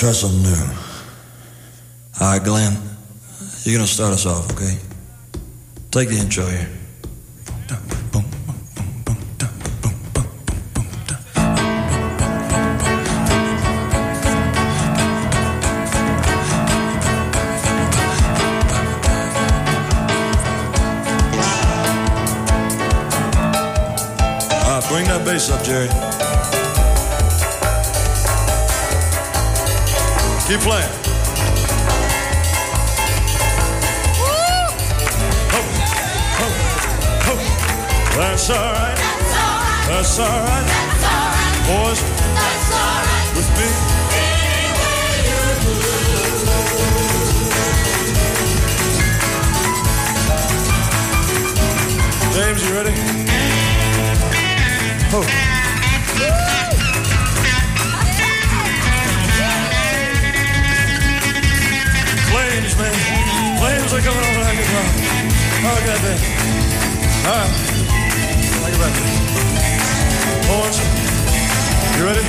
try 0.00 0.12
something 0.12 0.42
new. 0.44 0.56
All 2.20 2.32
right, 2.32 2.42
Glenn, 2.42 2.72
you're 3.64 3.80
to 3.80 3.86
start 3.86 4.14
us 4.14 4.24
off, 4.24 4.50
okay? 4.52 4.78
Take 5.90 6.08
the 6.08 6.16
intro 6.16 6.46
here. 6.46 6.70
All 24.64 24.80
right, 24.80 24.88
bring 24.88 25.04
that 25.08 25.22
bass 25.26 25.50
up, 25.50 25.62
Jerry. 25.62 26.09
Keep 30.50 30.60
playing. 30.62 30.90
That's 38.16 38.50
all 38.50 38.56
right. 38.56 38.96
That's 39.86 40.18
all 40.18 40.42
right. 40.42 40.66
That's 40.66 41.04
all 41.04 41.22
right. 41.22 41.54
Boys, 41.68 42.00
That's 42.34 42.72
all 42.74 42.98
right. 42.98 43.30
with 43.36 43.50
me. 43.58 43.68
James, 52.34 52.60
you 52.68 52.74
ready? 52.74 52.94
Oh. 55.12 55.49
flames, 62.60 62.76
man. 62.76 62.92
Flames 63.58 63.92
are 63.92 64.00
coming 64.00 64.24
over 64.24 64.40
like 64.40 64.58
a. 64.58 64.64
Oh, 65.62 65.80
God 65.86 66.02
man! 66.02 66.18
All 67.26 67.36
right. 67.36 67.52
Think 68.60 68.76
about 68.76 68.92
this. 68.96 69.12
Boys, 70.48 70.76
you 71.96 72.04
ready? 72.04 72.24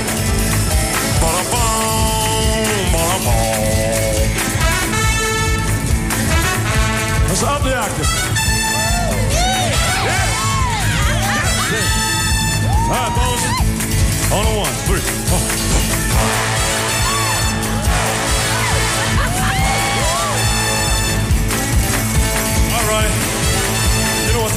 Ba-da-bum, 1.20 2.64
ba-da-bum. 2.92 3.36
Let's 7.28 7.42
up 7.42 7.62
the 7.62 7.76
octave. 7.76 8.10
All 12.82 12.96
right, 12.96 13.12
boys. 13.16 13.42
On 14.32 14.44
a 14.46 14.48
one, 14.58 14.74
three, 14.86 15.00
four. 15.00 15.61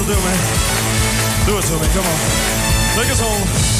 it 0.06 0.07
do, 0.07 0.14
me. 0.14 0.19
Do 1.45 1.57
it 1.57 1.64
to 1.64 1.73
me. 1.80 1.88
Come 1.94 2.06
on. 2.06 2.19
Take 2.95 3.11
us 3.11 3.19
home. 3.19 3.76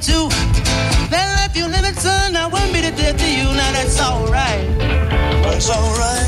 too. 0.00 0.28
That 1.10 1.28
life 1.36 1.56
you 1.56 1.66
live, 1.68 1.98
son, 1.98 2.34
I 2.34 2.46
wouldn't 2.46 2.72
be 2.72 2.80
the 2.80 2.90
death 2.90 3.18
to 3.18 3.30
you. 3.30 3.44
Now 3.44 3.72
that's 3.72 4.00
alright. 4.00 4.66
That's 5.44 5.68
alright. 5.68 6.19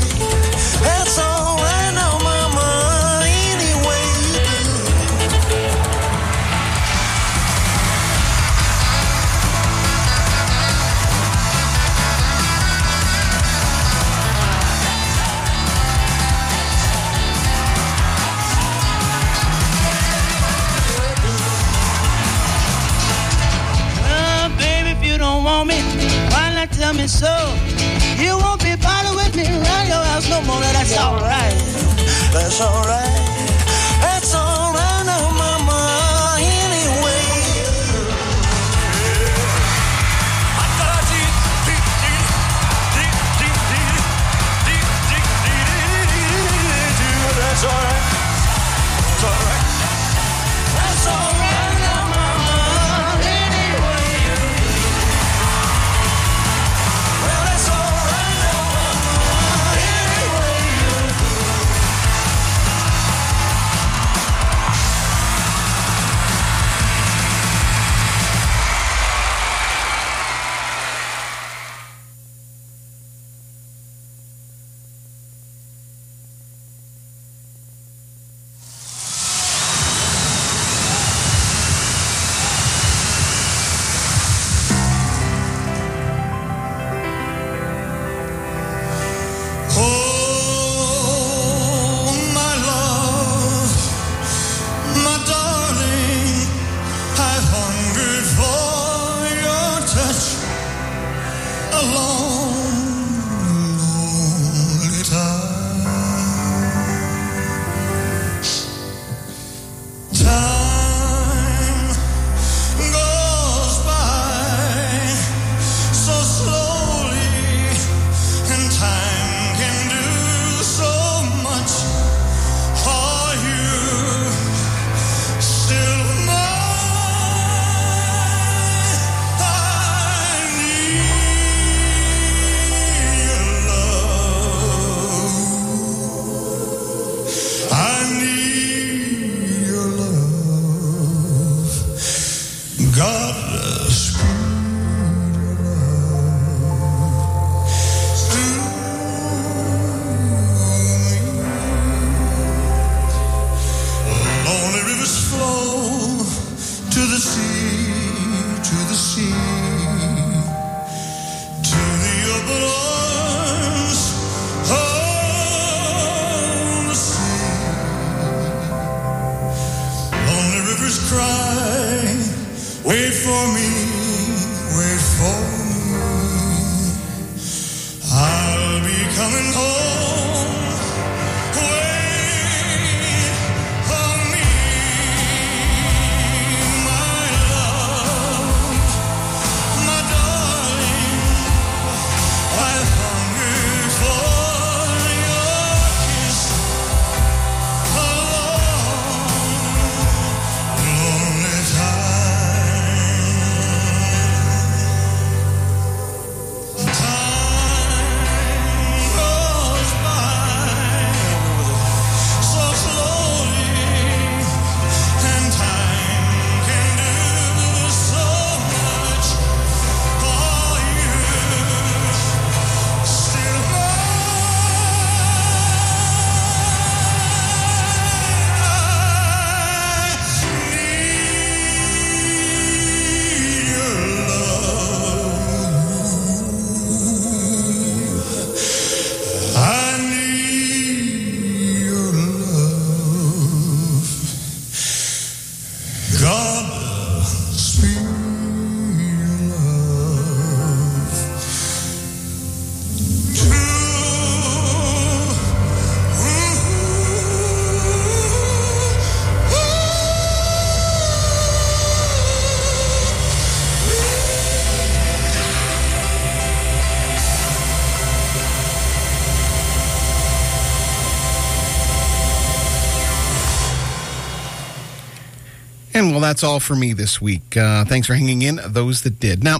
That's 276.33 276.43
all 276.43 276.59
for 276.59 276.75
me 276.75 276.93
this 276.93 277.21
week. 277.21 277.55
Uh, 277.55 277.85
thanks 277.85 278.07
for 278.07 278.15
hanging 278.15 278.41
in, 278.41 278.59
those 278.65 279.03
that 279.03 279.19
did. 279.19 279.43
Now, 279.43 279.57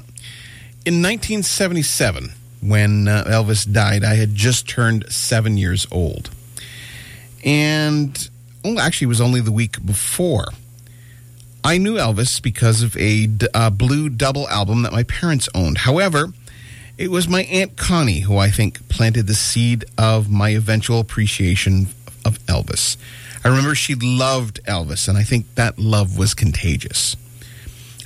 in 0.88 1.04
1977, 1.04 2.32
when 2.62 3.08
uh, 3.08 3.26
Elvis 3.28 3.72
died, 3.72 4.04
I 4.04 4.16
had 4.16 4.34
just 4.34 4.68
turned 4.68 5.06
seven 5.08 5.56
years 5.56 5.86
old. 5.92 6.32
And, 7.46 8.28
well, 8.66 8.80
actually, 8.80 9.06
it 9.06 9.10
was 9.10 9.22
only 9.22 9.40
the 9.40 9.52
week 9.52 9.86
before. 9.86 10.48
I 11.64 11.78
knew 11.78 11.94
Elvis 11.94 12.42
because 12.42 12.82
of 12.82 12.98
a 12.98 13.30
uh, 13.54 13.70
blue 13.70 14.10
double 14.10 14.50
album 14.50 14.82
that 14.82 14.92
my 14.92 15.04
parents 15.04 15.48
owned. 15.54 15.78
However, 15.78 16.30
it 16.98 17.12
was 17.12 17.28
my 17.28 17.44
Aunt 17.44 17.78
Connie 17.78 18.22
who 18.22 18.40
I 18.40 18.50
think 18.50 18.90
planted 18.90 19.28
the 19.28 19.36
seed 19.36 19.86
of 19.96 20.28
my 20.28 20.50
eventual 20.50 21.00
appreciation 21.00 21.90
of 22.26 22.40
Elvis. 22.46 22.98
I 23.44 23.50
remember 23.50 23.76
she 23.76 23.96
loved 23.96 24.64
Elvis, 24.66 25.08
and 25.08 25.18
I 25.18 25.24
think 25.24 25.54
that 25.56 25.78
love 25.78 26.18
was 26.18 26.34
contagious. 26.34 27.16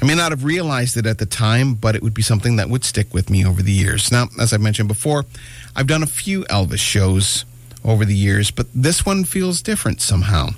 I 0.01 0.05
may 0.05 0.15
not 0.15 0.31
have 0.31 0.43
realized 0.43 0.95
it 0.97 1.05
at 1.05 1.17
the 1.17 1.25
time, 1.25 1.73
but 1.73 1.95
it 1.95 2.03
would 2.03 2.13
be 2.13 2.21
something 2.21 2.55
that 2.57 2.69
would 2.69 2.83
stick 2.83 3.13
with 3.13 3.29
me 3.29 3.45
over 3.45 3.63
the 3.63 3.71
years. 3.71 4.11
Now, 4.11 4.27
as 4.39 4.53
I 4.53 4.57
mentioned 4.57 4.87
before, 4.87 5.25
I've 5.75 5.87
done 5.87 6.03
a 6.03 6.07
few 6.07 6.43
Elvis 6.45 6.79
shows 6.79 7.45
over 7.83 8.05
the 8.05 8.15
years, 8.15 8.51
but 8.51 8.67
this 8.75 9.05
one 9.05 9.23
feels 9.23 9.61
different 9.61 10.01
somehow. 10.01 10.49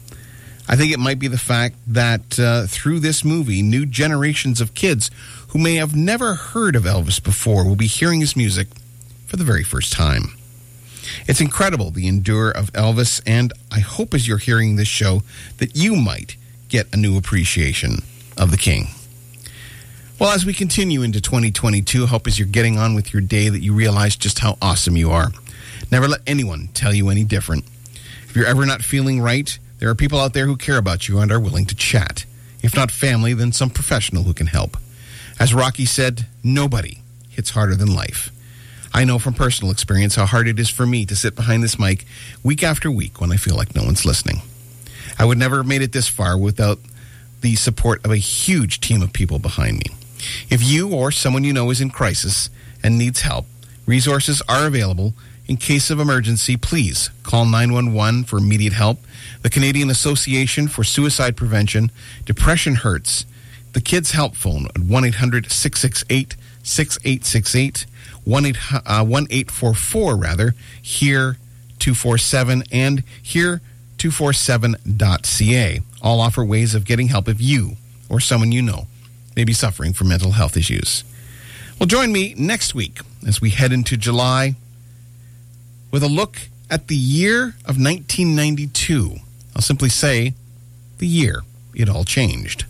I 0.68 0.76
think 0.76 0.94
it 0.94 1.00
might 1.00 1.20
be 1.20 1.28
the 1.28 1.38
fact 1.38 1.76
that 1.88 2.40
uh, 2.40 2.68
through 2.68 3.00
this 3.00 3.24
movie, 3.26 3.62
new 3.62 3.86
generations 3.86 4.62
of 4.62 4.76
kids 4.76 5.10
who 5.50 5.60
may 5.60 5.76
have 5.76 5.96
never 5.96 6.36
heard 6.36 6.76
of 6.76 6.84
Elvis 6.84 7.24
before 7.24 7.66
will 7.66 7.76
be 7.76 7.88
hearing 7.88 8.20
his 8.20 8.36
music 8.36 8.68
for 9.26 9.38
the 9.38 9.44
very 9.44 9.64
first 9.64 9.94
time. 9.94 10.39
It's 11.28 11.42
incredible 11.42 11.92
the 11.92 12.08
endure 12.08 12.52
of 12.52 12.72
Elvis, 12.74 13.22
and 13.26 13.54
I 13.72 13.80
hope 13.80 14.14
as 14.14 14.28
you're 14.28 14.38
hearing 14.38 14.76
this 14.76 14.88
show 14.88 15.24
that 15.58 15.76
you 15.76 15.96
might 15.96 16.36
get 16.68 16.94
a 16.94 16.98
new 16.98 17.18
appreciation 17.18 18.04
of 18.38 18.52
the 18.52 18.58
King. 18.58 18.88
Well, 20.20 20.32
as 20.32 20.46
we 20.46 20.54
continue 20.54 21.02
into 21.02 21.22
2022, 21.22 22.04
I 22.04 22.08
hope 22.08 22.28
as 22.28 22.38
you're 22.38 22.48
getting 22.48 22.78
on 22.78 22.94
with 22.94 23.14
your 23.14 23.22
day 23.22 23.48
that 23.48 23.62
you 23.62 23.74
realize 23.74 24.16
just 24.16 24.40
how 24.40 24.58
awesome 24.62 24.98
you 24.98 25.12
are. 25.12 25.32
Never 25.92 26.08
let 26.08 26.22
anyone 26.28 26.70
tell 26.74 26.94
you 26.94 27.10
any 27.10 27.24
different. 27.24 27.66
If 28.24 28.36
you're 28.36 28.46
ever 28.46 28.66
not 28.66 28.82
feeling 28.82 29.22
right, 29.22 29.58
there 29.80 29.90
are 29.90 29.96
people 29.96 30.20
out 30.20 30.34
there 30.34 30.46
who 30.46 30.58
care 30.58 30.78
about 30.78 31.08
you 31.08 31.20
and 31.20 31.32
are 31.32 31.40
willing 31.40 31.66
to 31.68 31.76
chat. 31.76 32.26
If 32.62 32.76
not 32.76 32.92
family, 32.92 33.34
then 33.34 33.54
some 33.54 33.70
professional 33.70 34.24
who 34.24 34.34
can 34.34 34.48
help. 34.48 34.78
As 35.40 35.54
Rocky 35.54 35.86
said, 35.86 36.28
nobody 36.44 36.98
hits 37.30 37.52
harder 37.52 37.76
than 37.76 37.96
life. 37.96 38.30
I 38.94 39.04
know 39.04 39.20
from 39.20 39.34
personal 39.34 39.72
experience 39.72 40.16
how 40.16 40.26
hard 40.26 40.48
it 40.48 40.60
is 40.60 40.70
for 40.70 40.86
me 40.86 41.06
to 41.06 41.16
sit 41.16 41.36
behind 41.36 41.64
this 41.64 41.78
mic 41.78 42.06
week 42.44 42.64
after 42.64 42.90
week 42.90 43.22
when 43.22 43.32
I 43.32 43.38
feel 43.38 43.56
like 43.56 43.76
no 43.76 43.84
one's 43.84 44.06
listening. 44.06 44.42
I 45.18 45.26
would 45.26 45.38
never 45.38 45.58
have 45.58 45.68
made 45.68 45.82
it 45.82 45.92
this 45.92 46.08
far 46.08 46.38
without 46.38 46.80
the 47.42 47.56
support 47.56 48.04
of 48.04 48.12
a 48.12 48.18
huge 48.18 48.82
team 48.82 49.02
of 49.02 49.14
people 49.14 49.40
behind 49.40 49.78
me. 49.78 49.96
If 50.50 50.64
you 50.64 50.94
or 50.94 51.12
someone 51.12 51.44
you 51.44 51.54
know 51.54 51.70
is 51.70 51.82
in 51.82 51.90
crisis 51.90 52.50
and 52.84 52.98
needs 52.98 53.22
help, 53.22 53.46
resources 53.86 54.42
are 54.50 54.66
available. 54.66 55.14
In 55.48 55.58
case 55.58 55.90
of 55.90 56.00
emergency, 56.00 56.58
please 56.58 57.10
call 57.24 57.46
911 57.46 58.26
for 58.26 58.38
immediate 58.38 58.74
help. 58.74 59.00
The 59.42 59.50
Canadian 59.50 59.90
Association 59.90 60.68
for 60.68 60.84
Suicide 60.84 61.36
Prevention, 61.36 61.92
Depression 62.26 62.76
Hurts, 62.76 63.26
the 63.74 63.82
Kids 63.82 64.12
Help 64.12 64.36
Phone 64.36 64.66
at 64.76 64.80
1 64.80 65.06
800 65.06 65.52
668 65.52 66.36
6868, 66.64 67.86
1 68.30 68.46
844 68.46 70.14
uh, 70.14 70.16
rather, 70.16 70.56
here 70.82 71.38
247, 71.80 72.64
and 72.72 73.04
here 73.22 73.62
247.ca. 73.98 75.82
All 76.02 76.22
offer 76.22 76.46
ways 76.46 76.76
of 76.76 76.86
getting 76.86 77.08
help 77.08 77.28
if 77.28 77.42
you 77.42 77.78
or 78.10 78.20
someone 78.20 78.52
you 78.52 78.62
know 78.62 78.88
may 79.36 79.44
be 79.44 79.54
suffering 79.54 79.94
from 79.94 80.10
mental 80.10 80.32
health 80.32 80.58
issues. 80.58 81.04
Well, 81.80 81.88
join 81.88 82.12
me 82.12 82.34
next 82.38 82.76
week 82.76 83.00
as 83.28 83.40
we 83.42 83.52
head 83.52 83.72
into 83.72 83.98
July 83.98 84.56
with 85.92 86.04
a 86.04 86.08
look 86.08 86.38
at 86.70 86.88
the 86.88 86.96
year 86.96 87.56
of 87.66 87.78
1992. 87.78 89.16
I'll 89.56 89.62
simply 89.62 89.90
say 89.90 90.34
the 90.98 91.08
year 91.08 91.42
it 91.74 91.90
all 91.90 92.04
changed. 92.04 92.66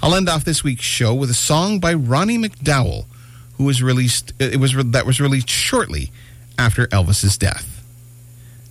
I'll 0.00 0.14
end 0.14 0.28
off 0.28 0.44
this 0.44 0.62
week's 0.62 0.84
show 0.84 1.14
with 1.14 1.30
a 1.30 1.34
song 1.34 1.80
by 1.80 1.94
Ronnie 1.94 2.38
McDowell, 2.38 3.06
who 3.58 3.64
was 3.64 3.82
released. 3.82 4.32
It 4.38 4.58
was 4.58 4.72
that 4.72 5.04
was 5.04 5.20
released 5.20 5.50
shortly 5.50 6.10
after 6.58 6.86
Elvis's 6.86 7.36
death. 7.36 7.84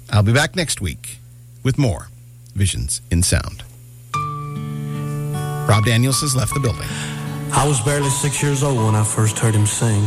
I'll 0.09 0.23
be 0.23 0.33
back 0.33 0.55
next 0.55 0.81
week 0.81 1.19
with 1.63 1.77
more 1.77 2.07
Visions 2.55 3.01
in 3.11 3.21
Sound. 3.21 3.63
Rob 5.69 5.83
Daniels 5.85 6.21
has 6.21 6.35
left 6.35 6.53
the 6.53 6.61
building. 6.61 6.87
I 7.51 7.67
was 7.67 7.81
barely 7.81 8.09
six 8.09 8.41
years 8.41 8.63
old 8.63 8.77
when 8.77 8.95
I 8.95 9.03
first 9.03 9.37
heard 9.37 9.53
him 9.53 9.65
sing. 9.65 10.03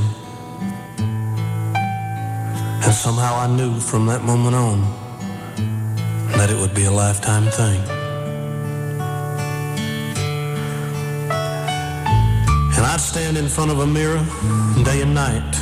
And 2.83 2.95
somehow 2.95 3.35
I 3.37 3.47
knew 3.47 3.79
from 3.79 4.07
that 4.07 4.25
moment 4.25 4.57
on 4.57 4.81
that 6.33 6.51
it 6.51 6.59
would 6.59 6.75
be 6.75 6.85
a 6.85 6.91
lifetime 6.91 7.45
thing. 7.51 8.00
And 12.81 12.87
I'd 12.87 12.99
stand 12.99 13.37
in 13.37 13.47
front 13.47 13.71
of 13.71 13.81
a 13.81 13.87
mirror 13.87 14.25
day 14.85 15.03
and 15.03 15.15
night. 15.15 15.55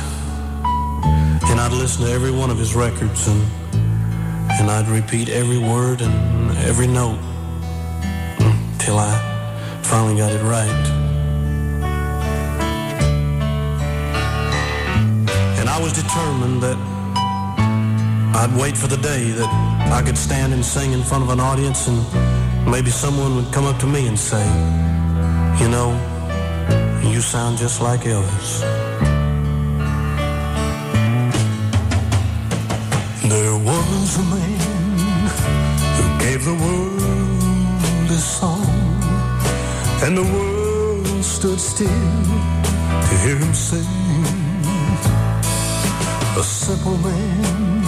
And 1.49 1.59
I'd 1.59 1.73
listen 1.73 2.05
to 2.05 2.11
every 2.13 2.31
one 2.31 2.49
of 2.49 2.57
his 2.57 2.75
records 2.75 3.27
and 3.27 3.43
and 4.51 4.71
I'd 4.71 4.87
repeat 4.87 5.27
every 5.27 5.57
word 5.57 5.99
and 5.99 6.57
every 6.59 6.87
note 6.87 7.19
till 8.77 8.97
I 8.97 9.11
finally 9.83 10.15
got 10.15 10.31
it 10.31 10.41
right. 10.43 10.85
And 15.59 15.67
I 15.67 15.77
was 15.81 15.91
determined 15.91 16.63
that 16.63 16.77
I'd 18.33 18.55
wait 18.57 18.77
for 18.77 18.87
the 18.87 18.95
day 18.95 19.31
that 19.31 19.91
I 19.91 20.01
could 20.05 20.17
stand 20.17 20.53
and 20.53 20.63
sing 20.63 20.93
in 20.93 21.03
front 21.03 21.25
of 21.25 21.29
an 21.31 21.41
audience 21.41 21.85
and 21.89 21.99
maybe 22.65 22.89
someone 22.89 23.35
would 23.35 23.51
come 23.53 23.65
up 23.65 23.77
to 23.79 23.87
me 23.87 24.07
and 24.07 24.17
say, 24.17 24.45
you 25.61 25.67
know, 25.67 26.08
you 27.03 27.21
sound 27.21 27.57
just 27.57 27.81
like 27.81 28.01
Elvis. 28.01 28.61
There 33.29 33.57
was 33.57 34.17
a 34.17 34.25
man 34.35 35.27
who 35.97 36.05
gave 36.25 36.45
the 36.45 36.55
world 36.55 38.09
a 38.09 38.17
song, 38.17 38.65
and 40.03 40.17
the 40.17 40.23
world 40.23 41.23
stood 41.23 41.59
still 41.59 41.87
to 43.07 43.15
hear 43.23 43.37
him 43.37 43.53
sing. 43.53 43.85
A 46.37 46.43
simple 46.43 46.97
man 46.97 47.83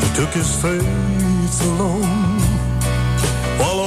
who 0.00 0.06
took 0.14 0.30
his 0.34 0.50
faith 0.62 1.62
alone, 1.70 2.40
while 3.58 3.80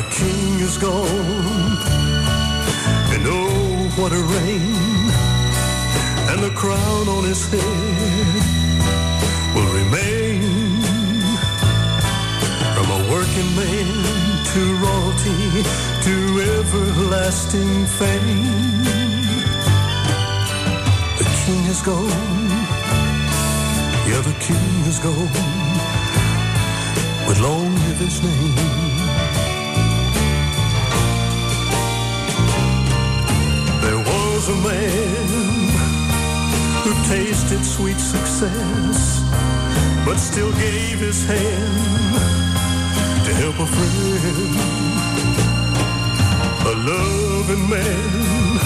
the 0.00 0.08
king 0.14 0.60
is 0.60 0.78
gone, 0.78 1.76
and 3.12 3.22
oh, 3.26 3.92
what 3.98 4.12
a 4.12 4.22
reign! 4.34 5.10
And 6.30 6.42
the 6.42 6.52
crown 6.62 7.04
on 7.16 7.24
his 7.24 7.42
head 7.52 8.42
will 9.54 9.70
remain. 9.80 10.40
From 12.74 12.88
a 12.98 13.00
working 13.12 13.50
man 13.60 13.88
to 14.52 14.62
royalty 14.86 15.42
to 16.06 16.14
everlasting 16.56 17.74
fame. 17.98 18.84
The 21.20 21.28
king 21.40 21.62
is 21.74 21.82
gone, 21.82 22.48
yeah, 24.08 24.22
the 24.30 24.36
king 24.48 24.70
is 24.92 24.98
gone, 24.98 25.44
but 27.26 27.36
long 27.40 27.74
live 27.74 27.98
his 27.98 28.22
name. 28.22 28.89
Was 34.40 34.48
a 34.48 34.62
man 34.62 35.26
who 36.82 36.92
tasted 37.12 37.62
sweet 37.62 37.98
success, 37.98 39.20
but 40.06 40.16
still 40.16 40.50
gave 40.52 40.98
his 40.98 41.26
hand 41.26 42.14
to 43.26 43.34
help 43.42 43.56
a 43.58 43.66
friend. 43.66 44.54
A 46.72 46.74
loving 46.90 47.68
man 47.68 48.56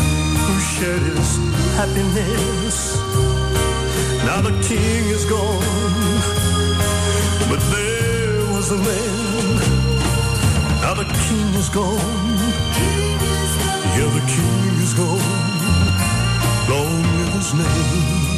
who 0.46 0.54
shared 0.74 1.02
his 1.10 1.30
happiness. 1.78 2.78
Now 4.28 4.40
the 4.48 4.54
king 4.68 5.02
is 5.16 5.24
gone, 5.24 6.20
but 7.50 7.60
there 7.74 8.38
was 8.54 8.70
a 8.70 8.78
man. 8.78 9.56
Now 10.82 10.94
the 10.94 11.08
king 11.26 11.48
is 11.62 11.68
gone. 11.68 12.38
Yeah, 13.96 14.10
the 14.18 14.24
king 14.34 14.80
is 14.80 14.94
gone. 14.94 15.33
Lone 16.68 17.04
his 17.34 17.52
name. 17.52 18.34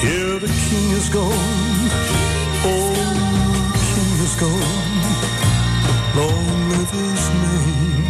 Here 0.00 0.38
the 0.38 0.46
king 0.46 0.90
is 1.00 1.08
gone. 1.08 1.90
Oh, 2.64 2.94
king 3.92 4.14
is 4.26 4.34
gone. 4.44 5.02
Lone 6.16 6.70
his 6.92 7.22
name. 7.42 8.02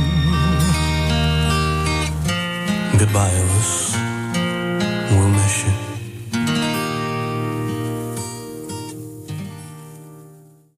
Goodbye, 2.99 3.31
Elvis. 3.31 3.92